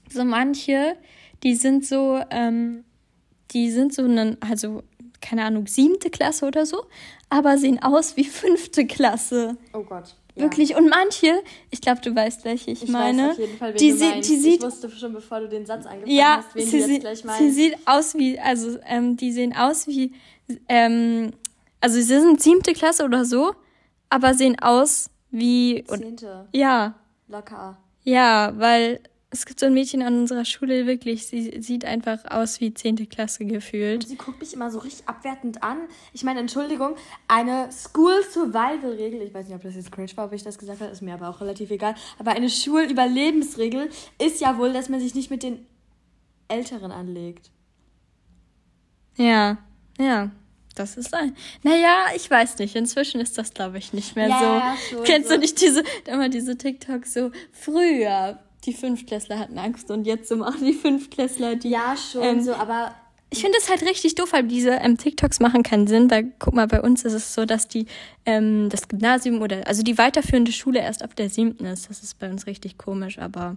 so 0.10 0.24
manche, 0.26 0.98
die 1.44 1.54
sind 1.54 1.86
so, 1.86 2.20
ähm, 2.32 2.84
die 3.52 3.72
sind 3.72 3.94
so, 3.94 4.04
einen, 4.04 4.38
also 4.42 4.84
keine 5.22 5.44
Ahnung, 5.44 5.68
siebte 5.68 6.10
Klasse 6.10 6.46
oder 6.46 6.66
so, 6.66 6.86
aber 7.30 7.58
sehen 7.58 7.82
aus 7.82 8.18
wie 8.18 8.24
fünfte 8.26 8.86
Klasse. 8.86 9.58
Oh 9.74 9.84
Gott. 9.84 10.16
Ja. 10.36 10.44
Wirklich. 10.44 10.76
Und 10.76 10.90
manche, 10.90 11.44
ich 11.72 11.82
glaube, 11.82 12.00
du 12.02 12.16
weißt, 12.16 12.46
welche 12.46 12.72
ich, 12.72 12.84
ich 12.84 12.90
meine. 12.90 13.30
Weiß 13.30 13.32
auf 13.32 13.40
jeden 13.40 13.58
Fall, 13.58 13.74
wen 13.74 13.78
die, 13.78 13.94
meinst. 13.94 14.30
die 14.30 14.38
sieht. 14.38 14.60
Ich 14.60 14.62
wusste 14.62 14.90
schon, 14.90 15.12
bevor 15.12 15.42
du 15.42 15.50
den 15.50 15.66
Satz 15.66 15.86
angefangen 15.86 16.16
ja, 16.16 16.38
hast, 16.38 16.56
wen 16.56 16.66
sie 16.66 16.80
du 16.80 16.88
jetzt 16.88 17.02
gleich 17.02 17.24
meinst. 17.26 17.40
Sie 17.42 17.52
sieht 17.52 17.78
aus 17.86 18.16
wie, 18.16 18.40
also 18.40 18.78
ähm, 18.86 19.18
die 19.18 19.32
sehen 19.34 19.54
aus 19.56 19.88
wie, 19.88 20.14
ähm, 20.70 21.32
also 21.82 21.96
sie 21.96 22.04
sind 22.04 22.42
siebte 22.42 22.72
Klasse 22.74 23.04
oder 23.04 23.26
so, 23.26 23.54
aber 24.10 24.34
sehen 24.34 24.58
aus 24.60 25.10
wie. 25.32 25.84
Zehnte. 25.86 26.48
Ja. 26.54 26.96
Locker. 27.28 27.78
Ja, 28.04 28.54
weil 28.56 29.02
es 29.34 29.46
gibt 29.46 29.62
so 29.62 29.66
ein 29.66 29.74
Mädchen 29.74 30.02
an 30.02 30.20
unserer 30.20 30.44
Schule, 30.44 30.86
wirklich, 30.86 31.26
sie 31.26 31.62
sieht 31.62 31.86
einfach 31.86 32.26
aus 32.30 32.60
wie 32.60 32.74
10. 32.74 33.08
Klasse 33.08 33.46
gefühlt. 33.46 34.04
Und 34.04 34.10
sie 34.10 34.18
guckt 34.18 34.42
mich 34.42 34.54
immer 34.54 34.70
so 34.70 34.80
richtig 34.80 35.08
abwertend 35.08 35.64
an. 35.64 35.78
Ich 36.12 36.24
meine, 36.24 36.42
Entschuldigung, 36.42 36.96
eine 37.30 37.72
School-Survival-Regel, 37.72 39.22
ich 39.22 39.34
weiß 39.34 39.48
nicht, 39.48 39.56
ob 39.56 39.64
das 39.64 39.76
jetzt 39.76 39.90
cringe 39.90 40.12
war, 40.16 40.26
ob 40.26 40.34
ich 40.34 40.44
das 40.44 40.58
gesagt 40.58 40.82
habe, 40.82 40.92
ist 40.92 41.02
mir 41.02 41.14
aber 41.14 41.30
auch 41.30 41.40
relativ 41.40 41.72
egal, 41.72 41.96
aber 42.20 42.32
eine 42.32 42.50
Schulüberlebensregel 42.50 43.90
ist 44.20 44.42
ja 44.42 44.58
wohl, 44.58 44.74
dass 44.74 44.90
man 44.90 45.00
sich 45.00 45.16
nicht 45.16 45.32
mit 45.32 45.44
den 45.44 45.66
Älteren 46.50 46.92
anlegt. 46.92 47.52
Ja, 49.16 49.58
ja. 49.98 50.32
Das 50.76 50.96
ist 50.96 51.14
ein. 51.14 51.36
Naja, 51.64 52.06
ich 52.16 52.32
weiß 52.32 52.58
nicht. 52.60 52.78
Inzwischen 52.78 53.20
ist 53.20 53.38
das, 53.38 53.54
glaube 53.54 53.78
ich, 53.78 53.92
nicht 53.92 54.16
mehr 54.16 54.30
ja, 54.30 54.40
so. 54.40 54.46
Ja, 54.46 54.78
schon, 54.90 55.04
Kennst 55.04 55.28
so. 55.28 55.36
du 55.36 55.42
nicht 55.42 55.60
diese, 55.60 55.84
immer 56.06 56.30
diese 56.30 56.58
TikToks 56.58 57.14
so 57.14 57.32
früher? 57.52 58.40
Die 58.66 58.74
Fünftklässler 58.74 59.40
hatten 59.40 59.58
Angst 59.58 59.90
und 59.92 60.06
jetzt 60.06 60.30
so 60.30 60.36
machen 60.36 60.66
die 60.66 60.74
Fünftklässler 60.74 61.56
die. 61.56 61.70
Ja, 61.70 61.96
schon 61.96 62.24
ähm, 62.24 62.42
so, 62.42 62.54
aber. 62.54 62.96
Ich 63.34 63.42
finde 63.42 63.58
es 63.58 63.70
halt 63.70 63.82
richtig 63.84 64.16
doof, 64.16 64.34
weil 64.34 64.44
diese 64.44 64.72
ähm, 64.72 64.98
TikToks 64.98 65.40
machen 65.40 65.64
keinen 65.64 65.88
Sinn, 65.88 66.12
weil 66.12 66.34
guck 66.38 66.54
mal, 66.54 66.68
bei 66.68 66.82
uns 66.82 67.06
ist 67.06 67.14
es 67.14 67.34
so, 67.34 67.46
dass 67.46 67.70
die 67.70 67.86
ähm, 68.26 68.68
das 68.70 68.90
Gymnasium 68.90 69.42
oder 69.42 69.66
also 69.68 69.84
die 69.84 69.98
weiterführende 69.98 70.52
Schule 70.52 70.80
erst 70.80 71.02
ab 71.02 71.16
der 71.16 71.30
siebten 71.30 71.66
ist. 71.66 71.90
Das 71.90 72.04
ist 72.04 72.20
bei 72.20 72.30
uns 72.30 72.46
richtig 72.46 72.78
komisch, 72.78 73.20
aber 73.20 73.56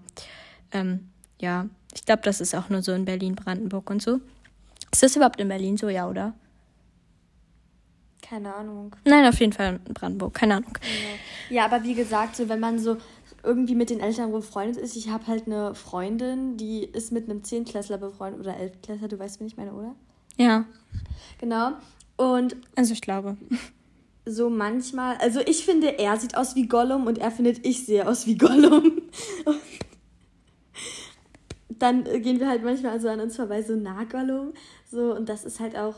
ähm, 0.71 1.09
ja, 1.41 1.67
ich 1.93 2.05
glaube, 2.05 2.23
das 2.23 2.41
ist 2.41 2.55
auch 2.55 2.69
nur 2.69 2.83
so 2.83 2.93
in 2.93 3.05
Berlin, 3.05 3.35
Brandenburg 3.35 3.91
und 3.91 4.01
so. 4.01 4.21
Ist 4.93 5.03
das 5.03 5.17
überhaupt 5.17 5.41
in 5.41 5.49
Berlin 5.49 5.77
so, 5.77 5.89
ja, 5.89 6.09
oder? 6.09 6.35
Keine 8.23 8.55
Ahnung. 8.55 8.95
Nein, 9.05 9.27
auf 9.27 9.39
jeden 9.41 9.53
Fall 9.53 9.81
in 9.87 9.95
Brandenburg, 9.95 10.35
keine 10.35 10.55
Ahnung. 10.57 10.79
Ja, 11.51 11.67
aber 11.67 11.83
wie 11.83 11.95
gesagt, 11.95 12.37
so 12.37 12.49
wenn 12.49 12.61
man 12.61 12.79
so 12.79 12.97
irgendwie 13.45 13.75
mit 13.75 13.91
den 13.91 14.01
Eltern 14.01 14.33
befreundet 14.33 14.79
ist. 14.79 14.97
Ich 14.97 15.11
habe 15.11 15.27
halt 15.27 15.47
eine 15.47 15.75
Freundin, 15.75 16.57
die 16.57 16.85
ist 16.85 17.13
mit 17.13 17.29
einem 17.29 17.45
Zehntklässler 17.45 17.99
befreundet 17.99 18.41
oder 18.41 18.57
Elftklässler, 18.57 19.09
du 19.09 19.19
weißt, 19.19 19.41
wen 19.41 19.47
ich 19.47 19.57
meine, 19.57 19.73
oder? 19.73 19.95
Ja. 20.37 20.65
Genau. 21.39 21.73
Und. 22.17 22.57
Also 22.77 22.93
ich 22.93 23.01
glaube. 23.01 23.37
So 24.27 24.49
manchmal, 24.49 25.17
also 25.19 25.41
ich 25.41 25.67
finde, 25.67 25.99
er 25.99 26.17
sieht 26.17 26.37
aus 26.37 26.55
wie 26.55 26.67
Gollum 26.67 27.07
und 27.07 27.19
er 27.19 27.31
findet, 27.31 27.67
ich 27.67 27.85
sehe 27.85 28.09
aus 28.09 28.27
wie 28.27 28.39
Gollum. 28.39 29.03
Und 29.45 29.61
dann 31.79 32.05
gehen 32.05 32.41
wir 32.41 32.49
halt 32.49 32.65
manchmal 32.65 32.93
also 32.93 33.09
an 33.09 33.21
uns 33.21 33.37
vorbei, 33.37 33.63
so 33.63 33.77
nah 33.77 34.05
Gollum. 34.05 34.55
So, 34.91 35.15
und 35.15 35.29
das 35.29 35.45
ist 35.45 35.61
halt 35.61 35.77
auch 35.77 35.97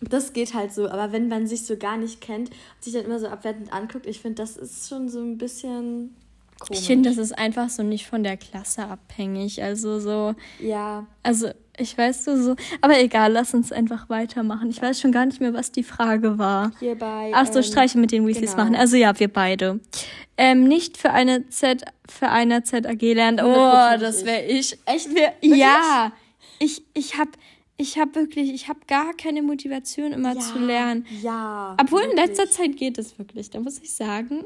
Das 0.00 0.32
geht 0.32 0.54
halt 0.54 0.72
so, 0.72 0.88
aber 0.88 1.12
wenn 1.12 1.28
man 1.28 1.46
sich 1.46 1.66
so 1.66 1.76
gar 1.76 1.98
nicht 1.98 2.20
kennt 2.20 2.50
und 2.50 2.56
sich 2.80 2.94
dann 2.94 3.04
immer 3.04 3.18
so 3.18 3.28
abwertend 3.28 3.72
anguckt, 3.72 4.06
ich 4.06 4.20
finde, 4.20 4.36
das 4.36 4.56
ist 4.56 4.88
schon 4.88 5.08
so 5.08 5.20
ein 5.20 5.36
bisschen 5.36 6.16
komisch. 6.58 6.80
Ich 6.80 6.86
finde, 6.86 7.08
das 7.08 7.18
ist 7.18 7.36
einfach 7.36 7.68
so 7.68 7.82
nicht 7.82 8.06
von 8.06 8.22
der 8.22 8.36
Klasse 8.36 8.86
abhängig. 8.86 9.62
Also 9.62 10.00
so. 10.00 10.34
Ja. 10.60 11.06
Also 11.22 11.50
ich 11.76 11.96
weiß 11.98 12.24
so, 12.24 12.40
so. 12.40 12.56
Aber 12.80 13.00
egal, 13.00 13.32
lass 13.32 13.52
uns 13.52 13.72
einfach 13.72 14.08
weitermachen. 14.08 14.70
Ich 14.70 14.80
weiß 14.80 15.00
schon 15.00 15.10
gar 15.12 15.26
nicht 15.26 15.40
mehr, 15.40 15.54
was 15.54 15.72
die 15.72 15.82
Frage 15.82 16.38
war. 16.38 16.70
Hierbei. 16.78 17.32
Ach 17.34 17.46
so, 17.46 17.58
ähm, 17.58 17.64
Streiche 17.64 17.98
mit 17.98 18.12
den 18.12 18.26
Weasleys 18.26 18.52
genau. 18.52 18.64
machen. 18.64 18.76
Also 18.76 18.96
ja, 18.96 19.18
wir 19.18 19.32
beide. 19.32 19.80
Ähm, 20.36 20.64
nicht 20.64 20.96
für 20.96 21.10
eine 21.10 21.48
Z, 21.48 21.84
für 22.08 22.28
eine 22.28 22.62
ZAG 22.62 23.02
lernen. 23.02 23.40
Oh, 23.40 23.98
das 23.98 24.24
wäre 24.24 24.44
ich. 24.44 24.78
Echt? 24.86 25.08
Wir, 25.14 25.32
ja. 25.40 26.12
Ich, 26.60 26.84
ich 26.94 27.18
hab, 27.18 27.28
ich 27.76 27.98
habe 27.98 28.14
wirklich, 28.14 28.52
ich 28.52 28.68
habe 28.68 28.80
gar 28.86 29.12
keine 29.14 29.42
Motivation 29.42 30.12
immer 30.12 30.34
ja, 30.34 30.40
zu 30.40 30.58
lernen. 30.58 31.06
Ja. 31.22 31.76
Obwohl 31.80 32.02
wirklich. 32.02 32.20
in 32.20 32.28
letzter 32.28 32.50
Zeit 32.50 32.76
geht 32.76 32.98
es 32.98 33.18
wirklich, 33.18 33.50
da 33.50 33.58
muss 33.58 33.78
ich 33.78 33.92
sagen. 33.92 34.44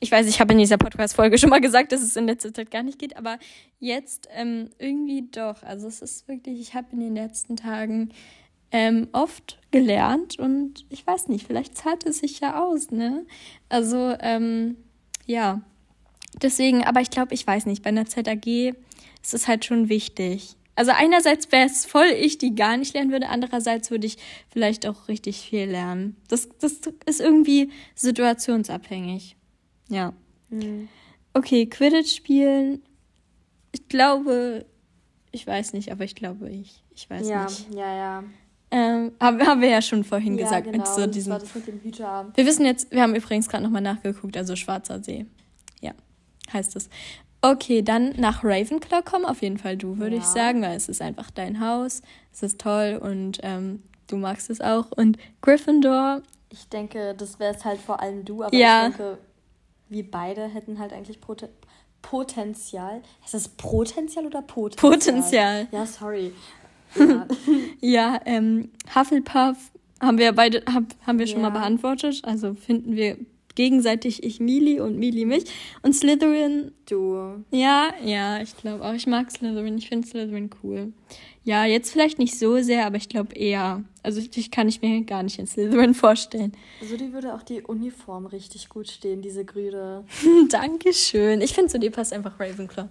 Ich 0.00 0.12
weiß, 0.12 0.28
ich 0.28 0.40
habe 0.40 0.52
in 0.52 0.58
dieser 0.58 0.78
Podcast-Folge 0.78 1.38
schon 1.38 1.50
mal 1.50 1.60
gesagt, 1.60 1.92
dass 1.92 2.02
es 2.02 2.16
in 2.16 2.26
letzter 2.26 2.54
Zeit 2.54 2.70
gar 2.70 2.82
nicht 2.82 2.98
geht, 2.98 3.16
aber 3.16 3.38
jetzt 3.80 4.28
ähm, 4.32 4.70
irgendwie 4.78 5.28
doch. 5.30 5.62
Also 5.62 5.88
es 5.88 6.02
ist 6.02 6.28
wirklich, 6.28 6.60
ich 6.60 6.74
habe 6.74 6.88
in 6.92 7.00
den 7.00 7.14
letzten 7.14 7.56
Tagen 7.56 8.10
ähm, 8.70 9.08
oft 9.12 9.58
gelernt 9.70 10.38
und 10.38 10.84
ich 10.90 11.06
weiß 11.06 11.28
nicht, 11.28 11.46
vielleicht 11.46 11.76
zahlt 11.76 12.06
es 12.06 12.18
sich 12.18 12.40
ja 12.40 12.62
aus, 12.62 12.90
ne? 12.90 13.26
Also, 13.68 14.14
ähm, 14.20 14.76
ja. 15.26 15.62
Deswegen, 16.42 16.84
aber 16.84 17.00
ich 17.00 17.10
glaube, 17.10 17.34
ich 17.34 17.46
weiß 17.46 17.66
nicht, 17.66 17.82
bei 17.82 17.88
einer 17.88 18.06
ZAG 18.06 18.46
ist 18.46 19.34
es 19.34 19.48
halt 19.48 19.64
schon 19.64 19.88
wichtig. 19.88 20.56
Also 20.76 20.92
einerseits 20.94 21.50
wäre 21.50 21.66
es 21.66 21.86
voll 21.86 22.06
ich, 22.06 22.38
die 22.38 22.54
gar 22.54 22.76
nicht 22.76 22.94
lernen 22.94 23.10
würde, 23.10 23.30
andererseits 23.30 23.90
würde 23.90 24.06
ich 24.06 24.16
vielleicht 24.48 24.86
auch 24.86 25.08
richtig 25.08 25.40
viel 25.40 25.64
lernen. 25.64 26.16
Das, 26.28 26.48
das 26.60 26.80
ist 27.04 27.20
irgendwie 27.20 27.72
situationsabhängig. 27.96 29.37
Ja. 29.88 30.12
Mhm. 30.50 30.88
Okay, 31.34 31.66
Quidditch 31.66 32.16
spielen. 32.16 32.82
Ich 33.72 33.88
glaube, 33.88 34.66
ich 35.30 35.46
weiß 35.46 35.72
nicht, 35.72 35.92
aber 35.92 36.04
ich 36.04 36.14
glaube 36.14 36.50
ich. 36.50 36.82
Ich 36.94 37.08
weiß 37.08 37.28
ja, 37.28 37.44
nicht. 37.44 37.72
Ja, 37.72 37.78
ja, 37.78 37.96
ja. 37.96 38.24
Ähm, 38.70 39.12
haben, 39.20 39.46
haben 39.46 39.60
wir 39.60 39.68
ja 39.68 39.80
schon 39.82 40.04
vorhin 40.04 40.36
ja, 40.36 40.44
gesagt. 40.44 40.64
Genau, 40.64 40.78
mit 40.78 40.86
so 40.86 41.06
diesen, 41.06 41.30
das 41.30 41.40
war 41.40 41.46
das 41.46 41.54
mit 41.54 41.66
dem 41.66 41.80
Hüter. 41.80 42.30
Wir 42.34 42.46
wissen 42.46 42.66
jetzt, 42.66 42.90
wir 42.90 43.02
haben 43.02 43.14
übrigens 43.14 43.48
gerade 43.48 43.64
nochmal 43.64 43.82
nachgeguckt, 43.82 44.36
also 44.36 44.56
Schwarzer 44.56 45.02
See. 45.02 45.26
Ja, 45.80 45.92
heißt 46.52 46.76
es. 46.76 46.88
Okay, 47.40 47.82
dann 47.82 48.10
nach 48.16 48.42
Ravenclaw 48.42 49.02
kommen 49.02 49.24
auf 49.24 49.42
jeden 49.42 49.58
Fall 49.58 49.76
du, 49.76 49.98
würde 49.98 50.16
ja. 50.16 50.22
ich 50.22 50.26
sagen, 50.26 50.60
weil 50.60 50.76
es 50.76 50.88
ist 50.88 51.00
einfach 51.00 51.30
dein 51.30 51.60
Haus, 51.60 52.02
es 52.32 52.42
ist 52.42 52.60
toll 52.60 52.98
und 53.00 53.38
ähm, 53.42 53.82
du 54.08 54.16
magst 54.16 54.50
es 54.50 54.60
auch. 54.60 54.90
Und 54.90 55.18
Gryffindor. 55.40 56.22
Ich 56.50 56.68
denke, 56.68 57.14
das 57.16 57.38
wäre 57.38 57.54
es 57.54 57.64
halt 57.64 57.80
vor 57.80 58.00
allem 58.00 58.24
du, 58.24 58.42
aber 58.42 58.54
ja. 58.54 58.88
ich 58.88 58.96
denke, 58.96 59.18
wir 59.88 60.10
beide 60.10 60.46
hätten 60.46 60.78
halt 60.78 60.92
eigentlich 60.92 61.20
Pot 61.20 61.48
Potenzial. 62.00 63.02
Ist 63.24 63.34
das 63.34 63.48
Potenzial 63.48 64.26
oder 64.26 64.40
Potenzial? 64.40 64.92
Potenzial. 64.92 65.68
Ja, 65.72 65.84
sorry. 65.84 66.32
Ja, 66.94 67.26
ja 67.80 68.20
ähm, 68.24 68.70
Hufflepuff 68.94 69.56
haben 70.00 70.18
wir 70.18 70.32
beide, 70.32 70.62
hab, 70.72 70.84
haben 71.06 71.18
wir 71.18 71.26
schon 71.26 71.40
ja. 71.40 71.50
mal 71.50 71.58
beantwortet. 71.58 72.20
Also 72.22 72.54
finden 72.54 72.94
wir 72.94 73.18
gegenseitig 73.58 74.22
ich 74.22 74.38
Mili 74.38 74.78
und 74.78 75.00
Mili 75.00 75.24
mich. 75.24 75.42
Und 75.82 75.92
Slytherin. 75.92 76.70
Du. 76.88 77.44
Ja, 77.50 77.92
ja, 78.04 78.40
ich 78.40 78.56
glaube 78.56 78.84
auch. 78.84 78.92
Ich 78.94 79.08
mag 79.08 79.32
Slytherin. 79.32 79.76
Ich 79.76 79.88
finde 79.88 80.06
Slytherin 80.06 80.48
cool. 80.62 80.92
Ja, 81.42 81.64
jetzt 81.64 81.90
vielleicht 81.90 82.20
nicht 82.20 82.38
so 82.38 82.62
sehr, 82.62 82.86
aber 82.86 82.98
ich 82.98 83.08
glaube 83.08 83.34
eher. 83.34 83.82
Also 84.04 84.20
dich 84.20 84.52
kann 84.52 84.68
ich 84.68 84.80
mir 84.80 85.02
gar 85.02 85.24
nicht 85.24 85.40
in 85.40 85.48
Slytherin 85.48 85.94
vorstellen. 85.94 86.52
Also 86.80 86.96
die 86.96 87.12
würde 87.12 87.34
auch 87.34 87.42
die 87.42 87.62
Uniform 87.62 88.26
richtig 88.26 88.68
gut 88.68 88.88
stehen, 88.88 89.22
diese 89.22 89.44
grüne. 89.44 90.04
Dankeschön. 90.50 91.40
Ich 91.40 91.52
finde 91.52 91.70
so, 91.70 91.78
die 91.78 91.90
passt 91.90 92.12
einfach 92.12 92.38
Ravenclaw. 92.38 92.88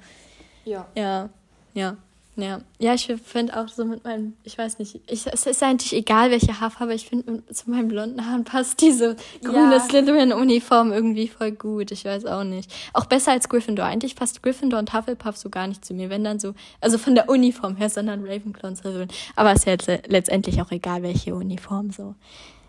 Ja. 0.66 0.86
Ja, 0.98 1.30
ja. 1.76 1.96
Ja, 2.38 2.62
ja 2.78 2.94
ich 2.94 3.12
finde 3.26 3.60
auch 3.60 3.68
so 3.68 3.84
mit 3.84 4.04
meinem, 4.04 4.34
ich 4.44 4.58
weiß 4.58 4.78
nicht, 4.78 5.02
ich, 5.08 5.26
es 5.26 5.48
ist 5.48 5.64
eigentlich 5.64 5.92
egal, 5.94 6.30
welche 6.30 6.62
Haarfarbe, 6.62 6.94
ich 6.94 7.08
finde, 7.08 7.44
zu 7.52 7.72
meinen 7.72 7.88
blonden 7.88 8.24
Haaren 8.26 8.44
passt 8.44 8.80
diese 8.80 9.16
grüne 9.44 9.74
ja. 9.74 9.80
Slytherin-Uniform 9.80 10.92
irgendwie 10.92 11.28
voll 11.30 11.52
gut. 11.52 11.92
Ich 11.92 12.06
weiß 12.06 12.28
auch 12.28 12.44
nicht. 12.44 12.72
Auch 12.94 13.06
besser 13.06 13.32
als 13.32 13.50
Gryffindor. 13.50 13.86
Eigentlich 13.86 14.16
passt 14.16 14.44
Gryffindor 14.44 14.80
und 14.80 14.94
Hufflepuff 14.94 15.36
so 15.36 15.50
gar 15.50 15.66
nicht 15.68 15.84
zu 15.84 15.96
mir, 15.96 16.12
wenn 16.12 16.24
dann 16.24 16.40
so, 16.40 16.54
also 16.80 17.00
von 17.00 17.16
der 17.16 17.28
Uniform 17.28 17.76
her, 17.76 17.90
sondern 17.90 18.22
Ravenclaw 18.22 18.68
und 18.68 18.76
Slytherin. 18.78 19.10
Aber 19.36 19.52
es 19.52 19.60
ist 19.60 19.66
ja 19.66 19.72
jetzt 19.72 19.88
letztendlich 20.08 20.62
auch 20.62 20.72
egal, 20.72 21.02
welche 21.02 21.34
Uniform 21.34 21.90
so. 21.90 22.14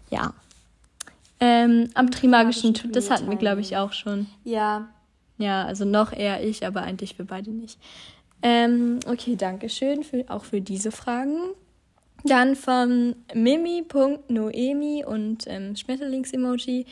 Ja. 0.08 0.32
Ähm, 1.40 1.90
am 1.92 2.10
Trimagischen 2.10 2.72
Tut, 2.72 2.96
das 2.96 3.10
hatten 3.10 3.28
wir, 3.28 3.36
glaube 3.36 3.60
ich, 3.60 3.76
auch 3.76 3.92
schon. 3.92 4.26
Ja. 4.44 4.88
Ja, 5.36 5.64
also 5.64 5.84
noch 5.84 6.12
eher 6.12 6.42
ich, 6.42 6.66
aber 6.66 6.82
eigentlich 6.82 7.16
wir 7.18 7.24
beide 7.24 7.50
nicht. 7.50 7.78
Ähm, 8.42 9.00
okay, 9.06 9.36
danke 9.36 9.68
schön 9.68 10.04
für, 10.04 10.24
auch 10.28 10.44
für 10.44 10.60
diese 10.60 10.90
Fragen. 10.90 11.38
Dann 12.24 12.56
von 12.56 13.16
Mimi.noemi 13.34 15.04
und 15.04 15.44
ähm, 15.46 15.76
Schmetterlings-Emoji. 15.76 16.86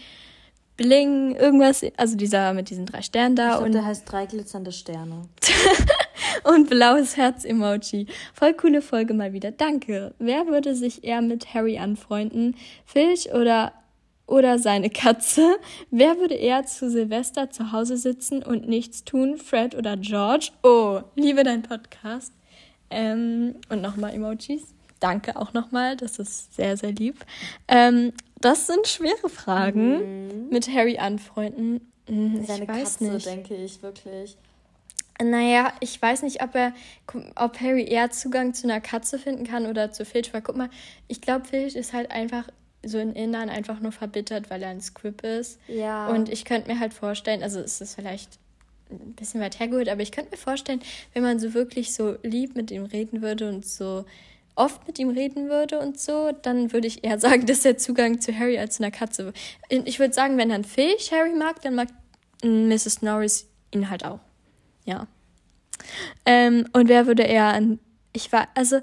Bling, 0.77 1.35
irgendwas, 1.35 1.83
also 1.97 2.17
dieser 2.17 2.53
mit 2.53 2.69
diesen 2.69 2.85
drei 2.85 3.01
Sternen 3.01 3.35
da. 3.35 3.47
Ich 3.47 3.53
glaub, 3.55 3.65
und 3.65 3.73
der 3.73 3.85
heißt 3.87 4.11
drei 4.11 4.27
glitzernde 4.27 4.73
Sterne. 4.73 5.23
und 6.45 6.69
blaues 6.69 7.17
Herz-Emoji. 7.17 8.07
Voll 8.35 8.55
coole 8.55 8.83
Folge 8.83 9.15
mal 9.15 9.33
wieder. 9.33 9.53
Danke. 9.53 10.15
Wer 10.19 10.47
würde 10.49 10.75
sich 10.75 11.03
eher 11.03 11.23
mit 11.23 11.55
Harry 11.55 11.79
anfreunden? 11.79 12.57
Filch 12.85 13.33
oder 13.33 13.73
oder 14.27 14.59
seine 14.59 14.91
Katze. 14.91 15.57
Wer 15.91 16.19
würde 16.19 16.35
eher 16.35 16.67
zu 16.67 16.91
Silvester 16.91 17.51
zu 17.51 17.73
Hause 17.73 17.97
sitzen 17.97 18.43
und 18.43 18.69
nichts 18.69 19.05
tun? 19.05 19.39
Fred 19.39 19.75
oder 19.75 19.97
George? 19.97 20.51
Oh, 20.63 21.01
liebe 21.15 21.45
dein 21.45 21.63
Podcast. 21.63 22.33
Ähm, 22.91 23.57
und 23.69 23.83
nochmal 23.83 24.15
Emojis. 24.15 24.75
Danke 25.01 25.37
auch 25.37 25.53
nochmal, 25.53 25.97
das 25.97 26.19
ist 26.19 26.55
sehr, 26.55 26.77
sehr 26.77 26.93
lieb. 26.93 27.25
Ähm, 27.69 28.13
das 28.41 28.67
sind 28.67 28.87
schwere 28.87 29.29
Fragen 29.29 29.99
mhm. 30.45 30.49
mit 30.51 30.69
Harry 30.73 30.99
anfreunden. 30.99 31.81
Mhm, 32.09 32.45
seine 32.45 32.65
ich 32.65 32.69
weiß 32.69 32.99
Katze, 32.99 33.13
nicht. 33.13 33.27
denke 33.27 33.55
ich, 33.55 33.83
wirklich. 33.83 34.37
Naja, 35.23 35.73
ich 35.81 36.01
weiß 36.01 36.23
nicht, 36.23 36.43
ob 36.43 36.55
er, 36.55 36.75
ob 37.37 37.61
Harry 37.61 37.85
eher 37.89 38.11
Zugang 38.11 38.53
zu 38.53 38.67
einer 38.67 38.81
Katze 38.81 39.19
finden 39.19 39.47
kann 39.47 39.67
oder 39.67 39.91
zu 39.91 40.05
Filch. 40.05 40.33
Weil 40.35 40.43
guck 40.43 40.57
mal, 40.57 40.69
ich 41.09 41.21
glaube, 41.21 41.47
Filch 41.47 41.75
ist 41.75 41.93
halt 41.93 42.11
einfach 42.11 42.49
so 42.85 42.99
im 42.99 43.13
Innern 43.15 43.49
einfach 43.49 43.81
nur 43.81 43.93
verbittert, 43.93 44.51
weil 44.51 44.63
er 44.63 44.71
ein 44.71 44.81
Script 44.81 45.23
ist. 45.23 45.59
Ja. 45.69 46.09
Und 46.09 46.29
ich 46.29 46.45
könnte 46.45 46.73
mir 46.73 46.79
halt 46.79 46.95
vorstellen, 46.95 47.43
also 47.43 47.61
es 47.61 47.81
ist 47.81 47.95
vielleicht 47.95 48.39
ein 48.91 49.15
bisschen 49.15 49.41
weit 49.41 49.59
hergeholt, 49.59 49.89
aber 49.89 50.03
ich 50.03 50.13
könnte 50.13 50.31
mir 50.31 50.37
vorstellen, 50.37 50.81
wenn 51.13 51.23
man 51.23 51.39
so 51.41 51.55
wirklich 51.55 51.93
so 51.93 52.17
lieb 52.23 52.55
mit 52.55 52.71
ihm 52.71 52.85
reden 52.85 53.23
würde 53.23 53.49
und 53.49 53.67
so 53.67 54.05
oft 54.55 54.87
mit 54.87 54.99
ihm 54.99 55.11
reden 55.11 55.49
würde 55.49 55.79
und 55.79 56.01
so, 56.01 56.33
dann 56.43 56.73
würde 56.73 56.87
ich 56.87 57.05
eher 57.05 57.19
sagen, 57.21 57.47
dass 57.47 57.65
er 57.65 57.77
Zugang 57.77 58.21
zu 58.21 58.37
Harry 58.37 58.59
als 58.59 58.77
zu 58.77 58.83
einer 58.83 58.91
Katze. 58.91 59.33
Ich 59.69 59.99
würde 59.99 60.15
sagen, 60.15 60.39
wenn 60.39 60.51
er 60.51 60.57
ein 60.57 60.65
Fisch 60.65 61.11
Harry 61.13 61.35
mag, 61.35 61.61
dann 61.63 61.75
mag 61.75 61.89
Mrs. 62.43 63.03
Norris 63.03 63.49
ihn 63.73 63.91
halt 63.91 64.05
auch. 64.05 64.21
Ja. 64.85 65.07
Ähm, 66.25 66.67
und 66.73 66.89
wer 66.89 67.07
würde 67.07 67.23
eher 67.23 67.47
an. 67.47 67.79
Ich 68.13 68.33
war, 68.33 68.49
also 68.55 68.81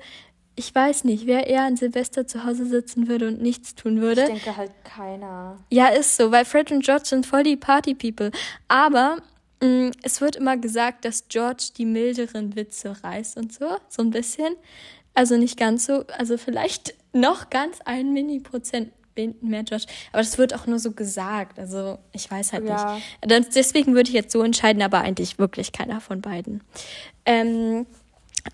ich 0.55 0.73
weiß 0.73 1.03
nicht, 1.03 1.25
wer 1.25 1.47
eher 1.47 1.63
an 1.63 1.77
Silvester 1.77 2.27
zu 2.27 2.43
Hause 2.43 2.65
sitzen 2.65 3.07
würde 3.07 3.27
und 3.27 3.41
nichts 3.41 3.75
tun 3.75 4.01
würde. 4.01 4.21
Ich 4.21 4.27
denke 4.27 4.57
halt 4.57 4.71
keiner. 4.83 5.57
Ja, 5.71 5.87
ist 5.87 6.15
so, 6.15 6.31
weil 6.31 6.45
Fred 6.45 6.71
und 6.71 6.83
George 6.83 7.05
sind 7.05 7.25
voll 7.25 7.43
die 7.43 7.57
Party-People. 7.57 8.31
Aber 8.67 9.17
mh, 9.61 9.67
mm, 9.67 9.91
es 10.03 10.21
wird 10.21 10.35
immer 10.35 10.57
gesagt, 10.57 11.05
dass 11.05 11.27
George 11.27 11.69
die 11.77 11.85
milderen 11.85 12.55
Witze 12.55 12.95
reißt 13.03 13.37
und 13.37 13.53
so, 13.53 13.65
so 13.89 14.03
ein 14.03 14.11
bisschen. 14.11 14.55
Also 15.15 15.37
nicht 15.37 15.57
ganz 15.57 15.85
so, 15.85 16.05
also 16.17 16.37
vielleicht 16.37 16.95
noch 17.13 17.49
ganz 17.49 17.79
ein 17.85 18.13
Mini-Prozent 18.13 18.91
mehr 19.15 19.63
George. 19.63 19.85
Aber 20.11 20.21
das 20.21 20.37
wird 20.37 20.53
auch 20.53 20.65
nur 20.67 20.79
so 20.79 20.91
gesagt. 20.91 21.59
Also 21.59 21.99
ich 22.11 22.29
weiß 22.29 22.53
halt 22.53 22.67
ja. 22.67 22.99
nicht. 23.25 23.55
Deswegen 23.55 23.93
würde 23.95 24.09
ich 24.09 24.15
jetzt 24.15 24.31
so 24.31 24.41
entscheiden, 24.41 24.81
aber 24.81 24.99
eigentlich 24.99 25.39
wirklich 25.39 25.71
keiner 25.71 26.01
von 26.01 26.21
beiden. 26.21 26.63
Ähm, 27.25 27.85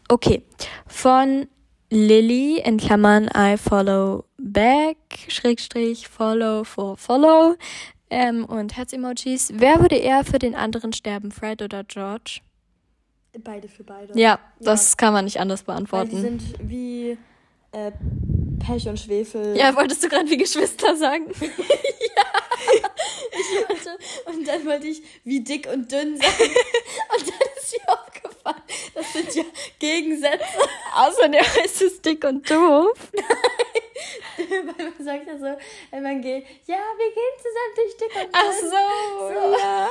okay. 0.10 0.44
Von 0.88 1.48
Lilly 1.90 2.60
in 2.60 2.78
Klammern 2.78 3.30
I 3.36 3.58
follow 3.58 4.26
back, 4.38 4.98
Schrägstrich, 5.28 6.08
follow 6.08 6.64
for 6.64 6.98
follow 6.98 7.56
ähm, 8.10 8.46
und 8.46 8.78
Herz-Emojis. 8.78 9.54
Wer 9.56 9.82
würde 9.82 9.96
eher 9.96 10.24
für 10.24 10.40
den 10.40 10.56
anderen 10.56 10.94
sterben, 10.94 11.32
Fred 11.32 11.62
oder 11.62 11.84
George? 11.84 12.42
Beide 13.44 13.68
für 13.68 13.84
beide. 13.84 14.18
Ja, 14.20 14.40
das 14.60 14.92
ja. 14.92 14.96
kann 14.98 15.14
man 15.14 15.26
nicht 15.26 15.40
anders 15.40 15.64
beantworten. 15.64 16.12
Weil 16.12 16.16
die 16.16 16.22
sind 16.22 16.70
wie 16.70 17.18
äh, 17.72 17.92
Pech 18.60 18.88
und 18.88 19.00
Schwefel. 19.00 19.58
Ja, 19.58 19.76
wolltest 19.76 20.04
du 20.04 20.10
gerade 20.10 20.30
wie 20.30 20.38
Geschwister 20.38 20.96
sagen? 20.96 21.32
ja. 21.42 22.24
Ich 23.32 23.70
wollte, 23.70 23.98
und 24.26 24.48
dann 24.48 24.66
wollte 24.66 24.88
ich 24.88 25.02
wie 25.24 25.40
dick 25.42 25.68
und 25.72 25.92
dünn 25.92 26.18
sagen. 26.18 26.34
Und 27.16 27.28
dann 27.28 27.48
ist 27.58 27.74
mir 27.74 27.94
aufgefallen, 27.94 28.62
das 28.94 29.14
sind 29.14 29.36
ja 29.36 29.44
Gegensätze. 29.80 30.60
Außerdem 30.94 31.42
heißt 31.42 31.82
es 31.82 32.02
dick 32.02 32.24
und 32.24 32.50
doof. 32.50 33.12
Nein, 34.38 34.74
Weil 34.78 34.92
man 34.92 35.06
sagt 35.06 35.28
ja 35.28 35.38
so, 35.38 35.58
wenn 35.92 36.04
man 36.04 36.22
geht, 36.22 36.46
ja, 36.66 36.78
wir 36.98 37.10
gehen 37.14 37.36
zusammen 37.38 37.76
durch 37.76 37.98
dick 37.98 38.16
und 38.16 38.30
Ach 38.32 38.54
so, 38.54 38.70
so. 39.28 39.58
ja. 39.58 39.90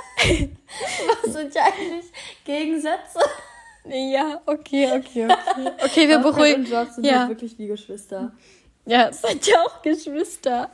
Was 1.25 1.33
sind 1.33 1.55
ja 1.55 1.65
eigentlich 1.65 2.07
Gegensätze? 2.45 3.21
Ja, 3.85 4.41
okay, 4.47 4.91
okay, 4.93 5.27
okay. 5.27 5.73
Okay, 5.83 6.09
wir 6.09 6.19
beruhigen. 6.19 6.63
Und 6.63 6.69
George 6.69 6.93
sind 6.93 7.05
ja. 7.07 7.29
wirklich 7.29 7.59
wie 7.59 7.69
Geschwister. 7.69 8.33
Ja, 8.89 9.13
seid 9.13 9.47
ja 9.47 9.63
auch 9.63 9.83
Geschwister. 9.83 10.71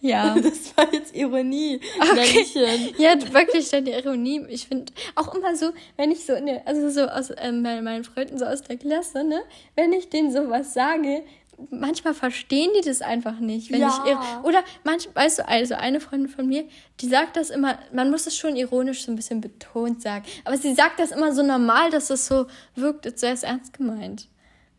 Ja. 0.00 0.34
Das 0.48 0.74
war 0.76 0.92
jetzt 0.92 1.14
Ironie. 1.14 1.80
Okay. 2.00 2.94
Ja, 2.98 3.14
wirklich 3.32 3.68
deine 3.70 3.98
Ironie. 3.98 4.46
Ich 4.48 4.66
finde 4.68 4.92
auch 5.14 5.34
immer 5.34 5.54
so, 5.54 5.72
wenn 5.96 6.10
ich 6.10 6.24
so, 6.24 6.32
ne, 6.40 6.62
also 6.64 6.88
so 6.88 7.02
aus 7.02 7.30
ähm, 7.36 7.62
meinen 7.62 8.04
Freunden 8.04 8.38
so 8.38 8.46
aus 8.46 8.62
der 8.62 8.78
Klasse, 8.78 9.22
ne, 9.22 9.42
wenn 9.76 9.92
ich 9.92 10.08
denen 10.08 10.32
sowas 10.32 10.72
sage, 10.72 11.24
manchmal 11.70 12.14
verstehen 12.14 12.70
die 12.76 12.86
das 12.86 13.02
einfach 13.02 13.38
nicht, 13.38 13.70
wenn 13.70 13.80
ja. 13.80 14.04
ich. 14.06 14.44
Oder 14.44 14.62
manchmal, 14.84 15.26
weißt 15.26 15.40
du, 15.40 15.48
also 15.48 15.74
eine 15.74 16.00
Freundin 16.00 16.28
von 16.28 16.46
mir, 16.46 16.64
die 17.00 17.08
sagt 17.08 17.36
das 17.36 17.50
immer, 17.50 17.78
man 17.92 18.10
muss 18.10 18.26
es 18.26 18.36
schon 18.36 18.56
ironisch 18.56 19.04
so 19.04 19.12
ein 19.12 19.16
bisschen 19.16 19.40
betont 19.40 20.00
sagen, 20.00 20.24
aber 20.44 20.56
sie 20.56 20.72
sagt 20.74 21.00
das 21.00 21.10
immer 21.10 21.34
so 21.34 21.42
normal, 21.42 21.90
dass 21.90 22.08
es 22.08 22.26
so 22.26 22.46
wirkt, 22.76 23.06
als 23.06 23.20
wäre 23.20 23.34
es 23.34 23.42
ernst 23.42 23.74
gemeint. 23.74 24.28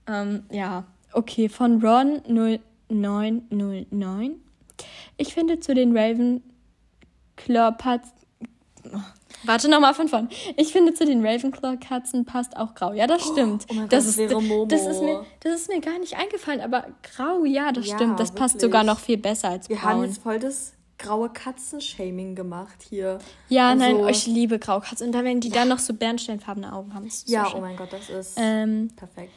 Ähm, 0.08 0.44
ja, 0.52 0.86
okay, 1.14 1.50
von 1.50 1.86
Ron 1.86 2.22
0909. 2.90 4.36
Ich 5.18 5.34
finde 5.34 5.60
zu 5.60 5.74
den 5.74 5.98
Ravenclaw-Parts 5.98 8.14
Warte 9.44 9.70
nochmal 9.70 9.94
von 9.94 10.08
vorn. 10.08 10.30
Ich 10.58 10.72
finde, 10.72 10.94
zu 10.94 11.06
den 11.06 11.26
Ravenclaw-Katzen 11.26 12.26
passt 12.26 12.58
auch 12.58 12.76
grau. 12.76 12.94
Ja, 12.94 13.08
das 13.08 13.26
stimmt. 13.26 13.66
Oh, 13.70 13.76
oh 13.78 13.88
das, 13.88 14.04
Gott, 14.04 14.10
ist, 14.10 14.18
wäre 14.18 14.42
Momo. 14.42 14.66
Das, 14.66 14.86
ist 14.86 15.02
mir, 15.02 15.26
das 15.42 15.62
ist 15.62 15.70
mir 15.70 15.80
gar 15.80 15.98
nicht 16.00 16.18
eingefallen, 16.18 16.62
aber 16.62 16.88
grau, 17.04 17.46
ja, 17.46 17.72
das 17.72 17.88
ja, 17.88 17.96
stimmt. 17.96 18.20
Das 18.20 18.30
wirklich. 18.30 18.42
passt 18.42 18.62
sogar 18.62 18.84
noch 18.84 19.00
viel 19.00 19.18
besser 19.18 19.50
als 19.50 19.70
Wir 19.70 19.78
braun. 19.78 19.86
Wir 19.86 19.94
haben 19.94 20.04
jetzt 20.04 20.22
voll 20.22 20.40
das 20.40 20.74
graue 20.98 21.30
Katzen-Shaming 21.30 22.36
gemacht 22.36 22.84
hier. 22.90 23.20
Ja, 23.48 23.70
also, 23.70 23.84
nein, 23.84 24.10
ich 24.10 24.28
liebe 24.28 24.60
graue 24.60 24.82
Katzen. 24.82 25.08
Und 25.08 25.14
dann, 25.14 25.24
wenn 25.24 25.40
die 25.40 25.50
ja. 25.50 25.56
dann 25.56 25.70
noch 25.70 25.80
so 25.80 25.94
bernsteinfarbene 25.94 26.74
Augen 26.74 26.94
haben. 26.94 27.10
ja, 27.26 27.50
so 27.50 27.58
oh 27.58 27.62
mein 27.62 27.78
Gott, 27.78 27.94
das 27.94 28.10
ist 28.10 28.34
ähm, 28.38 28.90
perfekt. 28.96 29.32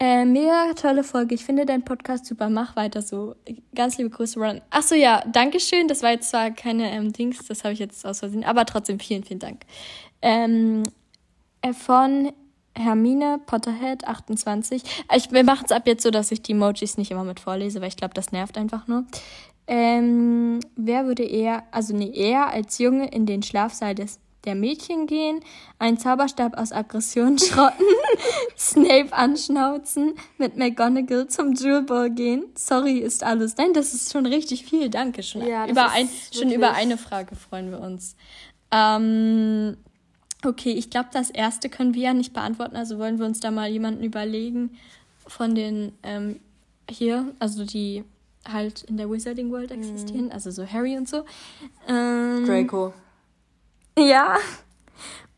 Äh, 0.00 0.24
mega 0.24 0.72
tolle 0.74 1.04
Folge. 1.04 1.34
Ich 1.34 1.44
finde 1.44 1.66
deinen 1.66 1.84
Podcast 1.84 2.26
super. 2.26 2.48
Mach 2.50 2.74
weiter 2.76 3.00
so. 3.00 3.36
Ganz 3.74 3.96
liebe 3.96 4.10
Grüße, 4.10 4.40
Ron. 4.40 4.60
Achso, 4.70 4.94
ja, 4.94 5.22
Dankeschön. 5.26 5.88
Das 5.88 6.02
war 6.02 6.10
jetzt 6.10 6.30
zwar 6.30 6.50
keine 6.50 6.90
ähm, 6.90 7.12
Dings, 7.12 7.46
das 7.46 7.64
habe 7.64 7.74
ich 7.74 7.78
jetzt 7.78 8.04
aus 8.04 8.18
Versehen, 8.18 8.44
aber 8.44 8.66
trotzdem 8.66 8.98
vielen, 8.98 9.22
vielen 9.24 9.38
Dank. 9.38 9.62
Ähm, 10.20 10.82
äh, 11.62 11.72
von 11.72 12.32
Hermine 12.76 13.40
Potterhead 13.46 14.06
28. 14.06 14.82
Ich, 15.14 15.30
wir 15.30 15.44
machen 15.44 15.64
es 15.66 15.72
ab 15.72 15.86
jetzt 15.86 16.02
so, 16.02 16.10
dass 16.10 16.32
ich 16.32 16.42
die 16.42 16.52
Emojis 16.52 16.98
nicht 16.98 17.10
immer 17.10 17.24
mit 17.24 17.38
vorlese, 17.38 17.80
weil 17.80 17.88
ich 17.88 17.96
glaube, 17.96 18.14
das 18.14 18.32
nervt 18.32 18.58
einfach 18.58 18.88
nur. 18.88 19.04
Ähm, 19.66 20.60
wer 20.76 21.06
würde 21.06 21.22
eher, 21.22 21.62
also 21.70 21.96
nee, 21.96 22.10
eher 22.12 22.48
als 22.48 22.78
Junge 22.78 23.08
in 23.08 23.26
den 23.26 23.42
Schlafsaal 23.42 23.94
des 23.94 24.18
der 24.44 24.54
Mädchen 24.54 25.06
gehen, 25.06 25.40
einen 25.78 25.98
Zauberstab 25.98 26.56
aus 26.56 26.72
Aggression 26.72 27.38
schrotten, 27.38 27.86
Snape 28.56 29.12
anschnauzen, 29.12 30.14
mit 30.38 30.56
McGonagall 30.56 31.28
zum 31.28 31.52
Jewel 31.54 31.82
Ball 31.82 32.10
gehen. 32.10 32.44
Sorry 32.54 32.98
ist 32.98 33.24
alles. 33.24 33.56
Nein, 33.56 33.72
das 33.72 33.94
ist 33.94 34.12
schon 34.12 34.26
richtig 34.26 34.64
viel. 34.64 34.88
Danke. 34.88 35.22
Schon, 35.22 35.46
ja, 35.46 35.66
über, 35.66 35.90
ein, 35.90 36.08
schon 36.32 36.50
über 36.50 36.72
eine 36.72 36.98
Frage 36.98 37.36
freuen 37.36 37.70
wir 37.70 37.80
uns. 37.80 38.16
Ähm, 38.70 39.76
okay, 40.44 40.72
ich 40.72 40.90
glaube, 40.90 41.08
das 41.12 41.30
erste 41.30 41.68
können 41.68 41.94
wir 41.94 42.02
ja 42.02 42.14
nicht 42.14 42.32
beantworten. 42.32 42.76
Also 42.76 42.98
wollen 42.98 43.18
wir 43.18 43.26
uns 43.26 43.40
da 43.40 43.50
mal 43.50 43.68
jemanden 43.68 44.02
überlegen 44.04 44.76
von 45.26 45.54
den 45.54 45.92
ähm, 46.02 46.40
hier, 46.90 47.32
also 47.38 47.64
die 47.64 48.04
halt 48.46 48.82
in 48.82 48.96
der 48.96 49.10
Wizarding 49.10 49.50
World 49.50 49.70
existieren, 49.70 50.26
mhm. 50.26 50.32
also 50.32 50.50
so 50.50 50.66
Harry 50.66 50.96
und 50.96 51.08
so. 51.08 51.24
Ähm, 51.88 52.44
Draco. 52.46 52.92
Ja. 53.98 54.36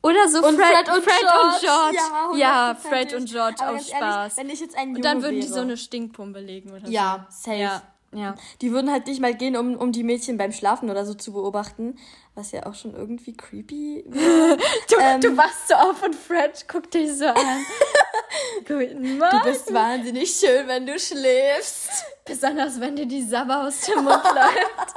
Oder 0.03 0.29
so 0.29 0.39
und 0.39 0.55
Fred, 0.55 0.87
Fred, 0.87 0.97
und, 0.97 1.05
Fred 1.05 1.21
George. 1.21 1.47
und 1.47 1.61
George. 1.61 2.39
Ja, 2.39 2.71
ja 2.71 2.75
Fred 2.77 3.13
und 3.15 3.29
George 3.29 3.57
aus 3.67 3.89
Spaß. 3.89 3.93
Ehrlich, 3.93 4.37
wenn 4.37 4.51
ich 4.51 4.61
jetzt 4.61 4.79
Junge 4.79 4.97
Und 4.97 5.05
dann 5.05 5.23
würden 5.23 5.37
wäre. 5.37 5.47
die 5.47 5.53
so 5.53 5.61
eine 5.61 5.77
Stinkpumpe 5.77 6.39
legen 6.39 6.71
oder 6.71 6.89
ja, 6.89 7.27
so. 7.29 7.51
Safe. 7.51 7.59
Ja, 7.59 7.83
ja. 8.13 8.35
Die 8.63 8.71
würden 8.71 8.91
halt 8.91 9.09
nicht 9.09 9.21
mal 9.21 9.35
gehen, 9.35 9.57
um, 9.57 9.77
um 9.77 9.91
die 9.91 10.05
Mädchen 10.05 10.39
beim 10.39 10.53
Schlafen 10.53 10.91
oder 10.91 11.05
so 11.05 11.15
zu 11.15 11.33
beobachten. 11.33 11.99
Was 12.35 12.53
ja 12.53 12.67
auch 12.67 12.75
schon 12.75 12.95
irgendwie 12.95 13.37
creepy 13.37 14.05
du, 14.11 14.97
ähm, 15.01 15.21
du 15.21 15.37
wachst 15.37 15.69
so 15.69 15.75
auf 15.75 16.03
und 16.03 16.15
Fred 16.15 16.69
guckt 16.69 16.95
dich 16.95 17.13
so 17.13 17.27
an. 17.27 17.37
Guten 18.61 19.19
Morgen. 19.19 19.39
Du 19.39 19.45
bist 19.45 19.73
wahnsinnig 19.73 20.31
schön, 20.31 20.69
wenn 20.69 20.87
du 20.87 20.99
schläfst. 20.99 22.05
Besonders 22.25 22.81
wenn 22.81 22.95
dir 22.95 23.07
die 23.07 23.23
Sabber 23.23 23.67
aus 23.67 23.81
dem 23.81 24.05
Mund 24.05 24.23
läuft. 24.25 24.95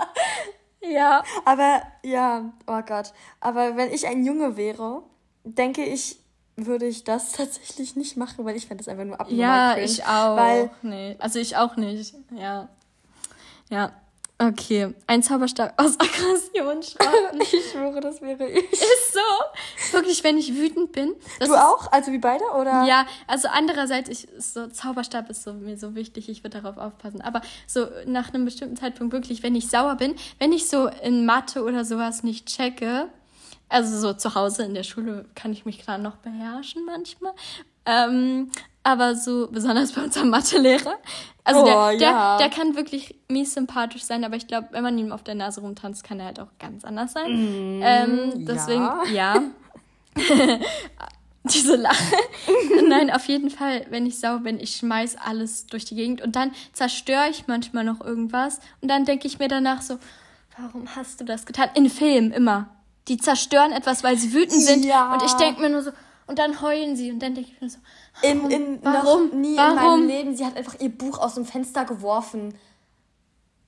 Ja. 0.82 1.24
Aber, 1.46 1.82
ja, 2.04 2.52
oh 2.68 2.82
Gott. 2.86 3.14
Aber 3.40 3.76
wenn 3.76 3.92
ich 3.92 4.08
ein 4.08 4.24
Junge 4.24 4.58
wäre, 4.58 5.04
denke 5.44 5.84
ich, 5.84 6.20
würde 6.56 6.86
ich 6.86 7.04
das 7.04 7.32
tatsächlich 7.34 7.96
nicht 7.96 8.18
machen, 8.18 8.46
weil 8.46 8.56
ich 8.56 8.68
fände 8.68 8.84
das 8.84 8.90
einfach 8.90 9.06
nur 9.06 9.20
abnormal 9.20 9.40
Ja, 9.40 9.74
cringe, 9.74 9.86
ich 9.86 10.06
auch. 10.06 10.38
Weil, 10.38 10.72
nee, 10.82 11.16
also 11.20 11.40
ich 11.40 11.56
auch 11.58 11.76
nicht. 11.76 12.14
Ja. 12.36 12.70
Ja. 13.70 13.92
Okay, 14.42 14.96
ein 15.06 15.22
Zauberstab 15.22 15.74
aus 15.76 15.96
Aggression 16.00 16.82
schreiben. 16.82 17.42
ich 17.42 17.72
schwöre, 17.72 18.00
das 18.00 18.22
wäre 18.22 18.48
ich. 18.48 18.72
Ist 18.72 19.14
so. 19.14 19.92
Wirklich, 19.92 20.24
wenn 20.24 20.38
ich 20.38 20.56
wütend 20.56 20.94
bin. 20.94 21.14
du 21.40 21.54
auch? 21.54 21.92
Also 21.92 22.14
wie 22.14 22.20
beide, 22.20 22.46
oder? 22.58 22.86
Ja, 22.86 23.06
also 23.28 23.50
andererseits, 23.52 24.08
ich, 24.08 24.30
so, 24.38 24.68
Zauberstab 24.68 25.30
ist 25.30 25.44
so, 25.44 25.52
mir 25.52 25.78
so 25.78 25.94
wichtig, 25.94 26.30
ich 26.30 26.42
würde 26.46 26.62
darauf 26.62 26.78
aufpassen. 26.78 27.20
Aber 27.20 27.42
so 27.68 27.88
nach 28.06 28.34
einem 28.34 28.46
bestimmten 28.46 28.78
Zeitpunkt 28.78 29.12
wirklich, 29.12 29.44
wenn 29.44 29.56
ich 29.56 29.68
sauer 29.68 29.96
bin, 29.96 30.16
wenn 30.38 30.54
ich 30.54 30.70
so 30.70 30.88
in 30.88 31.26
Mathe 31.26 31.62
oder 31.62 31.84
sowas 31.84 32.24
nicht 32.24 32.46
checke, 32.48 33.10
also 33.68 34.00
so 34.00 34.14
zu 34.14 34.36
Hause 34.36 34.64
in 34.64 34.74
der 34.74 34.84
Schule 34.84 35.26
kann 35.36 35.52
ich 35.52 35.66
mich 35.66 35.80
klar 35.80 35.98
noch 35.98 36.16
beherrschen 36.18 36.86
manchmal. 36.86 37.34
Ähm, 37.86 38.52
aber 38.84 39.16
so 39.16 39.48
besonders 39.52 39.92
bei 39.92 40.04
unserem 40.04 40.30
Mathelehrer. 40.30 40.96
Also 41.44 41.62
oh, 41.62 41.66
der, 41.66 41.98
der, 41.98 42.10
ja. 42.10 42.38
der 42.38 42.50
kann 42.50 42.76
wirklich 42.76 43.16
mies 43.28 43.54
sympathisch 43.54 44.04
sein, 44.04 44.24
aber 44.24 44.36
ich 44.36 44.48
glaube, 44.48 44.70
wenn 44.72 44.84
man 44.84 44.98
ihm 44.98 45.12
auf 45.12 45.24
der 45.24 45.36
Nase 45.36 45.62
rumtanzt, 45.62 46.04
kann 46.04 46.20
er 46.20 46.28
halt 46.28 46.40
auch 46.40 46.50
ganz 46.60 46.86
anders 46.86 47.14
sein. 47.14 47.80
Mm, 47.80 47.82
ähm, 47.84 48.46
deswegen, 48.46 48.84
ja. 49.14 49.36
ja. 49.36 49.42
Diese 51.44 51.76
Lache. 51.78 52.16
Nein, 52.88 53.10
auf 53.10 53.26
jeden 53.28 53.50
Fall, 53.50 53.86
wenn 53.90 54.06
ich 54.06 54.20
sauer 54.20 54.40
bin, 54.40 54.60
ich 54.60 54.76
schmeiß 54.76 55.18
alles 55.18 55.68
durch 55.68 55.86
die 55.86 55.96
Gegend 55.96 56.22
und 56.22 56.36
dann 56.36 56.52
zerstöre 56.74 57.30
ich 57.30 57.48
manchmal 57.48 57.84
noch 57.84 58.02
irgendwas 58.02 58.60
und 58.82 58.90
dann 58.90 59.06
denke 59.06 59.28
ich 59.28 59.40
mir 59.40 59.48
danach 59.48 59.82
so, 59.82 59.98
warum 60.60 60.96
hast 60.96 61.22
du 61.22 61.26
das 61.26 61.46
getan? 61.46 61.70
In 61.76 61.90
Filmen 61.90 62.32
immer. 62.32 62.70
Die 63.08 63.18
zerstören 63.18 63.72
etwas, 63.72 64.04
weil 64.04 64.18
sie 64.18 64.34
wütend 64.34 64.62
sind 64.62 64.86
ja. 64.86 65.14
und 65.14 65.24
ich 65.24 65.34
denke 65.34 65.62
mir 65.62 65.70
nur 65.70 65.82
so, 65.82 65.92
und 66.30 66.38
dann 66.38 66.62
heulen 66.62 66.96
sie 66.96 67.12
und 67.12 67.20
dann 67.20 67.34
denke 67.34 67.50
ich 67.52 67.60
mir 67.60 67.70
so, 67.70 67.80
in, 68.22 68.52
in 68.52 68.80
warum? 68.84 69.30
Noch 69.30 69.34
nie 69.34 69.58
warum? 69.58 69.78
in 69.78 69.84
meinem 69.84 70.08
Leben. 70.08 70.36
Sie 70.36 70.46
hat 70.46 70.56
einfach 70.56 70.80
ihr 70.80 70.90
Buch 70.90 71.18
aus 71.18 71.34
dem 71.34 71.44
Fenster 71.44 71.86
geworfen. 71.86 72.54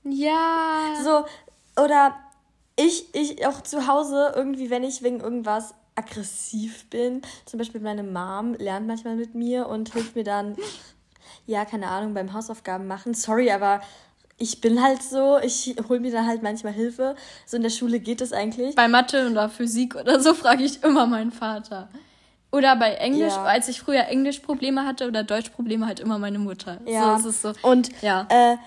Ja. 0.03 0.95
So, 1.03 1.25
oder 1.81 2.15
ich, 2.75 3.13
ich 3.15 3.47
auch 3.47 3.61
zu 3.61 3.87
Hause 3.87 4.33
irgendwie, 4.35 4.69
wenn 4.69 4.83
ich 4.83 5.01
wegen 5.01 5.21
irgendwas 5.21 5.73
aggressiv 5.95 6.87
bin, 6.91 7.23
zum 7.45 7.57
Beispiel 7.57 7.81
meine 7.81 8.03
Mom 8.03 8.53
lernt 8.53 8.85
manchmal 8.85 9.15
mit 9.15 9.33
mir 9.33 9.67
und 9.67 9.91
hilft 9.93 10.15
mir 10.15 10.23
dann, 10.23 10.55
ja, 11.47 11.65
keine 11.65 11.87
Ahnung, 11.87 12.13
beim 12.13 12.31
Hausaufgaben 12.31 12.85
machen. 12.85 13.15
Sorry, 13.15 13.49
aber 13.51 13.81
ich 14.37 14.61
bin 14.61 14.83
halt 14.83 15.01
so, 15.01 15.39
ich 15.39 15.75
hole 15.89 15.99
mir 15.99 16.11
dann 16.11 16.27
halt 16.27 16.43
manchmal 16.43 16.73
Hilfe. 16.73 17.15
So 17.47 17.57
in 17.57 17.63
der 17.63 17.71
Schule 17.71 17.99
geht 17.99 18.21
es 18.21 18.33
eigentlich. 18.33 18.75
Bei 18.75 18.87
Mathe 18.87 19.29
oder 19.31 19.49
Physik 19.49 19.95
oder 19.95 20.19
so 20.19 20.35
frage 20.35 20.63
ich 20.63 20.83
immer 20.83 21.07
meinen 21.07 21.31
Vater. 21.31 21.89
Oder 22.51 22.75
bei 22.75 22.93
Englisch, 22.95 23.33
ja. 23.33 23.43
als 23.45 23.69
ich 23.69 23.79
früher 23.79 24.07
Englischprobleme 24.07 24.85
hatte 24.85 25.07
oder 25.07 25.23
Deutschprobleme, 25.23 25.85
halt 25.85 26.01
immer 26.01 26.19
meine 26.19 26.39
Mutter. 26.39 26.79
Ja. 26.85 27.17
So, 27.17 27.31
so. 27.31 27.53
Und 27.61 27.89
ja. 28.01 28.27
Äh, 28.29 28.57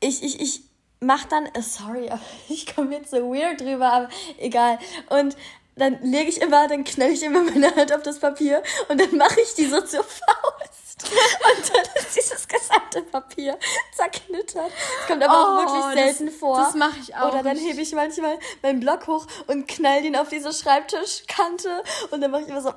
ich, 0.00 0.22
ich, 0.22 0.40
ich 0.40 0.60
mach 1.00 1.24
dann, 1.24 1.46
äh, 1.46 1.62
sorry, 1.62 2.10
ich 2.48 2.74
komme 2.74 2.94
jetzt 2.94 3.10
so 3.10 3.32
weird 3.32 3.60
drüber, 3.60 3.92
aber 3.92 4.08
egal. 4.38 4.78
Und 5.08 5.36
dann 5.76 5.98
lege 6.02 6.28
ich 6.28 6.40
immer, 6.40 6.68
dann 6.68 6.84
knall 6.84 7.10
ich 7.10 7.22
immer 7.22 7.42
meine 7.42 7.74
Hand 7.74 7.92
auf 7.92 8.02
das 8.02 8.18
Papier 8.18 8.62
und 8.88 9.00
dann 9.00 9.16
mache 9.16 9.40
ich 9.40 9.54
die 9.54 9.66
so 9.66 9.80
zur 9.80 10.04
Faust. 10.04 11.04
Und 11.04 11.74
dann 11.74 11.82
ist 11.94 12.16
dieses 12.16 12.48
gesamte 12.48 13.02
Papier 13.02 13.58
zerknittert. 13.94 14.70
Das 14.72 15.06
kommt 15.06 15.22
aber 15.22 15.34
oh, 15.34 15.36
auch 15.36 15.84
wirklich 15.84 16.04
selten 16.04 16.26
das, 16.26 16.36
vor. 16.36 16.56
Das 16.56 16.74
mache 16.74 16.96
ich 17.02 17.14
auch. 17.14 17.32
Oder 17.32 17.42
dann 17.42 17.58
hebe 17.58 17.82
ich 17.82 17.92
manchmal 17.92 18.38
meinen 18.62 18.80
Block 18.80 19.06
hoch 19.06 19.26
und 19.46 19.68
knall 19.68 20.00
den 20.02 20.16
auf 20.16 20.30
diese 20.30 20.54
Schreibtischkante 20.54 21.82
und 22.10 22.22
dann 22.22 22.30
mache 22.30 22.42
ich 22.42 22.48
immer 22.48 22.62
so 22.62 22.72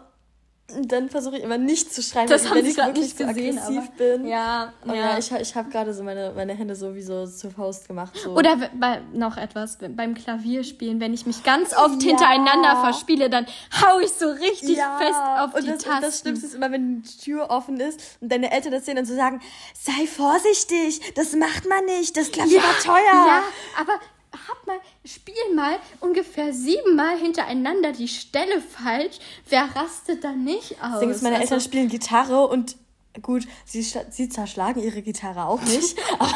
dann 0.81 1.09
versuche 1.09 1.37
ich 1.37 1.43
immer 1.43 1.57
nicht 1.57 1.93
zu 1.93 2.01
schreien, 2.01 2.27
das 2.27 2.49
wenn 2.51 2.65
ich 2.65 2.77
wirklich 2.77 3.13
so 3.15 3.25
gesehen, 3.25 3.57
aggressiv 3.57 3.77
aber, 3.77 4.17
bin. 4.17 4.27
Ja, 4.27 4.73
ja. 4.85 4.93
ja. 4.93 5.17
ich, 5.17 5.31
ich 5.31 5.55
habe 5.55 5.69
gerade 5.69 5.93
so 5.93 6.03
meine, 6.03 6.33
meine 6.35 6.53
Hände 6.53 6.75
sowieso 6.75 7.25
zur 7.27 7.51
Faust 7.51 7.87
gemacht. 7.87 8.15
So. 8.15 8.31
Oder 8.31 8.57
bei, 8.73 9.01
noch 9.13 9.37
etwas, 9.37 9.77
beim 9.89 10.15
Klavierspielen, 10.15 10.99
wenn 10.99 11.13
ich 11.13 11.25
mich 11.25 11.43
ganz 11.43 11.73
oft 11.75 12.01
ja. 12.01 12.09
hintereinander 12.09 12.81
verspiele, 12.81 13.29
dann 13.29 13.45
hau 13.81 13.99
ich 13.99 14.11
so 14.11 14.29
richtig 14.29 14.77
ja. 14.77 14.97
fest 14.97 15.19
auf 15.39 15.55
und 15.55 15.63
die 15.63 15.71
das, 15.71 15.83
Tasten. 15.83 15.95
Und 15.95 16.03
das 16.03 16.19
Schlimmste 16.19 16.45
ist 16.47 16.55
immer, 16.55 16.71
wenn 16.71 17.01
die 17.01 17.17
Tür 17.17 17.49
offen 17.49 17.79
ist 17.79 17.99
und 18.21 18.31
deine 18.31 18.51
Eltern 18.51 18.71
das 18.71 18.85
sehen 18.85 18.97
und 18.97 19.05
so 19.05 19.15
sagen, 19.15 19.41
sei 19.73 20.07
vorsichtig, 20.07 21.13
das 21.15 21.33
macht 21.35 21.67
man 21.67 21.85
nicht, 21.85 22.15
das 22.17 22.31
Klavier 22.31 22.61
war 22.61 22.77
teuer. 22.83 23.27
Ja, 23.27 23.43
aber 23.79 23.93
hab 24.33 24.67
mal, 24.67 24.79
spiel 25.05 25.33
mal 25.55 25.77
ungefähr 25.99 26.53
siebenmal 26.53 27.17
hintereinander 27.17 27.91
die 27.91 28.07
Stelle 28.07 28.61
falsch. 28.61 29.19
Wer 29.47 29.75
rastet 29.75 30.23
da 30.23 30.31
nicht 30.31 30.81
aus? 30.81 30.93
Deswegen 30.93 31.11
ist 31.11 31.23
meine 31.23 31.35
also, 31.35 31.55
Eltern 31.55 31.61
spielen 31.61 31.89
Gitarre 31.89 32.47
und 32.47 32.75
gut, 33.21 33.47
sie, 33.65 33.81
sie 33.81 34.29
zerschlagen 34.29 34.81
ihre 34.83 35.01
Gitarre 35.01 35.45
auch 35.45 35.61
nicht. 35.61 35.97
aber, 36.19 36.33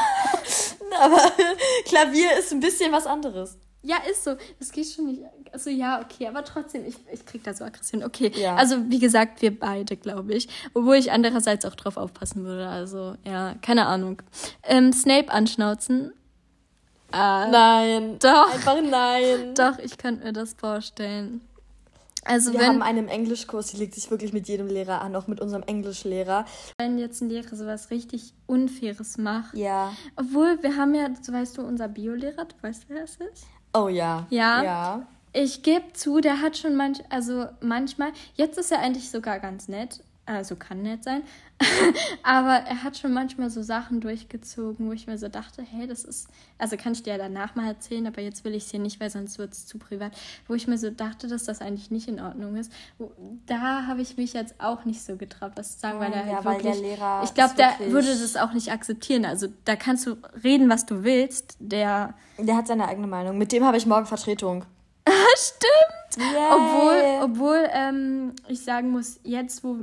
aber 1.00 1.32
Klavier 1.86 2.38
ist 2.38 2.52
ein 2.52 2.60
bisschen 2.60 2.92
was 2.92 3.06
anderes. 3.06 3.58
Ja, 3.86 3.98
ist 4.10 4.24
so. 4.24 4.36
Das 4.60 4.72
geht 4.72 4.88
schon 4.88 5.08
nicht. 5.08 5.22
Also 5.52 5.70
ja, 5.70 6.02
okay, 6.02 6.28
aber 6.28 6.46
trotzdem, 6.46 6.86
ich, 6.86 6.96
ich 7.12 7.26
krieg 7.26 7.44
da 7.44 7.54
so 7.54 7.66
Aggression. 7.66 8.04
Okay, 8.04 8.32
ja. 8.34 8.56
also 8.56 8.90
wie 8.90 9.00
gesagt, 9.00 9.42
wir 9.42 9.58
beide, 9.58 9.98
glaube 9.98 10.34
ich. 10.34 10.48
Obwohl 10.74 10.96
ich 10.96 11.12
andererseits 11.12 11.66
auch 11.66 11.76
drauf 11.76 11.98
aufpassen 11.98 12.46
würde. 12.46 12.70
Also 12.70 13.16
ja, 13.26 13.56
keine 13.62 13.86
Ahnung. 13.86 14.22
Ähm, 14.64 14.94
Snape 14.94 15.32
anschnauzen 15.32 16.14
äh, 17.14 17.52
nein. 17.52 18.20
Doch. 18.20 18.54
Einfach 18.54 18.82
nein. 18.82 19.54
Doch, 19.56 19.78
ich 19.80 19.98
könnte 19.98 20.26
mir 20.26 20.34
das 20.34 20.54
vorstellen. 20.54 21.42
Also 22.26 22.54
Wir 22.54 22.62
wenn, 22.62 22.68
haben 22.68 22.82
einen 22.82 23.08
Englischkurs, 23.08 23.68
die 23.68 23.78
legt 23.78 23.96
sich 23.96 24.10
wirklich 24.10 24.32
mit 24.32 24.48
jedem 24.48 24.68
Lehrer 24.68 25.02
an, 25.02 25.16
auch 25.16 25.28
mit 25.28 25.42
unserem 25.42 25.64
Englischlehrer. 25.64 26.46
Wenn 26.78 26.98
jetzt 26.98 27.22
ein 27.22 27.30
Lehrer 27.30 27.56
sowas 27.56 27.92
richtig 27.92 28.34
Unfaires 28.48 29.18
macht. 29.18 29.56
Ja. 29.56 29.94
Obwohl, 30.16 30.58
wir 30.62 30.78
haben 30.78 30.96
ja, 30.96 31.10
so 31.22 31.34
weißt 31.34 31.58
du, 31.58 31.64
unser 31.64 31.90
Biolehrer, 31.90 32.46
du 32.46 32.56
weißt, 32.62 32.86
wer 32.88 33.02
das 33.02 33.16
ist? 33.18 33.46
Oh 33.74 33.90
ja. 33.90 34.26
Ja. 34.30 34.64
Ja. 34.64 35.08
Ich 35.34 35.64
gebe 35.64 35.94
zu, 35.94 36.22
der 36.22 36.42
hat 36.42 36.58
schon 36.58 36.76
manch, 36.76 37.00
also 37.10 37.46
manchmal, 37.60 38.12
jetzt 38.36 38.58
ist 38.58 38.72
er 38.72 38.80
eigentlich 38.80 39.10
sogar 39.10 39.40
ganz 39.40 39.68
nett, 39.68 40.02
also 40.26 40.56
kann 40.56 40.82
nett 40.82 41.04
sein, 41.04 41.24
aber 42.24 42.54
er 42.54 42.84
hat 42.84 42.98
schon 42.98 43.14
manchmal 43.14 43.50
so 43.50 43.62
Sachen 43.62 44.00
durchgezogen, 44.00 44.88
wo 44.88 44.94
ich 44.94 45.06
mir 45.08 45.18
so 45.18 45.28
dachte, 45.28 45.62
hey, 45.62 45.86
das 45.86 46.04
ist, 46.04 46.28
also 46.58 46.78
kann 46.78 46.94
ich 46.94 47.04
dir 47.04 47.18
danach 47.18 47.56
mal 47.56 47.68
erzählen, 47.68 48.08
aber 48.08 48.22
jetzt 48.22 48.46
will 48.46 48.56
ich 48.56 48.64
es 48.66 48.72
hier 48.72 48.80
nicht, 48.80 49.00
weil 49.00 49.10
sonst 49.10 49.38
wird 49.38 49.54
es 49.54 49.66
zu 49.66 49.78
privat, 49.78 50.14
wo 50.48 50.54
ich 50.54 50.68
mir 50.68 50.78
so 50.78 50.90
dachte, 50.90 51.28
dass 51.28 51.44
das 51.44 51.62
eigentlich 51.62 51.92
nicht 51.92 52.08
in 52.08 52.22
Ordnung 52.22 52.56
ist. 52.56 52.72
Da 53.46 53.86
habe 53.86 54.02
ich 54.02 54.18
mich 54.18 54.34
jetzt 54.34 54.56
auch 54.60 54.86
nicht 54.86 55.04
so 55.04 55.18
getraut, 55.18 55.52
was 55.56 55.74
zu 55.74 55.80
sagen, 55.82 56.00
weil 56.00 56.14
er 56.14 56.26
ja, 56.26 56.44
halt 56.44 56.64
wirklich, 56.64 56.82
Lehrer 56.82 57.22
ich 57.24 57.34
glaube, 57.34 57.56
der 57.56 57.92
würde 57.92 58.08
das 58.08 58.36
auch 58.38 58.54
nicht 58.54 58.72
akzeptieren. 58.72 59.26
Also 59.26 59.48
da 59.66 59.76
kannst 59.76 60.06
du 60.06 60.18
reden, 60.44 60.70
was 60.70 60.86
du 60.86 61.04
willst, 61.04 61.58
der... 61.60 62.14
Der 62.38 62.56
hat 62.56 62.68
seine 62.68 62.88
eigene 62.88 63.08
Meinung. 63.08 63.38
Mit 63.38 63.52
dem 63.52 63.66
habe 63.66 63.78
ich 63.78 63.86
morgen 63.86 64.06
Vertretung. 64.06 64.66
Stimmt! 65.36 66.04
Yeah. 66.18 66.56
Obwohl, 66.56 67.24
obwohl 67.24 67.70
ähm, 67.74 68.34
ich 68.48 68.64
sagen 68.64 68.92
muss, 68.92 69.20
jetzt, 69.24 69.64
wo 69.64 69.80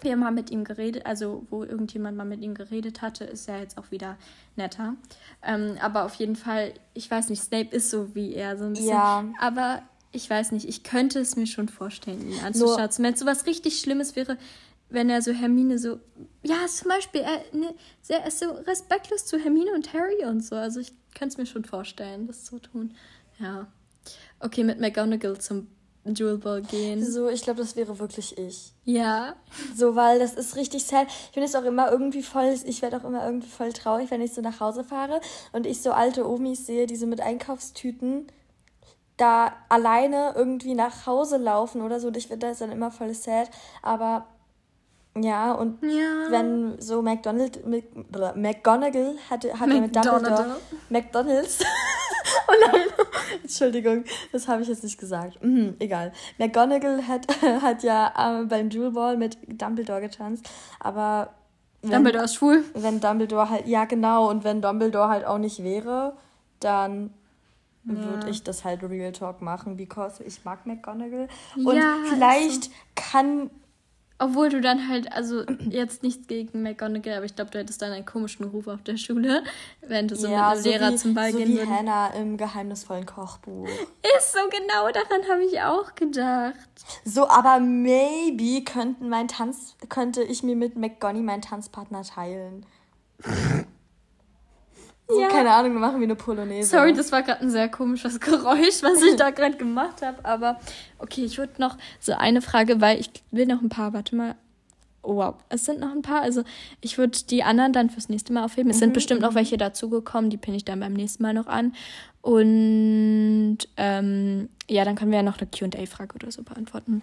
wir 0.00 0.16
mal 0.16 0.30
mit 0.30 0.50
ihm 0.50 0.64
geredet, 0.64 1.06
also 1.06 1.46
wo 1.50 1.64
irgendjemand 1.64 2.16
mal 2.16 2.24
mit 2.24 2.40
ihm 2.40 2.54
geredet 2.54 3.02
hatte, 3.02 3.24
ist 3.24 3.48
er 3.48 3.60
jetzt 3.60 3.78
auch 3.78 3.90
wieder 3.90 4.16
netter. 4.56 4.94
Ähm, 5.42 5.76
aber 5.80 6.04
auf 6.04 6.14
jeden 6.14 6.36
Fall, 6.36 6.72
ich 6.94 7.10
weiß 7.10 7.30
nicht, 7.30 7.42
Snape 7.42 7.74
ist 7.74 7.90
so 7.90 8.14
wie 8.14 8.34
er, 8.34 8.56
so 8.56 8.64
ein 8.64 8.72
bisschen. 8.72 8.88
Ja. 8.88 9.24
Aber 9.40 9.82
ich 10.12 10.28
weiß 10.28 10.52
nicht, 10.52 10.68
ich 10.68 10.84
könnte 10.84 11.18
es 11.18 11.36
mir 11.36 11.46
schon 11.46 11.68
vorstellen, 11.68 12.30
ihn 12.30 12.40
anzuschauen. 12.44 12.88
Wenn 12.98 13.14
es 13.14 13.20
so 13.20 13.26
was 13.26 13.46
richtig 13.46 13.80
Schlimmes 13.80 14.16
wäre, 14.16 14.38
wenn 14.90 15.10
er 15.10 15.20
so 15.20 15.32
Hermine 15.32 15.78
so, 15.78 16.00
ja, 16.42 16.66
zum 16.66 16.88
Beispiel, 16.88 17.20
er, 17.20 17.58
ne, 17.58 17.74
er 18.08 18.26
ist 18.26 18.38
so 18.38 18.50
respektlos 18.50 19.26
zu 19.26 19.38
Hermine 19.38 19.72
und 19.74 19.92
Harry 19.92 20.24
und 20.24 20.42
so. 20.42 20.56
Also 20.56 20.80
ich 20.80 20.92
könnte 21.14 21.32
es 21.34 21.38
mir 21.38 21.46
schon 21.46 21.64
vorstellen, 21.64 22.26
das 22.26 22.44
zu 22.44 22.58
tun. 22.58 22.94
Ja. 23.38 23.66
Okay, 24.40 24.64
mit 24.64 24.80
McGonagall 24.80 25.38
zum 25.38 25.66
Jewel 26.04 26.38
Ball 26.38 26.62
gehen. 26.62 27.04
So, 27.04 27.28
ich 27.28 27.42
glaube, 27.42 27.60
das 27.60 27.76
wäre 27.76 27.98
wirklich 27.98 28.38
ich. 28.38 28.72
Ja. 28.84 29.34
So, 29.76 29.94
weil 29.94 30.18
das 30.18 30.34
ist 30.34 30.56
richtig 30.56 30.84
sad. 30.84 31.06
Ich 31.08 31.32
finde 31.32 31.46
es 31.46 31.54
auch 31.54 31.64
immer 31.64 31.90
irgendwie 31.90 32.22
voll, 32.22 32.54
ich 32.64 32.82
werde 32.82 32.96
auch 32.96 33.04
immer 33.04 33.24
irgendwie 33.24 33.48
voll 33.48 33.72
traurig, 33.72 34.10
wenn 34.10 34.22
ich 34.22 34.32
so 34.32 34.40
nach 34.40 34.60
Hause 34.60 34.84
fahre 34.84 35.20
und 35.52 35.66
ich 35.66 35.82
so 35.82 35.92
alte 35.92 36.28
Omis 36.28 36.66
sehe, 36.66 36.86
die 36.86 36.96
so 36.96 37.06
mit 37.06 37.20
Einkaufstüten 37.20 38.26
da 39.16 39.52
alleine 39.68 40.32
irgendwie 40.36 40.74
nach 40.74 41.06
Hause 41.06 41.36
laufen 41.36 41.82
oder 41.82 42.00
so. 42.00 42.08
Und 42.08 42.16
ich 42.16 42.28
finde 42.28 42.46
das 42.46 42.58
dann 42.58 42.72
immer 42.72 42.90
voll 42.90 43.12
sad. 43.12 43.50
Aber 43.82 44.26
ja, 45.16 45.52
und 45.52 45.82
ja. 45.82 46.30
wenn 46.30 46.80
so 46.80 47.02
McDonald, 47.02 47.60
McGonagall 48.36 49.16
hatte, 49.28 49.58
hat 49.58 49.68
ja 49.68 49.80
mit 49.80 49.94
Dumbledore 49.94 50.56
McDonalds. 50.90 51.60
oh 52.48 52.52
nein, 52.66 52.86
Entschuldigung, 53.42 54.04
das 54.32 54.48
habe 54.48 54.62
ich 54.62 54.68
jetzt 54.68 54.84
nicht 54.84 54.98
gesagt. 54.98 55.42
Mhm, 55.42 55.76
egal. 55.78 56.12
McGonagall 56.38 57.06
hat, 57.06 57.26
hat 57.62 57.82
ja 57.82 58.40
äh, 58.40 58.44
beim 58.44 58.70
Jewel 58.70 58.92
Ball 58.92 59.16
mit 59.16 59.38
Dumbledore 59.46 60.00
getanzt, 60.00 60.48
aber 60.80 61.30
wenn, 61.82 61.90
Dumbledore 61.92 62.24
ist 62.24 62.34
schwul. 62.34 62.64
Wenn 62.74 63.00
Dumbledore 63.00 63.50
halt, 63.50 63.66
ja 63.66 63.84
genau, 63.84 64.28
und 64.28 64.44
wenn 64.44 64.60
Dumbledore 64.60 65.08
halt 65.08 65.24
auch 65.24 65.38
nicht 65.38 65.62
wäre, 65.62 66.16
dann 66.60 67.14
ja. 67.84 67.94
würde 67.94 68.30
ich 68.30 68.42
das 68.42 68.64
halt 68.64 68.82
Real 68.82 69.12
Talk 69.12 69.42
machen, 69.42 69.76
because 69.76 70.22
ich 70.22 70.44
mag 70.44 70.66
McGonagall. 70.66 71.28
Und 71.56 71.76
ja, 71.76 71.96
vielleicht 72.08 72.64
also. 72.64 72.70
kann 72.94 73.50
obwohl 74.18 74.48
du 74.48 74.60
dann 74.60 74.88
halt, 74.88 75.12
also 75.12 75.44
jetzt 75.70 76.02
nichts 76.02 76.26
gegen 76.26 76.62
McGonagall, 76.62 77.16
aber 77.16 77.24
ich 77.24 77.36
glaube, 77.36 77.50
du 77.50 77.58
hättest 77.58 77.82
dann 77.82 77.92
einen 77.92 78.04
komischen 78.04 78.46
Ruf 78.46 78.66
auf 78.66 78.82
der 78.82 78.96
Schule, 78.96 79.42
wenn 79.82 80.08
du 80.08 80.16
so 80.16 80.28
ja, 80.28 80.32
mit 80.32 80.40
einem 80.40 80.62
so 80.62 80.70
Lehrer 80.70 80.92
wie, 80.92 80.96
zum 80.96 81.14
Ball 81.14 81.32
so 81.32 81.38
gehen 81.38 81.48
würdest. 81.48 81.68
wie 81.68 81.74
Hannah 81.74 82.08
im 82.14 82.36
geheimnisvollen 82.36 83.06
Kochbuch. 83.06 83.68
Ist 84.18 84.32
so 84.32 84.40
genau, 84.50 84.90
daran 84.92 85.28
habe 85.30 85.44
ich 85.44 85.60
auch 85.60 85.94
gedacht. 85.94 86.54
So, 87.04 87.28
aber 87.28 87.60
maybe 87.60 88.64
könnten 88.64 89.08
mein 89.08 89.28
Tanz, 89.28 89.76
könnte 89.88 90.22
ich 90.22 90.42
mir 90.42 90.56
mit 90.56 90.76
McGonagall 90.76 91.22
meinen 91.22 91.42
Tanzpartner 91.42 92.02
teilen. 92.02 92.66
So, 95.10 95.20
ja. 95.20 95.28
keine 95.28 95.50
Ahnung, 95.52 95.72
wir 95.72 95.80
machen 95.80 96.00
wie 96.00 96.04
eine 96.04 96.16
Polonaise. 96.16 96.68
Sorry, 96.68 96.92
das 96.92 97.10
war 97.12 97.22
gerade 97.22 97.40
ein 97.40 97.50
sehr 97.50 97.70
komisches 97.70 98.20
Geräusch, 98.20 98.82
was 98.82 99.02
ich 99.02 99.16
da 99.16 99.30
gerade 99.30 99.56
gemacht 99.56 100.02
habe. 100.02 100.22
Aber 100.22 100.60
okay, 100.98 101.24
ich 101.24 101.38
würde 101.38 101.54
noch 101.58 101.78
so 101.98 102.12
eine 102.12 102.42
Frage, 102.42 102.82
weil 102.82 103.00
ich 103.00 103.10
will 103.30 103.46
noch 103.46 103.62
ein 103.62 103.70
paar, 103.70 103.94
warte 103.94 104.14
mal. 104.14 104.34
Oh, 105.00 105.16
wow, 105.16 105.36
es 105.48 105.64
sind 105.64 105.80
noch 105.80 105.92
ein 105.92 106.02
paar. 106.02 106.20
Also 106.20 106.42
ich 106.82 106.98
würde 106.98 107.18
die 107.30 107.42
anderen 107.42 107.72
dann 107.72 107.88
fürs 107.88 108.10
nächste 108.10 108.34
Mal 108.34 108.44
aufheben. 108.44 108.68
Es 108.68 108.76
mhm. 108.76 108.80
sind 108.80 108.92
bestimmt 108.92 109.22
noch 109.22 109.34
welche 109.34 109.56
dazugekommen, 109.56 110.28
die 110.28 110.36
pinne 110.36 110.58
ich 110.58 110.66
dann 110.66 110.80
beim 110.80 110.92
nächsten 110.92 111.22
Mal 111.22 111.32
noch 111.32 111.46
an. 111.46 111.74
Und 112.20 113.58
ähm, 113.78 114.50
ja, 114.68 114.84
dann 114.84 114.96
können 114.96 115.10
wir 115.10 115.18
ja 115.18 115.22
noch 115.22 115.38
eine 115.38 115.48
QA-Frage 115.48 116.16
oder 116.16 116.30
so 116.30 116.42
beantworten 116.42 117.02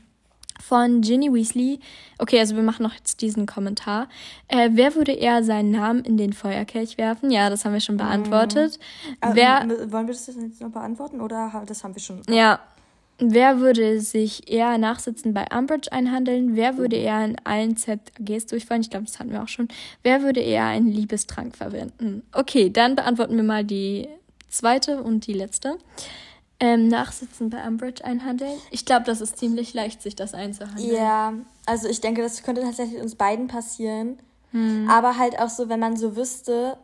von 0.68 1.02
Ginny 1.02 1.32
Weasley. 1.32 1.80
Okay, 2.18 2.40
also 2.40 2.56
wir 2.56 2.64
machen 2.64 2.84
noch 2.84 2.94
jetzt 2.94 3.22
diesen 3.22 3.46
Kommentar. 3.46 4.08
Äh, 4.48 4.72
wer 4.74 4.96
würde 4.96 5.12
eher 5.12 5.44
seinen 5.44 5.72
Namen 5.72 6.04
in 6.04 6.18
den 6.18 6.34
Feuerkelch 6.34 6.98
werfen? 6.98 7.30
Ja, 7.30 7.50
das 7.50 7.66
haben 7.66 7.74
wir 7.74 7.82
schon 7.82 7.98
beantwortet. 7.98 8.80
Mhm. 9.24 9.30
Wer, 9.34 9.62
äh, 9.64 9.92
wollen 9.92 10.08
wir 10.08 10.14
das 10.14 10.28
jetzt 10.28 10.62
noch 10.62 10.72
beantworten 10.72 11.22
oder 11.22 11.64
das 11.68 11.84
haben 11.84 11.96
wir 11.96 12.02
schon? 12.02 12.22
Ja. 12.30 12.60
Wer 13.18 13.60
würde 13.60 14.02
sich 14.02 14.52
eher 14.52 14.78
Nachsitzen 14.78 15.34
bei 15.34 15.46
Umbridge 15.56 15.90
einhandeln? 15.92 16.58
Wer 16.58 16.78
würde 16.78 16.98
eher 16.98 17.24
in 17.24 17.38
allen 17.46 17.78
ZGs 17.78 18.48
durchfallen? 18.48 18.82
Ich 18.82 18.90
glaube, 18.90 19.06
das 19.06 19.20
hatten 19.20 19.32
wir 19.32 19.42
auch 19.42 19.48
schon. 19.48 19.70
Wer 20.04 20.22
würde 20.22 20.42
eher 20.42 20.66
einen 20.66 20.92
Liebestrank 20.92 21.56
verwenden? 21.56 22.24
Okay, 22.34 22.70
dann 22.70 22.96
beantworten 22.96 23.38
wir 23.38 23.44
mal 23.44 23.64
die 23.64 24.10
zweite 24.50 25.02
und 25.02 25.28
die 25.28 25.34
letzte. 25.34 25.78
Ähm, 26.60 26.88
Nachsitzen 26.88 27.50
bei 27.50 27.68
Umbridge 27.68 28.04
einhandeln. 28.06 28.58
Ich 28.72 28.86
glaube, 28.86 29.06
das 29.06 29.20
ist 29.20 29.38
ziemlich 29.38 29.74
leicht, 29.74 30.02
sich 30.02 30.16
das 30.16 30.34
einzuhandeln. 30.34 30.96
Ja, 30.96 31.34
also 31.66 31.90
ich 31.90 32.00
denke, 32.00 32.22
das 32.22 32.44
könnte 32.44 32.62
tatsächlich 32.62 33.02
uns 33.02 33.16
beiden 33.16 33.48
passieren. 33.48 34.20
Hm. 34.52 34.90
Aber 34.90 35.18
halt 35.18 35.38
auch 35.38 35.50
so, 35.50 35.68
wenn 35.68 35.82
man 35.82 35.98
so 35.98 36.16
wüsste, 36.16 36.78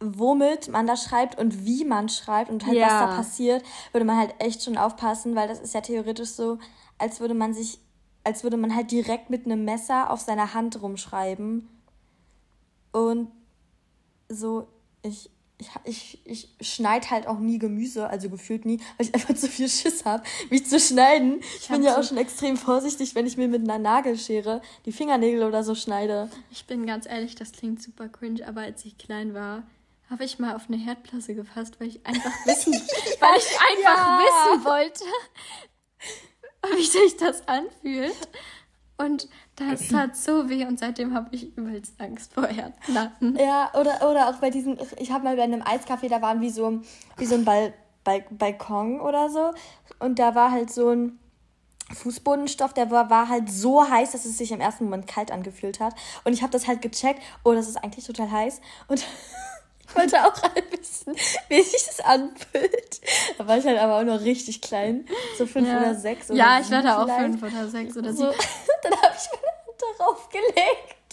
womit 0.00 0.68
man 0.68 0.86
da 0.86 0.96
schreibt 0.96 1.38
und 1.38 1.64
wie 1.64 1.84
man 1.84 2.10
schreibt 2.10 2.50
und 2.50 2.66
halt 2.66 2.76
ja. 2.76 2.86
was 2.86 2.92
da 2.92 3.16
passiert, 3.16 3.64
würde 3.92 4.04
man 4.04 4.18
halt 4.18 4.34
echt 4.38 4.62
schon 4.62 4.76
aufpassen, 4.76 5.34
weil 5.34 5.48
das 5.48 5.60
ist 5.60 5.72
ja 5.72 5.80
theoretisch 5.80 6.30
so, 6.30 6.58
als 6.98 7.20
würde 7.20 7.34
man 7.34 7.54
sich, 7.54 7.78
als 8.22 8.42
würde 8.42 8.56
man 8.58 8.74
halt 8.74 8.90
direkt 8.90 9.30
mit 9.30 9.46
einem 9.46 9.64
Messer 9.64 10.10
auf 10.10 10.20
seiner 10.20 10.52
Hand 10.52 10.80
rumschreiben. 10.82 11.68
Und 12.92 13.30
so, 14.28 14.68
ich, 15.02 15.30
ich, 15.84 16.18
ich, 16.24 16.48
ich 16.58 16.74
schneide 16.74 17.10
halt 17.10 17.26
auch 17.26 17.38
nie 17.38 17.58
Gemüse, 17.58 18.08
also 18.08 18.28
gefühlt 18.28 18.64
nie, 18.64 18.78
weil 18.96 19.06
ich 19.06 19.14
einfach 19.14 19.34
zu 19.36 19.48
viel 19.48 19.68
Schiss 19.68 20.04
habe, 20.04 20.24
mich 20.50 20.66
zu 20.66 20.80
schneiden. 20.80 21.40
Ich, 21.40 21.62
ich 21.62 21.68
bin 21.68 21.82
ja 21.82 21.98
auch 21.98 22.02
schon 22.02 22.18
extrem 22.18 22.56
vorsichtig, 22.56 23.14
wenn 23.14 23.26
ich 23.26 23.36
mir 23.36 23.48
mit 23.48 23.62
einer 23.62 23.78
Nagelschere 23.78 24.62
die 24.84 24.92
Fingernägel 24.92 25.44
oder 25.44 25.62
so 25.62 25.74
schneide. 25.74 26.30
Ich 26.50 26.66
bin 26.66 26.86
ganz 26.86 27.06
ehrlich, 27.06 27.34
das 27.34 27.52
klingt 27.52 27.82
super 27.82 28.08
cringe, 28.08 28.46
aber 28.46 28.62
als 28.62 28.84
ich 28.84 28.98
klein 28.98 29.34
war, 29.34 29.64
habe 30.10 30.24
ich 30.24 30.38
mal 30.38 30.54
auf 30.54 30.68
eine 30.68 30.76
Herdplatte 30.76 31.34
gefasst, 31.34 31.80
weil 31.80 31.88
ich 31.88 32.04
einfach 32.04 32.32
wissen, 32.46 32.72
weil 32.72 33.38
ich 33.38 33.58
einfach 33.60 34.06
ja. 34.06 34.20
wissen 34.20 34.64
wollte, 34.64 35.04
wie 36.76 36.84
sich 36.84 37.16
das 37.16 37.46
anfühlt. 37.46 38.16
Und 38.96 39.28
das 39.56 39.88
tat 39.88 40.16
so 40.16 40.48
weh 40.48 40.64
und 40.64 40.78
seitdem 40.78 41.14
habe 41.14 41.28
ich 41.32 41.56
übelst 41.56 42.00
Angst 42.00 42.32
vor 42.32 42.48
Erdplatten. 42.48 43.36
Ja, 43.36 43.72
oder, 43.74 44.08
oder 44.08 44.28
auch 44.28 44.36
bei 44.36 44.50
diesem, 44.50 44.78
ich 44.98 45.10
habe 45.10 45.24
mal 45.24 45.36
bei 45.36 45.42
einem 45.42 45.62
Eiscafé, 45.62 46.08
da 46.08 46.22
waren 46.22 46.40
wie 46.40 46.50
so, 46.50 46.80
wie 47.16 47.26
so 47.26 47.34
ein 47.34 47.44
Bal 47.44 47.74
Bal 48.04 48.24
Balkon 48.30 49.00
oder 49.00 49.30
so. 49.30 49.52
Und 49.98 50.18
da 50.18 50.34
war 50.34 50.52
halt 50.52 50.70
so 50.70 50.90
ein 50.90 51.18
Fußbodenstoff, 51.92 52.72
der 52.72 52.90
war, 52.90 53.10
war 53.10 53.28
halt 53.28 53.50
so 53.50 53.88
heiß, 53.88 54.12
dass 54.12 54.24
es 54.24 54.38
sich 54.38 54.52
im 54.52 54.60
ersten 54.60 54.84
Moment 54.84 55.06
kalt 55.06 55.30
angefühlt 55.30 55.80
hat. 55.80 55.94
Und 56.24 56.32
ich 56.32 56.42
habe 56.42 56.52
das 56.52 56.66
halt 56.66 56.82
gecheckt, 56.82 57.20
oh, 57.42 57.52
das 57.52 57.68
ist 57.68 57.76
eigentlich 57.76 58.06
total 58.06 58.30
heiß. 58.30 58.60
Und 58.88 59.04
wollte 59.96 60.24
auch 60.24 60.42
alle 60.42 60.64
wissen, 60.78 61.14
wie 61.48 61.62
sich 61.62 61.86
das 61.86 62.00
anfühlt. 62.00 63.00
Da 63.38 63.46
war 63.46 63.58
ich 63.58 63.64
halt 63.64 63.78
aber 63.78 63.98
auch 63.98 64.04
noch 64.04 64.20
richtig 64.24 64.60
klein. 64.60 65.06
So 65.38 65.46
fünf 65.46 65.68
ja. 65.68 65.80
oder 65.80 65.94
sechs 65.94 66.30
oder 66.30 66.38
Ja, 66.38 66.60
ich 66.60 66.70
war 66.70 66.82
da 66.82 67.02
auch 67.02 67.18
fünf 67.18 67.42
oder 67.42 67.68
sechs 67.68 67.96
oder. 67.96 68.12
So, 68.12 68.24
dann 68.82 68.92
habe 68.92 69.14
ich 69.16 69.28
meine 69.32 69.52
Hand 69.66 69.98
darauf 69.98 70.28
gelegt. 70.28 71.04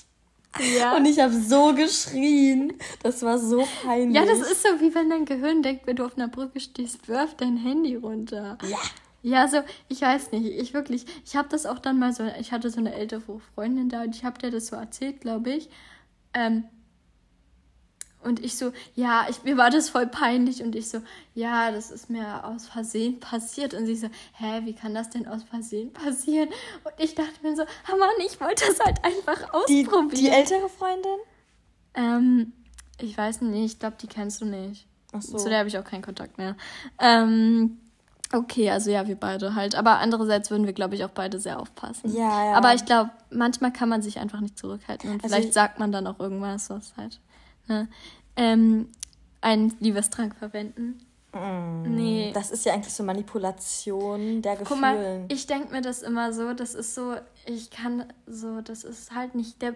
Ja. 0.78 0.96
Und 0.96 1.06
ich 1.06 1.20
habe 1.20 1.34
so 1.34 1.74
geschrien. 1.74 2.74
Das 3.04 3.22
war 3.22 3.38
so 3.38 3.66
peinlich. 3.84 4.16
Ja, 4.16 4.26
das 4.26 4.40
ist 4.40 4.64
so, 4.64 4.70
wie 4.80 4.94
wenn 4.94 5.10
dein 5.10 5.26
Gehirn 5.26 5.64
denkt, 5.64 5.88
wenn 5.88 5.96
du 5.96 6.06
auf 6.06 6.18
einer 6.18 6.28
Brücke 6.28 6.60
stehst, 6.60 7.08
wirf 7.08 7.36
dein 7.36 7.58
Handy 7.58 7.96
runter. 7.96 8.58
Ja. 8.70 8.78
Ja, 9.24 9.48
so, 9.48 9.58
ich 9.88 10.02
weiß 10.02 10.32
nicht, 10.32 10.48
ich 10.48 10.74
wirklich, 10.74 11.06
ich 11.24 11.36
habe 11.36 11.48
das 11.48 11.68
auch 11.68 11.78
dann 11.78 12.00
mal 12.00 12.12
so, 12.12 12.24
ich 12.40 12.52
hatte 12.52 12.72
so 12.72 12.80
eine 12.80 12.96
ältere 12.96 13.40
Freundin 13.54 13.88
da 13.88 14.02
und 14.02 14.16
ich 14.16 14.24
habe 14.24 14.40
dir 14.40 14.50
das 14.50 14.68
so 14.68 14.76
erzählt, 14.76 15.22
glaube 15.22 15.52
ich. 15.52 15.70
Ähm, 16.34 16.64
und 18.24 18.44
ich 18.44 18.56
so, 18.56 18.72
ja, 18.96 19.26
ich, 19.30 19.44
mir 19.44 19.58
war 19.58 19.70
das 19.70 19.90
voll 19.90 20.08
peinlich. 20.08 20.62
Und 20.62 20.76
ich 20.76 20.90
so, 20.90 21.02
ja, 21.34 21.72
das 21.72 21.90
ist 21.90 22.10
mir 22.10 22.46
aus 22.46 22.68
Versehen 22.68 23.20
passiert. 23.20 23.74
Und 23.74 23.86
sie 23.86 23.96
so, 23.96 24.08
hä, 24.34 24.62
wie 24.64 24.74
kann 24.74 24.94
das 24.94 25.10
denn 25.10 25.28
aus 25.28 25.44
Versehen 25.44 25.92
passieren? 25.92 26.50
Und 26.84 26.94
ich 26.98 27.16
dachte 27.16 27.42
mir 27.42 27.56
so, 27.56 27.64
oh 27.64 27.98
Mann, 27.98 28.10
ich 28.26 28.40
wollte 28.40 28.66
das 28.68 28.80
halt 28.80 29.04
einfach 29.04 29.54
ausprobieren. 29.54 30.10
Die, 30.10 30.16
die 30.16 30.30
ältere 30.30 30.70
Freundin? 30.70 31.18
Ähm, 31.96 32.54
ich 33.00 33.18
weiß 33.18 33.42
nicht, 33.42 33.74
ich 33.74 33.80
glaube, 33.80 33.98
die 34.00 34.08
kennst 34.08 34.42
du 34.42 34.46
nicht. 34.46 34.88
Ach 35.14 35.22
so. 35.22 35.38
Zu 35.38 35.50
der 35.50 35.60
habe 35.60 35.70
ich 35.70 35.78
auch 35.78 35.84
keinen 35.84 36.04
Kontakt 36.04 36.38
mehr. 36.38 36.56
Ähm, 37.00 37.80
okay, 38.32 38.70
also 38.70 38.92
ja, 38.92 39.08
wir 39.08 39.16
beide 39.16 39.56
halt. 39.56 39.74
Aber 39.74 39.98
andererseits 39.98 40.52
würden 40.52 40.68
wir, 40.68 40.74
glaube 40.74 40.94
ich, 40.94 41.04
auch 41.04 41.10
beide 41.10 41.40
sehr 41.40 41.60
aufpassen. 41.60 42.16
Ja, 42.16 42.46
ja. 42.46 42.54
Aber 42.54 42.76
ich 42.76 42.86
glaube, 42.86 43.10
manchmal 43.32 43.74
kann 43.74 43.90
man 43.90 44.04
sich 44.04 44.20
einfach 44.20 44.42
nicht 44.42 44.60
zurückhalten. 44.60 45.10
Und 45.10 45.24
also 45.24 45.36
vielleicht 45.36 45.54
sagt 45.54 45.80
man 45.80 45.92
dann 45.92 46.06
auch 46.06 46.20
irgendwas, 46.20 46.70
was 46.70 46.94
halt 46.96 47.20
ne, 47.68 47.88
ähm, 48.36 48.90
einen 49.42 49.76
Liebestrank 49.80 50.36
verwenden. 50.36 51.00
Mm, 51.34 51.96
nee. 51.96 52.32
Das 52.34 52.52
ist 52.52 52.66
ja 52.66 52.74
eigentlich 52.74 52.94
so 52.94 53.04
Manipulation 53.04 54.42
der 54.42 54.58
Gefühle. 54.58 54.68
Guck 54.70 54.82
mal, 54.82 55.26
ich 55.30 55.48
denke 55.48 55.72
mir 55.72 55.82
das 55.82 56.02
immer 56.02 56.34
so, 56.34 56.54
das 56.54 56.76
ist 56.76 56.94
so, 56.94 57.16
ich 57.46 57.72
kann 57.72 58.06
so, 58.28 58.62
das 58.62 58.84
ist 58.84 59.14
halt 59.14 59.36
nicht 59.36 59.62
der. 59.62 59.76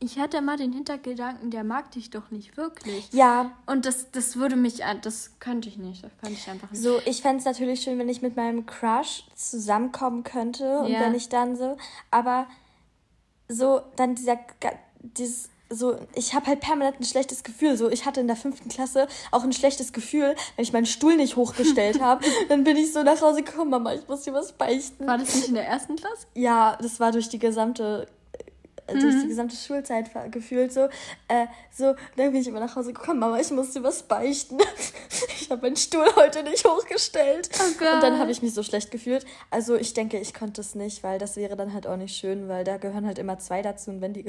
Ich 0.00 0.18
hatte 0.18 0.38
immer 0.38 0.56
den 0.56 0.72
Hintergedanken, 0.72 1.50
der 1.50 1.62
mag 1.62 1.92
dich 1.92 2.10
doch 2.10 2.30
nicht 2.30 2.56
wirklich. 2.56 3.10
Ja. 3.12 3.52
Und 3.64 3.86
das, 3.86 4.10
das 4.10 4.36
würde 4.36 4.56
mich, 4.56 4.82
das 5.02 5.38
könnte 5.38 5.68
ich 5.68 5.78
nicht, 5.78 6.04
das 6.04 6.10
könnte 6.18 6.36
ich 6.38 6.50
einfach 6.50 6.70
nicht. 6.70 6.82
So, 6.82 7.00
ich 7.06 7.22
fände 7.22 7.38
es 7.38 7.44
natürlich 7.44 7.80
schön, 7.80 7.98
wenn 7.98 8.08
ich 8.08 8.20
mit 8.20 8.36
meinem 8.36 8.66
Crush 8.66 9.24
zusammenkommen 9.34 10.24
könnte 10.24 10.64
ja. 10.64 10.78
und 10.80 10.92
wenn 10.92 11.14
ich 11.14 11.28
dann 11.28 11.56
so, 11.56 11.76
aber 12.10 12.48
so, 13.48 13.82
dann 13.96 14.14
dieser, 14.14 14.38
dieses 15.00 15.48
so, 15.74 15.96
ich 16.14 16.34
habe 16.34 16.46
halt 16.46 16.60
permanent 16.60 17.00
ein 17.00 17.04
schlechtes 17.04 17.42
Gefühl. 17.42 17.76
So, 17.76 17.90
ich 17.90 18.06
hatte 18.06 18.20
in 18.20 18.26
der 18.26 18.36
fünften 18.36 18.68
Klasse 18.68 19.06
auch 19.30 19.44
ein 19.44 19.52
schlechtes 19.52 19.92
Gefühl, 19.92 20.34
wenn 20.56 20.62
ich 20.62 20.72
meinen 20.72 20.86
Stuhl 20.86 21.16
nicht 21.16 21.36
hochgestellt 21.36 22.00
habe. 22.00 22.24
dann 22.48 22.64
bin 22.64 22.76
ich 22.76 22.92
so 22.92 23.02
nach 23.02 23.20
Hause 23.20 23.42
gekommen, 23.42 23.70
Mama, 23.70 23.94
ich 23.94 24.06
muss 24.08 24.22
dir 24.22 24.32
was 24.32 24.52
beichten. 24.52 25.06
War 25.06 25.18
das 25.18 25.34
nicht 25.34 25.48
in 25.48 25.54
der 25.54 25.66
ersten 25.66 25.96
Klasse? 25.96 26.26
Ja, 26.34 26.78
das 26.80 27.00
war 27.00 27.12
durch 27.12 27.28
die 27.28 27.38
gesamte 27.38 28.06
mhm. 28.92 29.00
durch 29.00 29.22
die 29.22 29.28
gesamte 29.28 29.56
Schulzeit 29.56 30.10
gefühlt 30.30 30.72
so. 30.72 30.88
Äh, 31.28 31.46
so, 31.70 31.94
dann 32.16 32.32
bin 32.32 32.40
ich 32.40 32.48
immer 32.48 32.60
nach 32.60 32.76
Hause 32.76 32.92
gekommen, 32.92 33.20
Mama, 33.20 33.38
ich 33.38 33.50
muss 33.50 33.70
dir 33.72 33.82
was 33.82 34.02
beichten. 34.02 34.58
ich 35.40 35.50
habe 35.50 35.62
meinen 35.62 35.76
Stuhl 35.76 36.06
heute 36.16 36.42
nicht 36.42 36.64
hochgestellt. 36.64 37.48
Oh 37.58 37.64
und 37.66 38.02
dann 38.02 38.18
habe 38.18 38.30
ich 38.30 38.42
mich 38.42 38.54
so 38.54 38.62
schlecht 38.62 38.90
gefühlt. 38.90 39.24
Also 39.50 39.74
ich 39.74 39.94
denke, 39.94 40.18
ich 40.18 40.34
konnte 40.34 40.60
es 40.60 40.74
nicht, 40.74 41.02
weil 41.02 41.18
das 41.18 41.36
wäre 41.36 41.56
dann 41.56 41.72
halt 41.72 41.86
auch 41.86 41.96
nicht 41.96 42.16
schön, 42.16 42.48
weil 42.48 42.64
da 42.64 42.76
gehören 42.76 43.06
halt 43.06 43.18
immer 43.18 43.38
zwei 43.38 43.62
dazu 43.62 43.90
und 43.90 44.00
wenn 44.00 44.12
die 44.12 44.26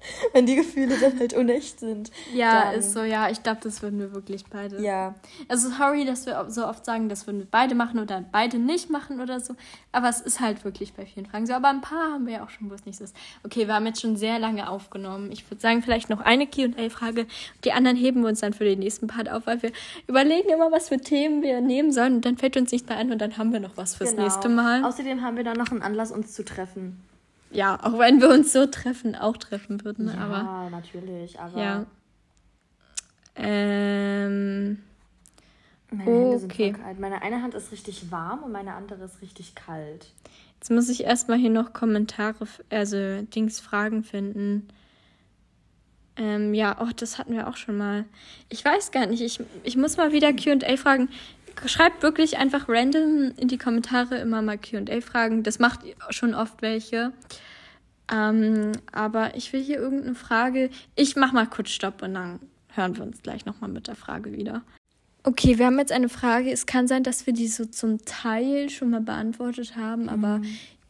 wenn 0.32 0.46
die 0.46 0.56
Gefühle 0.56 0.96
dann 0.98 1.18
halt 1.18 1.34
unecht 1.34 1.80
sind. 1.80 2.10
Ja, 2.32 2.66
dann, 2.66 2.74
ist 2.74 2.92
so, 2.92 3.02
ja, 3.02 3.28
ich 3.30 3.42
glaube, 3.42 3.60
das 3.62 3.82
würden 3.82 3.98
wir 3.98 4.14
wirklich 4.14 4.44
beide. 4.46 4.80
Ja. 4.80 5.14
Also 5.48 5.70
sorry, 5.70 6.04
dass 6.04 6.26
wir 6.26 6.46
so 6.48 6.66
oft 6.66 6.84
sagen, 6.84 7.08
das 7.08 7.26
würden 7.26 7.40
wir 7.40 7.48
beide 7.50 7.74
machen 7.74 7.98
oder 7.98 8.24
beide 8.30 8.58
nicht 8.58 8.90
machen 8.90 9.20
oder 9.20 9.40
so. 9.40 9.54
Aber 9.92 10.08
es 10.08 10.20
ist 10.20 10.40
halt 10.40 10.64
wirklich 10.64 10.94
bei 10.94 11.04
vielen 11.06 11.26
Fragen 11.26 11.46
so. 11.46 11.54
Aber 11.54 11.68
ein 11.68 11.80
paar 11.80 12.12
haben 12.12 12.26
wir 12.26 12.34
ja 12.34 12.44
auch 12.44 12.50
schon, 12.50 12.70
wo 12.70 12.74
es 12.74 12.86
nicht 12.86 12.98
so 12.98 13.04
ist. 13.04 13.16
Okay, 13.44 13.66
wir 13.66 13.74
haben 13.74 13.86
jetzt 13.86 14.00
schon 14.00 14.16
sehr 14.16 14.38
lange 14.38 14.68
aufgenommen. 14.70 15.32
Ich 15.32 15.48
würde 15.50 15.60
sagen, 15.60 15.82
vielleicht 15.82 16.10
noch 16.10 16.20
eine 16.20 16.46
QA-Frage. 16.46 17.26
Die 17.64 17.72
anderen 17.72 17.96
heben 17.96 18.22
wir 18.22 18.28
uns 18.28 18.40
dann 18.40 18.52
für 18.52 18.64
den 18.64 18.78
nächsten 18.78 19.06
Part 19.06 19.28
auf, 19.28 19.46
weil 19.46 19.62
wir 19.62 19.72
überlegen 20.06 20.48
immer, 20.48 20.70
was 20.70 20.88
für 20.88 20.98
Themen 20.98 21.42
wir 21.42 21.60
nehmen 21.60 21.92
sollen. 21.92 22.16
Und 22.16 22.24
dann 22.24 22.38
fällt 22.38 22.56
uns 22.56 22.72
nicht 22.72 22.88
mehr 22.88 22.98
ein 22.98 23.10
und 23.10 23.18
dann 23.18 23.36
haben 23.36 23.52
wir 23.52 23.60
noch 23.60 23.76
was 23.76 23.96
fürs 23.96 24.10
genau. 24.10 24.24
nächste 24.24 24.48
Mal. 24.48 24.84
Außerdem 24.84 25.22
haben 25.22 25.36
wir 25.36 25.44
dann 25.44 25.56
noch 25.56 25.70
einen 25.70 25.82
Anlass, 25.82 26.12
uns 26.12 26.32
zu 26.32 26.44
treffen 26.44 27.02
ja, 27.50 27.78
auch 27.82 27.98
wenn 27.98 28.20
wir 28.20 28.30
uns 28.30 28.52
so 28.52 28.66
treffen, 28.66 29.14
auch 29.14 29.36
treffen 29.36 29.84
würden. 29.84 30.08
Ja, 30.08 30.18
aber, 30.18 30.70
natürlich, 30.70 31.38
aber. 31.40 31.60
Ja. 31.60 31.86
Ähm. 33.36 34.78
Meine 35.90 36.04
Hände 36.04 36.44
okay. 36.44 36.72
sind 36.72 36.82
kalt. 36.82 37.00
Meine 37.00 37.22
eine 37.22 37.42
Hand 37.42 37.54
ist 37.54 37.72
richtig 37.72 38.10
warm 38.10 38.42
und 38.42 38.52
meine 38.52 38.74
andere 38.74 39.04
ist 39.04 39.22
richtig 39.22 39.54
kalt. 39.54 40.12
Jetzt 40.56 40.70
muss 40.70 40.88
ich 40.88 41.04
erstmal 41.04 41.38
hier 41.38 41.50
noch 41.50 41.72
Kommentare, 41.72 42.46
also 42.68 43.22
Dings, 43.22 43.60
Fragen 43.60 44.04
finden. 44.04 44.68
Ähm, 46.16 46.52
ja, 46.52 46.76
oh, 46.80 46.90
das 46.94 47.16
hatten 47.16 47.32
wir 47.32 47.48
auch 47.48 47.56
schon 47.56 47.76
mal. 47.76 48.04
Ich 48.48 48.64
weiß 48.64 48.90
gar 48.90 49.06
nicht, 49.06 49.22
ich, 49.22 49.40
ich 49.62 49.76
muss 49.76 49.96
mal 49.96 50.12
wieder 50.12 50.32
QA 50.32 50.76
fragen 50.76 51.08
schreibt 51.66 52.02
wirklich 52.02 52.38
einfach 52.38 52.68
random 52.68 53.32
in 53.36 53.48
die 53.48 53.58
Kommentare 53.58 54.18
immer 54.18 54.42
mal 54.42 54.58
QA-Fragen. 54.58 55.42
Das 55.42 55.58
macht 55.58 55.80
schon 56.10 56.34
oft 56.34 56.62
welche. 56.62 57.12
Ähm, 58.10 58.72
aber 58.92 59.36
ich 59.36 59.52
will 59.52 59.62
hier 59.62 59.78
irgendeine 59.78 60.14
Frage. 60.14 60.70
Ich 60.94 61.16
mach 61.16 61.32
mal 61.32 61.46
kurz 61.46 61.70
Stopp 61.70 62.02
und 62.02 62.14
dann 62.14 62.40
hören 62.68 62.96
wir 62.96 63.02
uns 63.02 63.22
gleich 63.22 63.44
nochmal 63.44 63.70
mit 63.70 63.86
der 63.86 63.96
Frage 63.96 64.32
wieder. 64.32 64.62
Okay, 65.24 65.58
wir 65.58 65.66
haben 65.66 65.78
jetzt 65.78 65.92
eine 65.92 66.08
Frage. 66.08 66.50
Es 66.50 66.64
kann 66.64 66.88
sein, 66.88 67.02
dass 67.02 67.26
wir 67.26 67.34
die 67.34 67.48
so 67.48 67.66
zum 67.66 68.04
Teil 68.04 68.70
schon 68.70 68.90
mal 68.90 69.00
beantwortet 69.00 69.76
haben, 69.76 70.04
mhm. 70.04 70.08
aber 70.08 70.40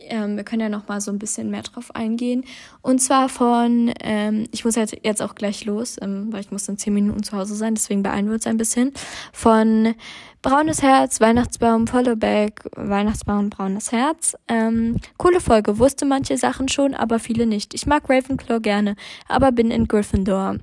ähm, 0.00 0.36
wir 0.36 0.44
können 0.44 0.60
ja 0.60 0.68
noch 0.68 0.88
mal 0.88 1.00
so 1.00 1.10
ein 1.10 1.18
bisschen 1.18 1.50
mehr 1.50 1.62
drauf 1.62 1.94
eingehen. 1.94 2.44
Und 2.82 3.00
zwar 3.00 3.28
von, 3.28 3.92
ähm, 4.00 4.46
ich 4.52 4.64
muss 4.64 4.76
jetzt, 4.76 4.96
jetzt 5.02 5.22
auch 5.22 5.34
gleich 5.34 5.64
los, 5.64 5.96
ähm, 6.00 6.32
weil 6.32 6.40
ich 6.40 6.50
muss 6.50 6.68
in 6.68 6.78
zehn 6.78 6.94
Minuten 6.94 7.22
zu 7.22 7.36
Hause 7.36 7.54
sein, 7.54 7.74
deswegen 7.74 8.02
beeilen 8.02 8.26
wir 8.26 8.34
uns 8.34 8.46
ein 8.46 8.56
bisschen. 8.56 8.92
Von 9.32 9.94
Braunes 10.40 10.82
Herz, 10.82 11.20
Weihnachtsbaum, 11.20 11.86
Followback, 11.86 12.62
Weihnachtsbaum, 12.76 13.50
Braunes 13.50 13.92
Herz. 13.92 14.36
Ähm, 14.46 14.96
coole 15.16 15.40
Folge, 15.40 15.78
wusste 15.78 16.04
manche 16.04 16.36
Sachen 16.36 16.68
schon, 16.68 16.94
aber 16.94 17.18
viele 17.18 17.46
nicht. 17.46 17.74
Ich 17.74 17.86
mag 17.86 18.08
Ravenclaw 18.08 18.60
gerne, 18.60 18.94
aber 19.28 19.52
bin 19.52 19.70
in 19.70 19.88
Gryffindor. 19.88 20.56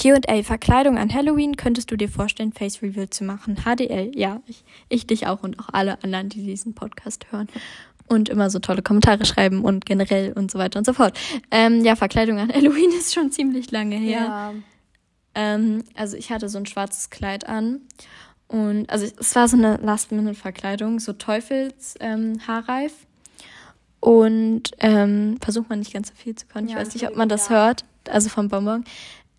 Q&A, 0.00 0.44
Verkleidung 0.44 0.98
an 0.98 1.12
Halloween, 1.12 1.56
könntest 1.56 1.90
du 1.90 1.96
dir 1.96 2.08
vorstellen, 2.08 2.52
Face 2.52 2.80
Reveal 2.80 3.10
zu 3.10 3.24
machen? 3.24 3.64
HDL, 3.64 4.12
ja, 4.14 4.40
ich, 4.46 4.62
ich 4.88 5.06
dich 5.08 5.26
auch 5.26 5.42
und 5.42 5.58
auch 5.58 5.68
alle 5.72 6.02
anderen, 6.04 6.28
die 6.28 6.44
diesen 6.44 6.74
Podcast 6.74 7.26
hören 7.32 7.48
und 8.10 8.28
immer 8.28 8.50
so 8.50 8.58
tolle 8.58 8.82
Kommentare 8.82 9.24
schreiben 9.24 9.64
und 9.64 9.86
generell 9.86 10.32
und 10.32 10.50
so 10.50 10.58
weiter 10.58 10.78
und 10.78 10.84
so 10.84 10.92
fort. 10.92 11.18
Ähm, 11.50 11.84
ja, 11.84 11.94
Verkleidung 11.94 12.38
an 12.38 12.48
Halloween 12.54 12.90
ist 12.90 13.14
schon 13.14 13.30
ziemlich 13.30 13.70
lange 13.70 13.96
her. 13.96 14.20
Ja. 14.20 14.54
Ähm, 15.36 15.84
also 15.94 16.16
ich 16.16 16.30
hatte 16.30 16.48
so 16.48 16.58
ein 16.58 16.66
schwarzes 16.66 17.08
Kleid 17.08 17.48
an 17.48 17.82
und 18.48 18.90
also 18.90 19.06
es 19.06 19.34
war 19.36 19.46
so 19.46 19.56
eine 19.56 19.76
Last-Minute-Verkleidung, 19.76 20.98
so 20.98 21.12
Teufels 21.12 21.94
ähm, 22.00 22.40
Haarreif. 22.46 22.92
Und 24.00 24.70
ähm, 24.78 25.36
versucht 25.40 25.68
man 25.68 25.78
nicht 25.78 25.92
ganz 25.92 26.08
so 26.08 26.14
viel 26.16 26.34
zu 26.34 26.46
können. 26.46 26.68
Ja, 26.68 26.76
ich 26.76 26.86
weiß 26.86 26.94
nicht, 26.94 27.06
ob 27.06 27.16
man 27.16 27.28
das 27.28 27.48
ja. 27.48 27.56
hört. 27.56 27.84
Also 28.08 28.28
vom 28.28 28.48
Bonbon. 28.48 28.84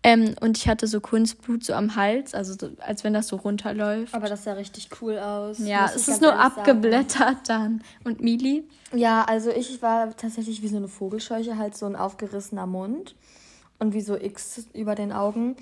Ähm, 0.04 0.34
und 0.40 0.58
ich 0.58 0.68
hatte 0.68 0.88
so 0.88 1.00
Kunstblut 1.00 1.64
so 1.64 1.74
am 1.74 1.94
Hals, 1.94 2.34
also 2.34 2.54
so, 2.58 2.70
als 2.80 3.04
wenn 3.04 3.12
das 3.12 3.28
so 3.28 3.36
runterläuft. 3.36 4.12
Aber 4.14 4.28
das 4.28 4.42
sah 4.42 4.54
richtig 4.54 4.88
cool 5.00 5.18
aus. 5.18 5.60
Ja, 5.60 5.90
es 5.94 6.08
ist 6.08 6.20
nur 6.20 6.34
abgeblättert 6.34 7.46
sagen. 7.46 7.80
dann. 8.02 8.12
Und 8.12 8.20
Mili? 8.20 8.64
Ja, 8.92 9.24
also 9.24 9.50
ich 9.50 9.80
war 9.80 10.16
tatsächlich 10.16 10.62
wie 10.62 10.68
so 10.68 10.76
eine 10.76 10.88
Vogelscheuche, 10.88 11.56
halt 11.56 11.76
so 11.76 11.86
ein 11.86 11.94
aufgerissener 11.94 12.66
Mund 12.66 13.14
und 13.78 13.94
wie 13.94 14.00
so 14.00 14.16
X 14.16 14.66
über 14.74 14.96
den 14.96 15.12
Augen. 15.12 15.56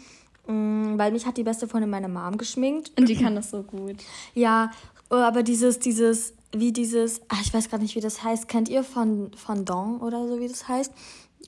Mm, 0.46 0.96
weil 0.96 1.12
mich 1.12 1.26
hat 1.26 1.36
die 1.36 1.44
beste 1.44 1.68
Freundin 1.68 1.90
meine 1.90 2.08
Mom 2.08 2.38
geschminkt. 2.38 2.92
Und 2.98 3.10
die 3.10 3.16
kann 3.16 3.34
das 3.34 3.50
so 3.50 3.62
gut. 3.62 3.96
Ja, 4.34 4.70
aber 5.10 5.42
dieses, 5.42 5.80
dieses, 5.80 6.34
wie 6.52 6.72
dieses, 6.72 7.20
ach, 7.28 7.42
ich 7.42 7.52
weiß 7.52 7.68
gerade 7.68 7.82
nicht, 7.82 7.94
wie 7.94 8.00
das 8.00 8.22
heißt. 8.22 8.48
Kennt 8.48 8.68
ihr 8.70 8.84
von 8.84 9.32
Fondant 9.34 10.00
oder 10.02 10.26
so, 10.26 10.40
wie 10.40 10.48
das 10.48 10.66
heißt? 10.66 10.92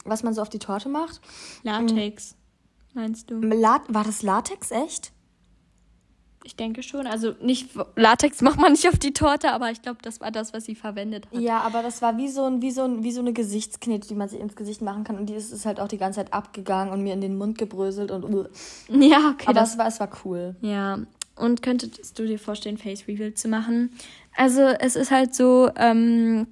Was 0.04 0.22
man 0.22 0.34
so 0.34 0.42
auf 0.42 0.48
die 0.50 0.58
Torte 0.58 0.88
macht? 0.90 1.20
Latex. 1.62 2.32
Mm 2.32 2.41
meinst 2.94 3.30
du? 3.30 3.40
La 3.40 3.80
war 3.88 4.04
das 4.04 4.22
Latex 4.22 4.70
echt? 4.70 5.12
Ich 6.44 6.56
denke 6.56 6.82
schon. 6.82 7.06
Also 7.06 7.34
nicht 7.40 7.70
Latex 7.96 8.40
macht 8.40 8.58
man 8.58 8.72
nicht 8.72 8.88
auf 8.88 8.98
die 8.98 9.12
Torte, 9.12 9.52
aber 9.52 9.70
ich 9.70 9.82
glaube, 9.82 9.98
das 10.02 10.20
war 10.20 10.30
das, 10.30 10.52
was 10.52 10.64
sie 10.64 10.74
verwendet 10.74 11.26
hat. 11.26 11.40
Ja, 11.40 11.60
aber 11.60 11.82
das 11.82 12.02
war 12.02 12.16
wie 12.16 12.28
so, 12.28 12.44
ein, 12.44 12.62
wie, 12.62 12.70
so 12.70 12.82
ein, 12.82 13.04
wie 13.04 13.12
so 13.12 13.20
eine 13.20 13.32
Gesichtsknete, 13.32 14.08
die 14.08 14.14
man 14.14 14.28
sich 14.28 14.40
ins 14.40 14.56
Gesicht 14.56 14.82
machen 14.82 15.04
kann. 15.04 15.18
Und 15.18 15.26
die 15.26 15.34
ist, 15.34 15.52
ist 15.52 15.66
halt 15.66 15.78
auch 15.78 15.88
die 15.88 15.98
ganze 15.98 16.18
Zeit 16.20 16.32
abgegangen 16.32 16.92
und 16.92 17.02
mir 17.02 17.14
in 17.14 17.20
den 17.20 17.36
Mund 17.36 17.58
gebröselt 17.58 18.10
und. 18.10 18.24
Uh. 18.24 18.46
Ja, 18.88 19.30
okay. 19.30 19.46
Aber 19.46 19.60
das, 19.60 19.72
es, 19.72 19.78
war, 19.78 19.86
es 19.86 20.00
war 20.00 20.10
cool. 20.24 20.56
Ja. 20.60 20.98
Und 21.36 21.62
könntest 21.62 22.18
du 22.18 22.26
dir 22.26 22.38
vorstellen, 22.38 22.76
Face 22.76 23.06
Reveal 23.08 23.34
zu 23.34 23.48
machen? 23.48 23.90
Also 24.36 24.62
es 24.62 24.96
ist 24.96 25.10
halt 25.10 25.34
so, 25.34 25.70
ähm, 25.76 26.46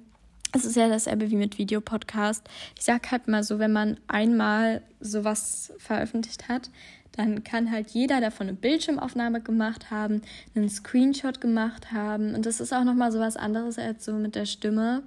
es 0.53 0.65
ist 0.65 0.75
ja 0.75 0.89
dasselbe 0.89 1.29
wie 1.31 1.35
mit 1.35 1.57
Videopodcast. 1.57 2.47
Ich 2.77 2.83
sag 2.83 3.11
halt 3.11 3.27
mal 3.27 3.43
so, 3.43 3.59
wenn 3.59 3.71
man 3.71 3.97
einmal 4.07 4.81
sowas 4.99 5.73
veröffentlicht 5.77 6.49
hat, 6.49 6.69
dann 7.13 7.43
kann 7.43 7.71
halt 7.71 7.89
jeder 7.89 8.21
davon 8.21 8.47
eine 8.47 8.57
Bildschirmaufnahme 8.57 9.41
gemacht 9.41 9.91
haben, 9.91 10.21
einen 10.55 10.69
Screenshot 10.69 11.41
gemacht 11.41 11.91
haben. 11.91 12.33
Und 12.35 12.45
das 12.45 12.59
ist 12.59 12.73
auch 12.73 12.83
nochmal 12.83 13.11
so 13.11 13.19
was 13.19 13.37
anderes 13.37 13.77
als 13.77 14.05
so 14.05 14.13
mit 14.13 14.35
der 14.35 14.45
Stimme. 14.45 15.03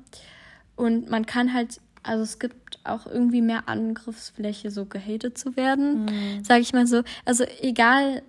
Und 0.76 1.08
man 1.08 1.24
kann 1.24 1.54
halt, 1.54 1.80
also 2.02 2.22
es 2.22 2.38
gibt 2.38 2.78
auch 2.84 3.06
irgendwie 3.06 3.40
mehr 3.40 3.68
Angriffsfläche, 3.68 4.70
so 4.70 4.84
gehatet 4.84 5.38
zu 5.38 5.56
werden, 5.56 6.04
mhm. 6.04 6.44
sage 6.44 6.60
ich 6.60 6.72
mal 6.72 6.86
so. 6.86 7.02
Also 7.24 7.44
egal, 7.60 8.22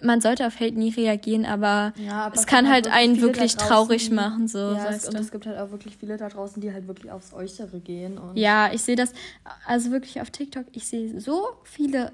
man 0.00 0.20
sollte 0.20 0.46
auf 0.46 0.58
Hate 0.58 0.78
nie 0.78 0.90
reagieren, 0.90 1.44
aber, 1.44 1.92
ja, 1.96 2.26
aber 2.26 2.34
es 2.34 2.46
kann 2.46 2.68
halt, 2.68 2.90
halt 2.90 2.96
einen 2.96 3.20
wirklich 3.20 3.56
traurig 3.56 4.10
machen. 4.10 4.48
So, 4.48 4.58
ja, 4.58 4.88
es, 4.90 5.08
und 5.08 5.16
es 5.16 5.30
gibt 5.30 5.46
halt 5.46 5.58
auch 5.58 5.70
wirklich 5.70 5.96
viele 5.96 6.16
da 6.16 6.28
draußen, 6.28 6.60
die 6.62 6.72
halt 6.72 6.86
wirklich 6.86 7.12
aufs 7.12 7.32
Äußere 7.32 7.80
gehen. 7.80 8.18
Und 8.18 8.36
ja, 8.36 8.72
ich 8.72 8.82
sehe 8.82 8.96
das, 8.96 9.12
also 9.66 9.90
wirklich 9.90 10.20
auf 10.20 10.30
TikTok, 10.30 10.66
ich 10.72 10.86
sehe 10.86 11.20
so 11.20 11.48
viele, 11.64 12.12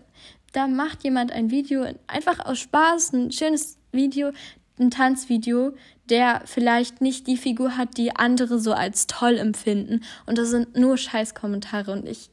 da 0.52 0.66
macht 0.66 1.04
jemand 1.04 1.30
ein 1.32 1.50
Video, 1.50 1.86
einfach 2.06 2.44
aus 2.44 2.58
Spaß, 2.58 3.12
ein 3.12 3.32
schönes 3.32 3.78
Video, 3.92 4.32
ein 4.78 4.90
Tanzvideo, 4.90 5.74
der 6.08 6.42
vielleicht 6.46 7.00
nicht 7.00 7.26
die 7.26 7.36
Figur 7.36 7.76
hat, 7.76 7.96
die 7.96 8.14
andere 8.16 8.58
so 8.58 8.72
als 8.72 9.06
toll 9.06 9.36
empfinden. 9.36 10.02
Und 10.26 10.38
das 10.38 10.50
sind 10.50 10.76
nur 10.76 10.96
Scheißkommentare 10.96 11.92
und 11.92 12.08
ich, 12.08 12.30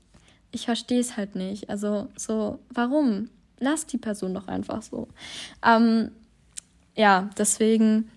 ich 0.52 0.66
verstehe 0.66 1.00
es 1.00 1.18
halt 1.18 1.36
nicht. 1.36 1.70
Also 1.70 2.08
so, 2.16 2.60
warum? 2.70 3.30
Lass 3.60 3.86
die 3.86 3.98
Person 3.98 4.34
doch 4.34 4.48
einfach 4.48 4.82
so. 4.82 5.08
Ähm, 5.66 6.12
ja, 6.96 7.30
deswegen 7.38 8.10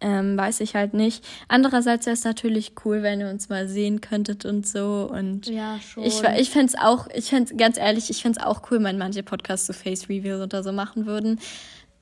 ähm, 0.00 0.36
weiß 0.36 0.60
ich 0.60 0.74
halt 0.74 0.94
nicht. 0.94 1.26
Andererseits 1.48 2.06
wäre 2.06 2.14
es 2.14 2.24
natürlich 2.24 2.72
cool, 2.84 3.02
wenn 3.02 3.20
ihr 3.20 3.30
uns 3.30 3.48
mal 3.48 3.66
sehen 3.66 4.00
könntet 4.00 4.44
und 4.44 4.66
so. 4.66 5.08
Und 5.10 5.46
ja, 5.46 5.78
schon. 5.80 6.04
Ich, 6.04 6.22
ich 6.22 6.50
fände 6.50 6.66
es 6.66 6.78
auch, 6.78 7.08
ich 7.14 7.30
fände 7.30 7.54
ganz 7.56 7.78
ehrlich, 7.78 8.10
ich 8.10 8.22
fände 8.22 8.38
es 8.38 8.46
auch 8.46 8.70
cool, 8.70 8.82
wenn 8.82 8.98
manche 8.98 9.22
Podcasts 9.22 9.66
so 9.66 9.72
Face 9.72 10.08
Reviews 10.08 10.42
oder 10.42 10.62
so 10.62 10.72
machen 10.72 11.06
würden. 11.06 11.40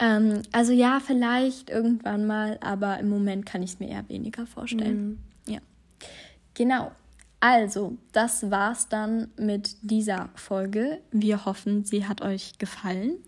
Ähm, 0.00 0.42
also 0.52 0.72
ja, 0.72 1.00
vielleicht 1.04 1.70
irgendwann 1.70 2.26
mal, 2.26 2.58
aber 2.60 2.98
im 2.98 3.08
Moment 3.08 3.46
kann 3.46 3.62
ich 3.62 3.74
es 3.74 3.80
mir 3.80 3.88
eher 3.88 4.08
weniger 4.08 4.46
vorstellen. 4.46 5.20
Mhm. 5.46 5.52
Ja. 5.52 5.60
Genau. 6.54 6.90
Also, 7.46 7.98
das 8.12 8.50
war's 8.50 8.88
dann 8.88 9.30
mit 9.36 9.76
dieser 9.82 10.30
Folge. 10.34 11.02
Wir 11.10 11.44
hoffen, 11.44 11.84
sie 11.84 12.06
hat 12.06 12.22
euch 12.22 12.56
gefallen. 12.56 13.18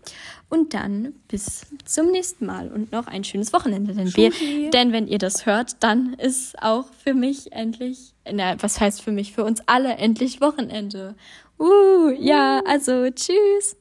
Und 0.49 0.73
dann 0.73 1.13
bis 1.27 1.67
zum 1.85 2.09
nächsten 2.09 2.47
Mal 2.47 2.71
und 2.71 2.91
noch 2.91 3.05
ein 3.05 3.23
schönes 3.23 3.53
Wochenende. 3.53 3.93
Denn, 3.93 4.11
wir, 4.15 4.71
denn 4.71 4.91
wenn 4.91 5.07
ihr 5.07 5.19
das 5.19 5.45
hört, 5.45 5.83
dann 5.83 6.15
ist 6.15 6.59
auch 6.63 6.85
für 7.03 7.13
mich 7.13 7.51
endlich, 7.51 8.15
na, 8.27 8.55
was 8.59 8.79
heißt 8.79 9.03
für 9.03 9.11
mich, 9.11 9.33
für 9.33 9.43
uns 9.43 9.61
alle 9.67 9.93
endlich 9.97 10.41
Wochenende. 10.41 11.13
Uh, 11.59 12.09
ja, 12.09 12.63
also 12.65 13.11
tschüss. 13.11 13.77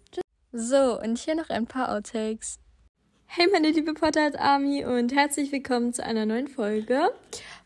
So, 0.53 1.01
und 1.01 1.16
hier 1.16 1.34
noch 1.34 1.49
ein 1.49 1.66
paar 1.66 1.97
Outtakes. 1.97 2.59
Hey 3.29 3.47
meine 3.53 3.70
liebe 3.70 3.93
Potterhead 3.93 4.39
Army 4.39 4.85
und 4.85 5.14
herzlich 5.14 5.53
willkommen 5.53 5.93
zu 5.93 6.03
einer 6.03 6.24
neuen 6.24 6.49
Folge. 6.49 7.11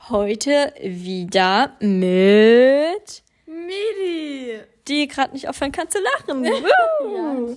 Heute 0.08 0.72
wieder 0.82 1.76
mit 1.80 3.22
Miri, 3.46 4.60
die 4.88 5.06
gerade 5.06 5.32
nicht 5.32 5.48
aufhören 5.48 5.70
kann 5.70 5.88
zu 5.88 5.98
lachen. 6.00 6.44
ja. 7.14 7.52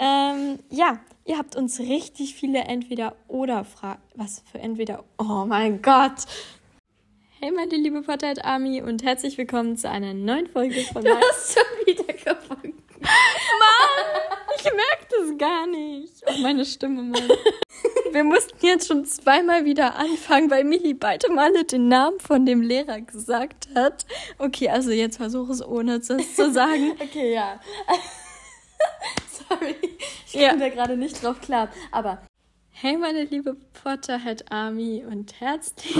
Ähm, 0.00 0.58
ja, 0.70 1.00
ihr 1.26 1.36
habt 1.36 1.56
uns 1.56 1.78
richtig 1.80 2.34
viele 2.34 2.60
Entweder-Oder-Fragen. 2.60 4.00
Was 4.14 4.42
für 4.50 4.58
Entweder? 4.58 5.04
Oh 5.18 5.44
mein 5.46 5.82
Gott. 5.82 6.24
Hey 7.38 7.50
meine 7.50 7.74
liebe 7.76 8.00
Potterhead 8.02 8.44
Army 8.44 8.80
und 8.80 9.02
herzlich 9.02 9.36
willkommen 9.36 9.76
zu 9.76 9.90
einer 9.90 10.14
neuen 10.14 10.46
Folge 10.46 10.80
von... 10.92 11.04
Du 11.04 11.10
hast 11.10 11.54
schon 11.58 11.86
wieder 11.86 12.14
gefunden. 12.14 12.81
Mann, 13.02 14.46
ich 14.56 14.64
merke 14.64 15.06
das 15.10 15.38
gar 15.38 15.66
nicht. 15.66 16.14
Oh, 16.26 16.42
meine 16.42 16.64
Stimme, 16.64 17.02
Mann. 17.02 17.28
Wir 18.12 18.24
mussten 18.24 18.64
jetzt 18.64 18.88
schon 18.88 19.04
zweimal 19.06 19.64
wieder 19.64 19.96
anfangen, 19.96 20.50
weil 20.50 20.64
Michi 20.64 20.92
beide 20.94 21.30
Male 21.32 21.64
den 21.64 21.88
Namen 21.88 22.20
von 22.20 22.44
dem 22.44 22.60
Lehrer 22.60 23.00
gesagt 23.00 23.68
hat. 23.74 24.04
Okay, 24.38 24.68
also 24.68 24.90
jetzt 24.90 25.16
versuche 25.16 25.52
es 25.52 25.64
ohne 25.64 25.98
das 25.98 26.34
zu 26.34 26.52
sagen. 26.52 26.92
okay, 27.00 27.32
ja. 27.32 27.58
Sorry, 29.48 29.76
ich 30.26 30.34
ja. 30.34 30.50
komme 30.50 30.60
da 30.60 30.68
gerade 30.68 30.96
nicht 30.96 31.22
drauf 31.22 31.40
klar. 31.40 31.70
Aber 31.90 32.20
Hey, 32.74 32.96
meine 32.96 33.24
liebe 33.24 33.54
Potterhead 33.82 34.50
Army 34.50 35.04
und 35.06 35.40
herzlich 35.40 35.94